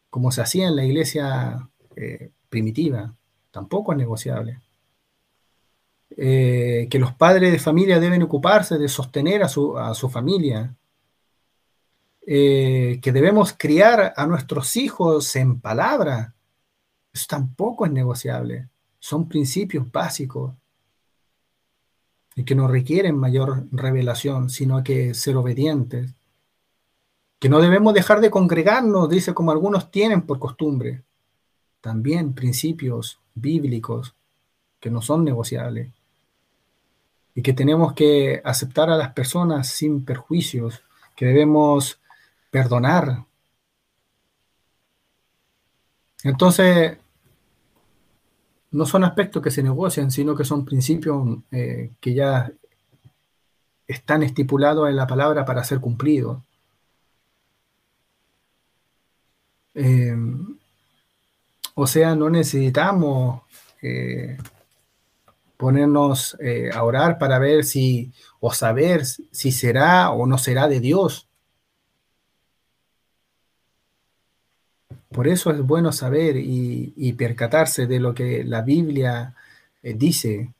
como 0.08 0.32
se 0.32 0.42
hacía 0.42 0.68
en 0.68 0.76
la 0.76 0.84
iglesia 0.84 1.68
primitiva, 2.48 3.14
tampoco 3.50 3.92
es 3.92 3.98
negociable. 3.98 4.60
Eh, 6.16 6.88
que 6.90 6.98
los 6.98 7.14
padres 7.14 7.52
de 7.52 7.58
familia 7.58 8.00
deben 8.00 8.22
ocuparse 8.22 8.78
de 8.78 8.88
sostener 8.88 9.44
a 9.44 9.48
su, 9.48 10.10
familia, 10.12 10.74
eh, 12.26 12.98
que 13.00 13.12
debemos 13.12 13.54
criar 13.56 14.12
a 14.16 14.26
nuestros 14.26 14.76
hijos 14.76 15.34
en 15.36 15.60
palabra, 15.60 16.34
eso 17.12 17.26
tampoco 17.28 17.86
es 17.86 17.92
negociable. 17.92 18.68
Son 19.00 19.28
principios 19.28 19.90
básicos 19.90 20.52
y 22.36 22.44
que 22.44 22.54
no 22.54 22.68
requieren 22.68 23.18
mayor 23.18 23.66
revelación, 23.72 24.48
sino 24.48 24.84
que 24.84 25.14
ser 25.14 25.36
obedientes. 25.36 26.14
Que 27.40 27.48
no 27.48 27.60
debemos 27.60 27.94
dejar 27.94 28.20
de 28.20 28.30
congregarnos, 28.30 29.08
dice 29.08 29.34
como 29.34 29.50
algunos 29.50 29.90
tienen 29.90 30.22
por 30.22 30.38
costumbre 30.38 31.02
también 31.80 32.34
principios 32.34 33.18
bíblicos 33.34 34.14
que 34.78 34.90
no 34.90 35.02
son 35.02 35.24
negociables 35.24 35.90
y 37.34 37.42
que 37.42 37.52
tenemos 37.52 37.94
que 37.94 38.42
aceptar 38.44 38.90
a 38.90 38.96
las 38.96 39.12
personas 39.12 39.68
sin 39.68 40.04
perjuicios, 40.04 40.82
que 41.16 41.26
debemos 41.26 42.00
perdonar. 42.50 43.24
Entonces, 46.22 46.98
no 48.72 48.86
son 48.86 49.04
aspectos 49.04 49.42
que 49.42 49.50
se 49.50 49.62
negocian, 49.62 50.10
sino 50.10 50.36
que 50.36 50.44
son 50.44 50.64
principios 50.64 51.38
eh, 51.50 51.92
que 52.00 52.14
ya 52.14 52.52
están 53.86 54.22
estipulados 54.22 54.88
en 54.88 54.96
la 54.96 55.06
palabra 55.06 55.44
para 55.44 55.64
ser 55.64 55.80
cumplidos. 55.80 56.42
Eh, 59.74 60.14
o 61.74 61.86
sea, 61.86 62.14
no 62.14 62.30
necesitamos 62.30 63.42
eh, 63.82 64.36
ponernos 65.56 66.36
a 66.72 66.82
orar 66.84 67.18
para 67.18 67.38
ver 67.38 67.64
si 67.64 68.12
o 68.40 68.52
saber 68.52 69.04
si 69.04 69.52
será 69.52 70.10
o 70.10 70.26
no 70.26 70.38
será 70.38 70.68
de 70.68 70.80
Dios. 70.80 71.29
Por 75.10 75.28
eso 75.28 75.50
es 75.50 75.60
bueno 75.60 75.92
saber 75.92 76.36
y, 76.36 77.12
percatarse 77.14 77.86
de 77.86 78.00
lo 78.00 78.14
que 78.14 78.44
la 78.44 78.62
Biblia 78.62 79.34
eh, 79.82 79.94
dice. 79.94 80.52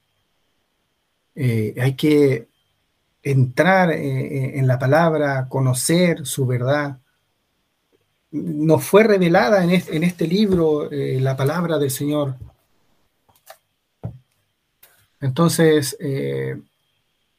hay 1.36 1.94
que 1.96 2.48
entrar 3.22 3.92
en 3.92 4.66
la 4.66 4.78
palabra, 4.78 5.46
conocer 5.48 6.26
su 6.26 6.46
verdad 6.46 6.98
nos 8.32 8.84
fue 8.84 9.03
revelada 9.05 9.64
en 9.64 10.05
este, 10.05 10.26
libro 10.26 10.90
eh, 10.90 11.18
la 11.20 11.36
palabra 11.36 11.78
del 11.78 11.90
Señor. 11.90 12.36
Entonces, 15.20 15.96
eh, 16.01 16.61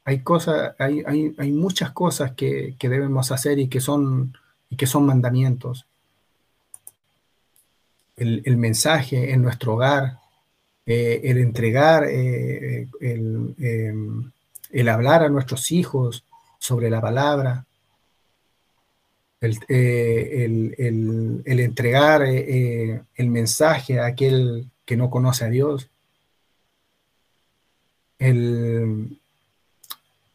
hay, 0.03 0.21
cosas, 0.21 0.75
hay, 0.77 1.03
hay, 1.05 1.51
muchas 1.51 1.91
cosas 1.91 2.33
que, 2.33 2.75
debemos 2.79 3.31
hacer 3.31 3.57
y 3.59 3.69
que 3.69 3.79
son, 3.79 4.37
y 4.69 4.75
que 4.75 4.85
son 4.85 5.05
mandamientos. 5.05 5.87
El, 8.21 8.57
mensaje 8.57 9.33
en 9.33 9.41
nuestro 9.41 9.73
hogar, 9.73 10.19
eh, 10.85 11.21
el 11.23 11.37
entregar, 11.39 12.03
el, 12.03 12.87
el 14.69 14.89
hablar 14.89 15.23
a 15.23 15.29
nuestros 15.29 15.71
hijos 15.71 16.23
sobre 16.59 16.89
la 16.89 17.01
palabra, 17.01 17.65
eh, 19.43 20.45
el, 20.45 20.75
el, 21.45 21.59
entregar 21.59 22.21
eh, 22.21 22.45
eh, 22.47 23.01
el 23.15 23.27
mensaje 23.29 23.99
a 23.99 24.05
aquel 24.05 24.69
que 24.85 24.95
no 24.95 25.09
conoce 25.09 25.45
a 25.45 25.49
Dios, 25.49 25.89
el, 28.19 29.19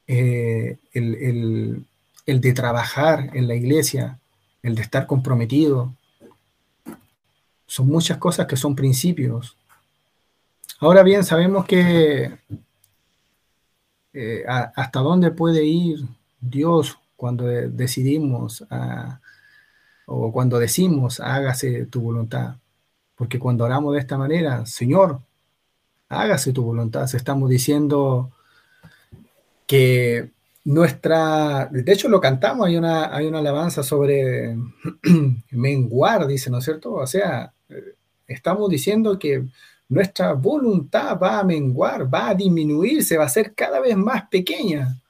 el, 0.08 1.86
de 2.26 2.52
trabajar 2.52 3.30
en 3.34 3.46
la 3.46 3.54
iglesia, 3.54 4.18
el 4.64 4.74
de 4.74 4.82
estar 4.82 5.06
comprometido. 5.06 5.94
Son 7.66 7.86
muchas 7.88 8.18
cosas 8.18 8.46
que 8.46 8.56
son 8.56 8.74
principios. 8.76 9.56
Ahora 10.78 11.02
bien, 11.02 11.24
sabemos 11.24 11.64
que 11.66 12.38
hasta 14.46 15.00
dónde 15.00 15.30
puede 15.30 15.64
ir 15.64 16.06
Dios 16.40 16.98
cuando 17.16 17.44
decidimos 17.44 18.64
ah, 18.70 19.20
o 20.06 20.32
cuando 20.32 20.58
decimos 20.58 21.20
hágase 21.20 21.86
tu 21.86 22.00
voluntad. 22.00 22.56
Porque 23.16 23.38
cuando 23.38 23.64
oramos 23.64 23.94
de 23.94 24.00
esta 24.00 24.18
manera, 24.18 24.66
Señor, 24.66 25.20
hágase 26.08 26.52
tu 26.52 26.62
voluntad, 26.62 27.12
estamos 27.14 27.48
diciendo 27.50 28.30
que 29.66 30.30
nuestra, 30.64 31.66
de 31.70 31.92
hecho 31.92 32.08
lo 32.08 32.20
cantamos, 32.20 32.66
hay 32.66 32.76
una, 32.76 33.14
hay 33.14 33.26
una 33.26 33.38
alabanza 33.38 33.82
sobre 33.82 34.56
menguar, 35.50 36.26
dice, 36.26 36.50
¿no 36.50 36.58
es 36.58 36.64
cierto? 36.64 36.92
O 36.92 37.06
sea, 37.06 37.52
estamos 38.26 38.70
diciendo 38.70 39.18
que 39.18 39.44
nuestra 39.88 40.32
voluntad 40.32 41.18
va 41.18 41.38
a 41.38 41.44
menguar, 41.44 42.12
va 42.12 42.30
a 42.30 42.34
disminuir, 42.34 43.04
se 43.04 43.16
va 43.16 43.24
a 43.24 43.26
hacer 43.26 43.54
cada 43.54 43.80
vez 43.80 43.96
más 43.96 44.28
pequeña 44.28 45.00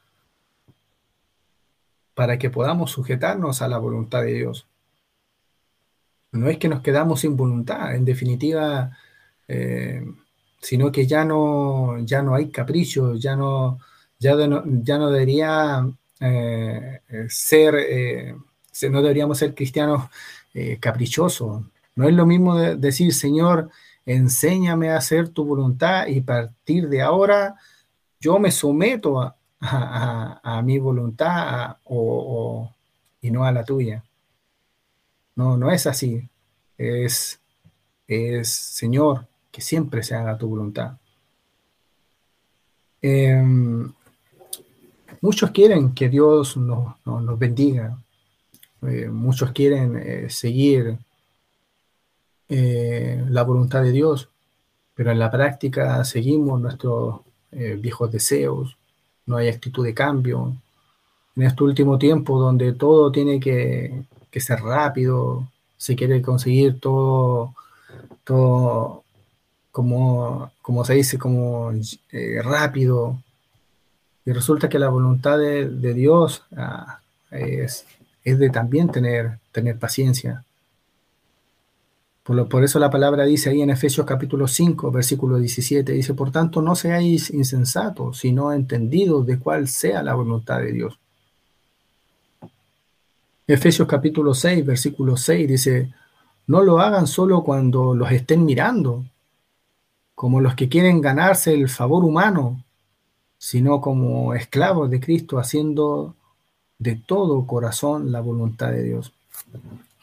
para 2.14 2.38
que 2.38 2.50
podamos 2.50 2.90
sujetarnos 2.90 3.62
a 3.62 3.68
la 3.68 3.78
voluntad 3.78 4.22
de 4.22 4.34
Dios. 4.34 4.66
No 6.32 6.48
es 6.48 6.58
que 6.58 6.68
nos 6.68 6.82
quedamos 6.82 7.20
sin 7.20 7.36
voluntad, 7.36 7.94
en 7.94 8.04
definitiva, 8.04 8.96
sino 10.60 10.92
que 10.92 11.06
ya 11.06 11.24
no, 11.24 11.98
ya 12.00 12.20
no 12.22 12.34
hay 12.34 12.50
capricho, 12.50 13.14
ya 13.14 13.36
no, 13.36 13.78
ya, 14.18 14.36
ya 14.36 14.98
no 14.98 15.10
debería 15.10 15.88
ser, 17.28 18.34
no 18.90 19.02
deberíamos 19.02 19.38
ser 19.38 19.54
cristianos 19.54 20.08
caprichosos. 20.80 21.62
No 21.96 22.06
es 22.06 22.14
lo 22.14 22.26
mismo 22.26 22.56
decir, 22.56 23.12
Señor, 23.12 23.70
enséñame 24.04 24.90
a 24.90 24.98
hacer 24.98 25.30
tu 25.30 25.44
voluntad 25.44 26.06
y 26.06 26.20
partir 26.20 26.88
de 26.88 27.02
ahora 27.02 27.56
yo 28.20 28.38
me 28.38 28.50
someto 28.50 29.34
a, 29.60 30.62
mi 30.62 30.78
voluntad 30.78 31.78
y 33.20 33.30
no 33.30 33.44
a 33.44 33.52
la 33.52 33.64
tuya. 33.64 34.04
No, 35.34 35.56
no 35.56 35.70
es 35.70 35.86
así. 35.86 36.28
Es, 36.78 37.40
es 38.06 38.52
Señor, 38.52 39.26
que 39.50 39.60
siempre 39.60 40.02
se 40.02 40.14
haga 40.14 40.36
tu 40.36 40.48
voluntad. 40.48 40.98
Em, 43.00 43.92
muchos 45.20 45.50
quieren 45.50 45.94
que 45.94 46.08
Dios 46.08 46.56
nos, 46.56 47.38
bendiga. 47.38 47.98
Eh, 48.82 49.08
muchos 49.08 49.52
quieren 49.52 49.96
eh, 49.96 50.30
seguir 50.30 50.98
eh, 52.48 53.24
la 53.28 53.42
voluntad 53.42 53.82
de 53.82 53.92
Dios, 53.92 54.28
pero 54.94 55.10
en 55.10 55.18
la 55.18 55.30
práctica 55.30 56.04
seguimos 56.04 56.60
nuestros 56.60 57.20
eh, 57.52 57.76
viejos 57.80 58.12
deseos, 58.12 58.76
no 59.26 59.36
hay 59.36 59.48
actitud 59.48 59.84
de 59.84 59.94
cambio. 59.94 60.56
En 61.36 61.42
este 61.42 61.64
último 61.64 61.98
tiempo 61.98 62.38
donde 62.40 62.72
todo 62.72 63.10
tiene 63.12 63.40
que, 63.40 64.04
ser 64.36 64.60
rápido, 64.60 65.48
se 65.78 65.96
quiere 65.96 66.20
conseguir 66.20 66.78
todo, 66.78 67.54
todo 68.24 69.02
como, 69.72 70.50
se 70.84 70.94
dice, 70.94 71.18
como 71.18 71.72
eh, 72.12 72.42
rápido. 72.42 73.18
Y 74.24 74.32
resulta 74.32 74.68
que 74.68 74.78
la 74.78 74.88
voluntad 74.88 75.38
de, 75.38 75.94
Dios 75.94 76.42
ah, 76.56 77.00
es, 77.30 77.86
es, 78.24 78.38
de 78.38 78.50
también 78.50 78.90
tener, 78.90 79.38
tener 79.52 79.78
paciencia. 79.78 80.44
Por, 82.26 82.64
eso 82.64 82.80
la 82.80 82.90
palabra 82.90 83.24
dice 83.24 83.50
ahí 83.50 83.62
en 83.62 83.70
Efesios 83.70 84.04
capítulo 84.04 84.48
5, 84.48 84.90
versículo 84.90 85.38
17, 85.38 85.92
dice, 85.92 86.12
por 86.12 86.32
tanto 86.32 86.60
no 86.60 86.74
seáis 86.74 87.30
insensatos, 87.30 88.18
sino 88.18 88.52
entendidos 88.52 89.24
de 89.24 89.38
cuál 89.38 89.68
sea 89.68 90.02
la 90.02 90.14
voluntad 90.14 90.58
de 90.58 90.72
Dios. 90.72 90.98
Efesios 93.46 93.86
capítulo 93.86 94.34
6, 94.34 94.66
versículo 94.66 95.16
6 95.16 95.48
dice, 95.48 95.94
no 96.48 96.64
lo 96.64 96.80
hagan 96.80 97.06
solo 97.06 97.44
cuando 97.44 97.94
los 97.94 98.10
estén 98.10 98.44
mirando, 98.44 99.04
como 100.16 100.40
los 100.40 100.56
que 100.56 100.68
quieren 100.68 101.00
ganarse 101.00 101.54
el 101.54 101.68
favor 101.68 102.04
humano, 102.04 102.64
sino 103.38 103.80
como 103.80 104.34
esclavos 104.34 104.90
de 104.90 104.98
Cristo, 104.98 105.38
haciendo 105.38 106.16
de 106.76 106.96
todo 106.96 107.46
corazón 107.46 108.10
la 108.10 108.18
voluntad 108.18 108.72
de 108.72 108.82
Dios. 108.82 109.12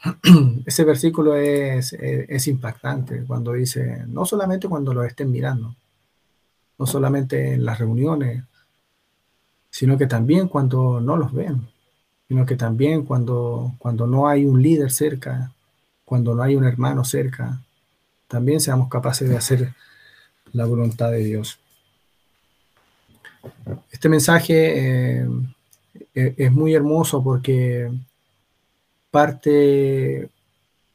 ese 0.66 0.84
versículo 0.84 1.36
es, 1.36 1.92
impactante 2.46 3.24
cuando 3.24 3.52
dice, 3.52 4.04
no 4.06 4.26
solamente 4.26 4.68
cuando 4.68 4.92
lo 4.92 5.04
estén 5.04 5.30
mirando, 5.30 5.74
no 6.78 6.86
solamente 6.86 7.54
en 7.54 7.64
las 7.64 7.78
reuniones, 7.78 8.44
sino 9.70 9.96
que 9.96 10.06
también 10.06 10.48
cuando 10.48 11.00
no 11.00 11.16
los 11.16 11.32
ven, 11.32 11.66
sino 12.28 12.44
que 12.46 12.56
también 12.56 13.04
cuando, 13.04 13.74
cuando 13.78 14.06
no 14.06 14.28
hay 14.28 14.44
un 14.44 14.60
líder 14.60 14.90
cerca, 14.90 15.52
cuando 16.04 16.34
no 16.34 16.42
hay 16.42 16.56
un 16.56 16.64
hermano 16.64 17.04
cerca, 17.04 17.60
también 18.28 18.60
seamos 18.60 18.88
capaces 18.88 19.28
de 19.28 19.36
hacer 19.36 19.74
la 20.52 20.64
voluntad 20.66 21.10
de 21.10 21.18
Dios. 21.18 21.58
Este 23.90 24.08
mensaje 24.08 25.22
eh, 25.22 25.28
es 26.14 26.52
muy 26.52 26.74
hermoso 26.74 27.22
porque 27.22 27.90
parte 29.14 30.28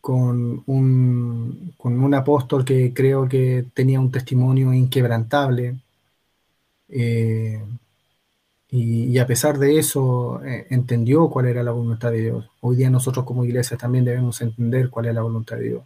con 0.02 0.62
un, 0.66 1.74
con 1.78 2.04
un 2.04 2.14
apóstol 2.14 2.66
que 2.66 2.94
creo 2.94 3.30
que 3.30 3.66
tenía 3.74 3.98
un 4.02 4.12
testimonio 4.12 4.74
inquebrantable. 4.74 5.78
Eh, 6.90 7.64
y, 8.72 9.18
a 9.18 9.26
pesar 9.26 9.58
de 9.58 9.80
eso, 9.80 10.44
eh, 10.44 10.68
entendió 10.70 11.30
cuál 11.30 11.46
era 11.46 11.64
la 11.64 11.72
voluntad 11.72 12.12
de 12.12 12.22
Dios. 12.24 12.50
Hoy 12.60 12.76
día 12.76 12.90
nosotros 12.90 13.24
como 13.24 13.46
iglesia 13.46 13.78
también 13.78 14.04
debemos 14.04 14.42
entender 14.42 14.90
cuál 14.90 15.06
es 15.06 15.16
la 15.16 15.22
voluntad 15.22 15.56
de 15.56 15.70
Dios. 15.70 15.84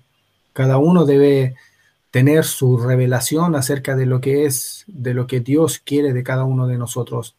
Cada 0.53 0.79
uno 0.79 1.05
debe 1.05 1.55
tener 2.09 2.45
su 2.45 2.77
revelación 2.79 3.55
acerca 3.55 3.95
de 3.95 4.07
lo 4.07 4.21
que 4.21 4.45
es, 4.45 4.85
de 4.87 5.13
lo 5.13 5.27
que 5.27 5.39
Dios 5.41 5.77
quiere 5.77 6.13
de 6.13 6.23
cada 6.23 6.45
uno 6.45 6.65
de 6.65 6.79
nosotros, 6.79 7.35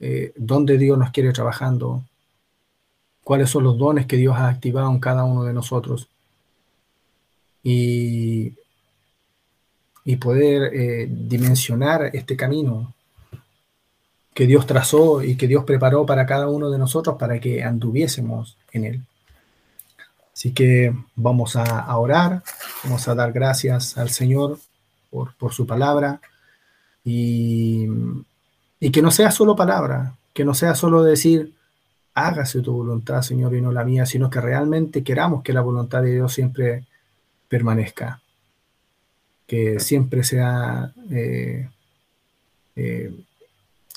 eh, 0.00 0.32
dónde 0.36 0.78
Dios 0.78 0.96
nos 0.96 1.10
quiere 1.10 1.32
trabajando, 1.32 2.04
cuáles 3.28 3.50
son 3.50 3.64
los 3.64 3.76
dones 3.76 4.06
que 4.06 4.16
Dios 4.16 4.34
ha 4.38 4.48
activado 4.48 4.90
en 4.90 5.00
cada 5.00 5.24
uno 5.24 5.44
de 5.44 5.52
nosotros. 5.52 6.08
Y, 7.62 8.54
poder 10.18 10.74
eh, 10.74 11.06
dimensionar 11.10 12.10
este 12.14 12.38
camino 12.38 12.94
que 14.32 14.46
Dios 14.46 14.66
trazó 14.66 15.22
y 15.22 15.36
que 15.36 15.46
Dios 15.46 15.64
preparó 15.64 16.06
para 16.06 16.24
cada 16.24 16.48
uno 16.48 16.70
de 16.70 16.78
nosotros 16.78 17.16
para 17.18 17.38
que 17.38 17.62
anduviésemos 17.62 18.56
en 18.72 18.84
él. 18.86 19.04
Así 20.32 20.54
que 20.54 20.96
vamos 21.14 21.54
a, 21.54 21.94
orar, 21.98 22.42
vamos 22.82 23.06
a 23.08 23.14
dar 23.14 23.30
gracias 23.30 23.98
al 23.98 24.08
Señor 24.08 24.58
por, 25.10 25.52
su 25.52 25.66
palabra 25.66 26.18
y, 27.04 27.86
y 28.80 28.90
que 28.90 29.02
no 29.02 29.10
sea 29.10 29.30
solo 29.30 29.54
palabra, 29.54 30.16
que 30.32 30.46
no 30.46 30.54
sea 30.54 30.74
solo 30.74 31.02
decir, 31.02 31.57
hágase 32.26 32.60
tu 32.62 32.72
voluntad, 32.72 33.22
Señor, 33.22 33.54
y 33.54 33.60
no 33.60 33.72
la 33.72 33.84
mía, 33.84 34.06
sino 34.06 34.30
que 34.30 34.40
realmente 34.40 35.02
queramos 35.02 35.42
que 35.42 35.52
la 35.52 35.60
voluntad 35.60 36.02
de 36.02 36.14
Dios 36.14 36.32
siempre 36.32 36.84
permanezca, 37.48 38.20
que 39.46 39.80
siempre 39.80 40.24
sea 40.24 40.92
eh, 41.10 41.68
eh, 42.76 43.12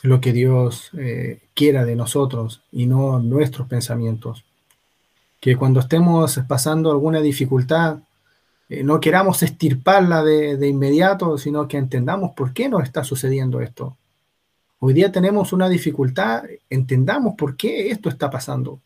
lo 0.03 0.22
que 0.22 0.34
Dios 0.34 0.91
eh, 0.97 1.39
quiera 1.53 1.84
de 1.86 1.95
nosotros 1.95 2.61
y 2.72 2.86
no 2.86 3.19
nuestros 3.19 3.67
pensamientos. 3.67 4.43
Que 5.39 5.55
cuando 5.55 5.80
estemos 5.80 6.39
pasando 6.47 6.91
alguna 6.91 7.19
dificultad, 7.19 7.99
no 8.84 8.99
queramos 8.99 9.43
estirparla 9.43 10.24
de, 10.24 10.55
de 10.55 10.67
inmediato, 10.67 11.38
sino 11.38 11.67
que 11.67 11.78
entendamos 11.78 12.32
por 12.36 12.53
qué 12.53 12.69
nos 12.69 12.84
está 12.84 13.03
sucediendo 13.03 13.59
esto 13.59 13.97
Hoy 14.84 14.93
día 14.95 15.11
tenemos 15.11 15.53
una 15.53 15.69
dificultad, 15.69 16.43
entendamos 16.67 17.36
por 17.38 17.55
qué 17.55 17.91
esto 17.91 18.09
está 18.09 18.32
pasando. 18.32 18.82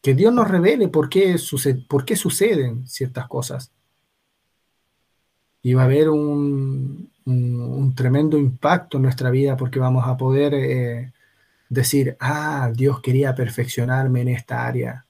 Que 0.00 0.14
Dios 0.14 0.32
nos 0.32 0.48
revele 0.48 0.88
por 0.88 1.10
qué, 1.10 1.36
sucede, 1.36 1.84
por 1.86 2.06
qué 2.06 2.16
suceden 2.16 2.86
ciertas 2.88 3.28
cosas. 3.28 3.70
Y 5.62 5.74
va 5.74 5.82
a 5.82 5.84
haber 5.84 6.08
un, 6.08 7.10
tremendo 7.94 8.38
impacto 8.38 8.96
en 8.96 9.02
nuestra 9.02 9.28
vida 9.28 9.54
porque 9.54 9.78
vamos 9.78 10.06
a 10.06 10.16
poder 10.16 10.54
eh, 10.54 11.12
decir, 11.68 12.16
ah, 12.18 12.72
Dios 12.74 13.00
quería 13.02 13.34
perfeccionarme 13.34 14.22
en 14.22 14.28
esta 14.28 14.66
área. 14.66 15.04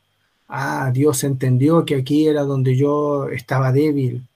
Ah, 0.49 0.91
Dios 0.93 1.23
entendió 1.23 1.85
que 1.85 1.95
aquí 1.95 2.27
era 2.27 2.43
donde 2.43 2.77
yo 2.77 3.29
estaba 3.29 3.71
débil, 3.71 4.27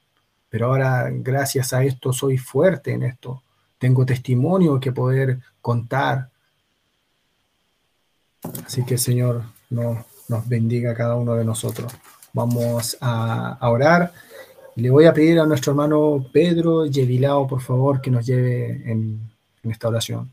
pero 0.49 0.67
ahora 0.67 1.09
gracias 1.11 1.73
a 1.73 1.83
esto 1.83 2.13
soy 2.13 2.37
fuerte 2.37 2.93
en 2.93 3.03
esto 3.03 3.41
tengo 3.77 4.05
testimonio 4.05 4.79
que 4.79 4.91
poder 4.91 5.39
contar. 5.61 6.29
Así 8.65 8.85
que 8.85 8.97
Señor 8.97 9.43
no, 9.69 10.05
nos 10.29 10.47
bendiga 10.47 10.91
a 10.91 10.95
cada 10.95 11.15
uno 11.15 11.35
de 11.35 11.45
nosotros. 11.45 11.93
Vamos 12.33 12.97
a, 13.01 13.57
orar. 13.61 14.11
Le 14.75 14.89
voy 14.89 15.05
a 15.05 15.13
pedir 15.13 15.39
a 15.39 15.45
nuestro 15.45 15.71
hermano 15.71 16.25
Pedro 16.31 16.85
Yevilao, 16.85 17.47
por 17.47 17.61
favor, 17.61 18.01
que 18.01 18.11
nos 18.11 18.25
lleve 18.25 18.91
en, 18.91 19.31
en 19.63 19.71
esta 19.71 19.87
oración. 19.87 20.31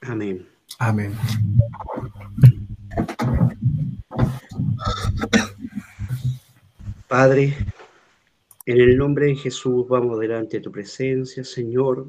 Amén. 0.00 0.46
Amén. 0.78 1.12
Padre, 7.12 7.54
en 8.64 8.80
el 8.80 8.96
nombre 8.96 9.26
de 9.26 9.36
Jesús 9.36 9.86
vamos 9.86 10.18
delante 10.18 10.56
de 10.56 10.62
tu 10.62 10.72
presencia, 10.72 11.44
Señor, 11.44 12.08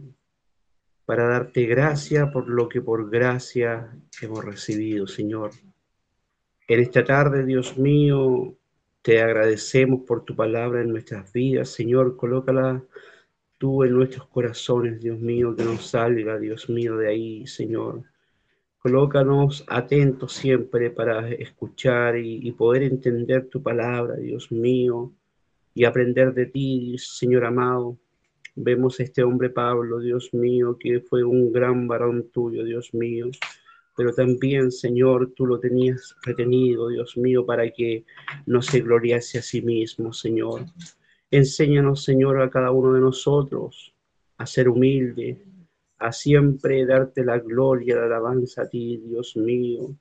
para 1.04 1.28
darte 1.28 1.66
gracia 1.66 2.32
por 2.32 2.48
lo 2.48 2.70
que 2.70 2.80
por 2.80 3.10
gracia 3.10 3.94
hemos 4.22 4.46
recibido, 4.46 5.06
Señor. 5.06 5.52
En 6.70 6.80
esta 6.80 7.04
tarde, 7.04 7.44
Dios 7.44 7.78
mío, 7.78 8.56
te 9.02 9.22
agradecemos 9.22 10.04
por 10.08 10.24
tu 10.24 10.38
palabra 10.38 10.80
en 10.82 10.92
nuestras 10.92 11.34
vidas, 11.34 11.68
Señor. 11.68 12.16
Colócala 12.16 12.82
tú 13.58 13.84
en 13.84 13.96
nuestros 13.96 14.30
corazones, 14.30 15.02
Dios 15.02 15.20
mío, 15.20 15.54
que 15.54 15.66
nos 15.66 15.86
salga, 15.86 16.40
Dios 16.40 16.70
mío, 16.70 16.96
de 16.96 17.10
ahí, 17.10 17.46
Señor, 17.46 18.04
Colócanos 18.84 19.64
atentos 19.70 20.34
siempre 20.34 20.90
para 20.90 21.30
escuchar 21.30 22.18
y, 22.18 22.52
poder 22.52 22.84
entender 22.84 23.48
tu 23.48 23.64
palabra, 23.64 24.18
Dios 24.18 24.52
mío, 24.52 25.14
y 25.74 25.86
aprender 25.86 26.34
de 26.34 26.48
ti, 26.48 26.98
Señor 26.98 27.46
amado. 27.46 27.98
Vemos 28.56 29.00
a 29.00 29.04
este 29.04 29.24
hombre 29.24 29.50
Pablo, 29.50 30.00
Dios 30.00 30.34
mío, 30.34 30.76
que 30.78 31.00
fue 31.00 31.24
un 31.24 31.54
gran 31.54 31.88
varón 31.88 32.30
tuyo, 32.34 32.66
Dios 32.66 32.94
mío, 32.94 33.28
pero 33.96 34.14
también, 34.14 34.70
Señor, 34.70 35.32
tú 35.34 35.46
lo 35.46 35.62
tenías 35.62 36.18
retenido, 36.22 36.90
Dios 36.90 37.16
mío, 37.16 37.46
para 37.46 37.72
que 37.72 38.04
no 38.46 38.62
se 38.62 38.82
gloriase 38.82 39.38
a 39.38 39.44
sí 39.44 39.62
mismo, 39.62 40.12
Señor. 40.12 40.66
Enséñanos, 41.32 42.04
Señor, 42.04 42.42
a 42.42 42.50
cada 42.50 42.72
uno 42.72 42.92
de 42.92 43.00
nosotros 43.00 43.94
a 44.38 44.46
ser 44.46 44.68
humilde, 44.68 45.42
a 46.04 46.12
siempre 46.12 46.86
darte 46.86 47.24
la 47.24 47.40
gloria, 47.40 47.96
la 47.96 48.06
alabanza 48.08 48.64
a 48.64 48.68
ti, 48.70 48.98
Dios 48.98 49.38
mío. 49.38 49.96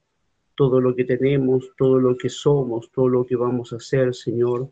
Todo 0.57 0.81
lo 0.81 0.97
que 0.97 1.05
tenemos, 1.05 1.71
todo 1.79 2.01
lo 2.01 2.17
que 2.17 2.29
somos, 2.29 2.91
todo 2.91 3.09
lo 3.09 3.25
que 3.25 3.37
vamos 3.37 3.73
a 3.73 3.77
hacer, 3.77 4.13
Señor, 4.13 4.69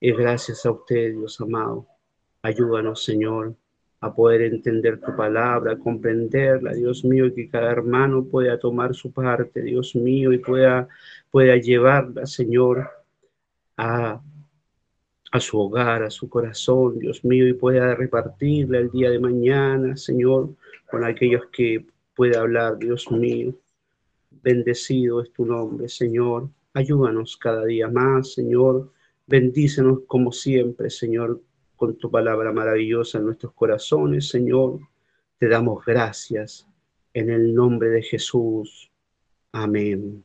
es 0.00 0.16
gracias 0.16 0.66
a 0.66 0.72
usted, 0.72 1.12
Dios 1.12 1.40
amado. 1.40 1.86
Ayúdanos, 2.42 3.04
Señor, 3.04 3.54
a 4.00 4.12
poder 4.12 4.42
entender 4.42 5.00
tu 5.00 5.14
palabra, 5.14 5.78
comprenderla, 5.78 6.72
Dios 6.72 7.04
mío, 7.04 7.26
y 7.26 7.34
que 7.34 7.48
cada 7.48 7.70
hermano 7.70 8.24
pueda 8.24 8.58
tomar 8.58 8.92
su 8.96 9.12
parte, 9.12 9.62
Dios 9.62 9.94
mío, 9.94 10.32
y 10.32 10.38
pueda, 10.38 10.88
pueda 11.30 11.56
llevarla, 11.58 12.26
Señor, 12.26 12.90
a 13.76 14.20
a 15.30 15.40
su 15.40 15.60
hogar, 15.60 16.02
a 16.02 16.10
su 16.10 16.28
corazón, 16.28 16.98
Dios 16.98 17.24
mío, 17.24 17.46
y 17.46 17.52
pueda 17.52 17.94
repartirle 17.94 18.78
el 18.78 18.90
día 18.90 19.10
de 19.10 19.18
mañana, 19.18 19.96
Señor, 19.96 20.50
con 20.90 21.04
aquellos 21.04 21.46
que 21.52 21.86
pueda 22.14 22.40
hablar, 22.40 22.78
Dios 22.78 23.10
mío. 23.10 23.54
Bendecido 24.30 25.22
es 25.22 25.32
tu 25.32 25.44
nombre, 25.44 25.88
Señor. 25.88 26.48
Ayúdanos 26.74 27.36
cada 27.36 27.64
día 27.64 27.88
más, 27.88 28.32
Señor. 28.34 28.92
Bendícenos 29.26 30.00
como 30.06 30.32
siempre, 30.32 30.90
Señor, 30.90 31.40
con 31.76 31.96
tu 31.96 32.10
palabra 32.10 32.52
maravillosa 32.52 33.18
en 33.18 33.26
nuestros 33.26 33.52
corazones, 33.52 34.28
Señor. 34.28 34.80
Te 35.38 35.48
damos 35.48 35.84
gracias 35.84 36.66
en 37.14 37.30
el 37.30 37.54
nombre 37.54 37.88
de 37.88 38.02
Jesús. 38.02 38.90
Amén. 39.52 40.24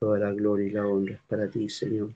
Toda 0.00 0.18
la 0.18 0.32
gloria 0.32 0.66
y 0.66 0.70
la 0.72 0.84
honra 0.88 1.14
es 1.14 1.22
para 1.22 1.48
ti, 1.48 1.68
Señor. 1.68 2.12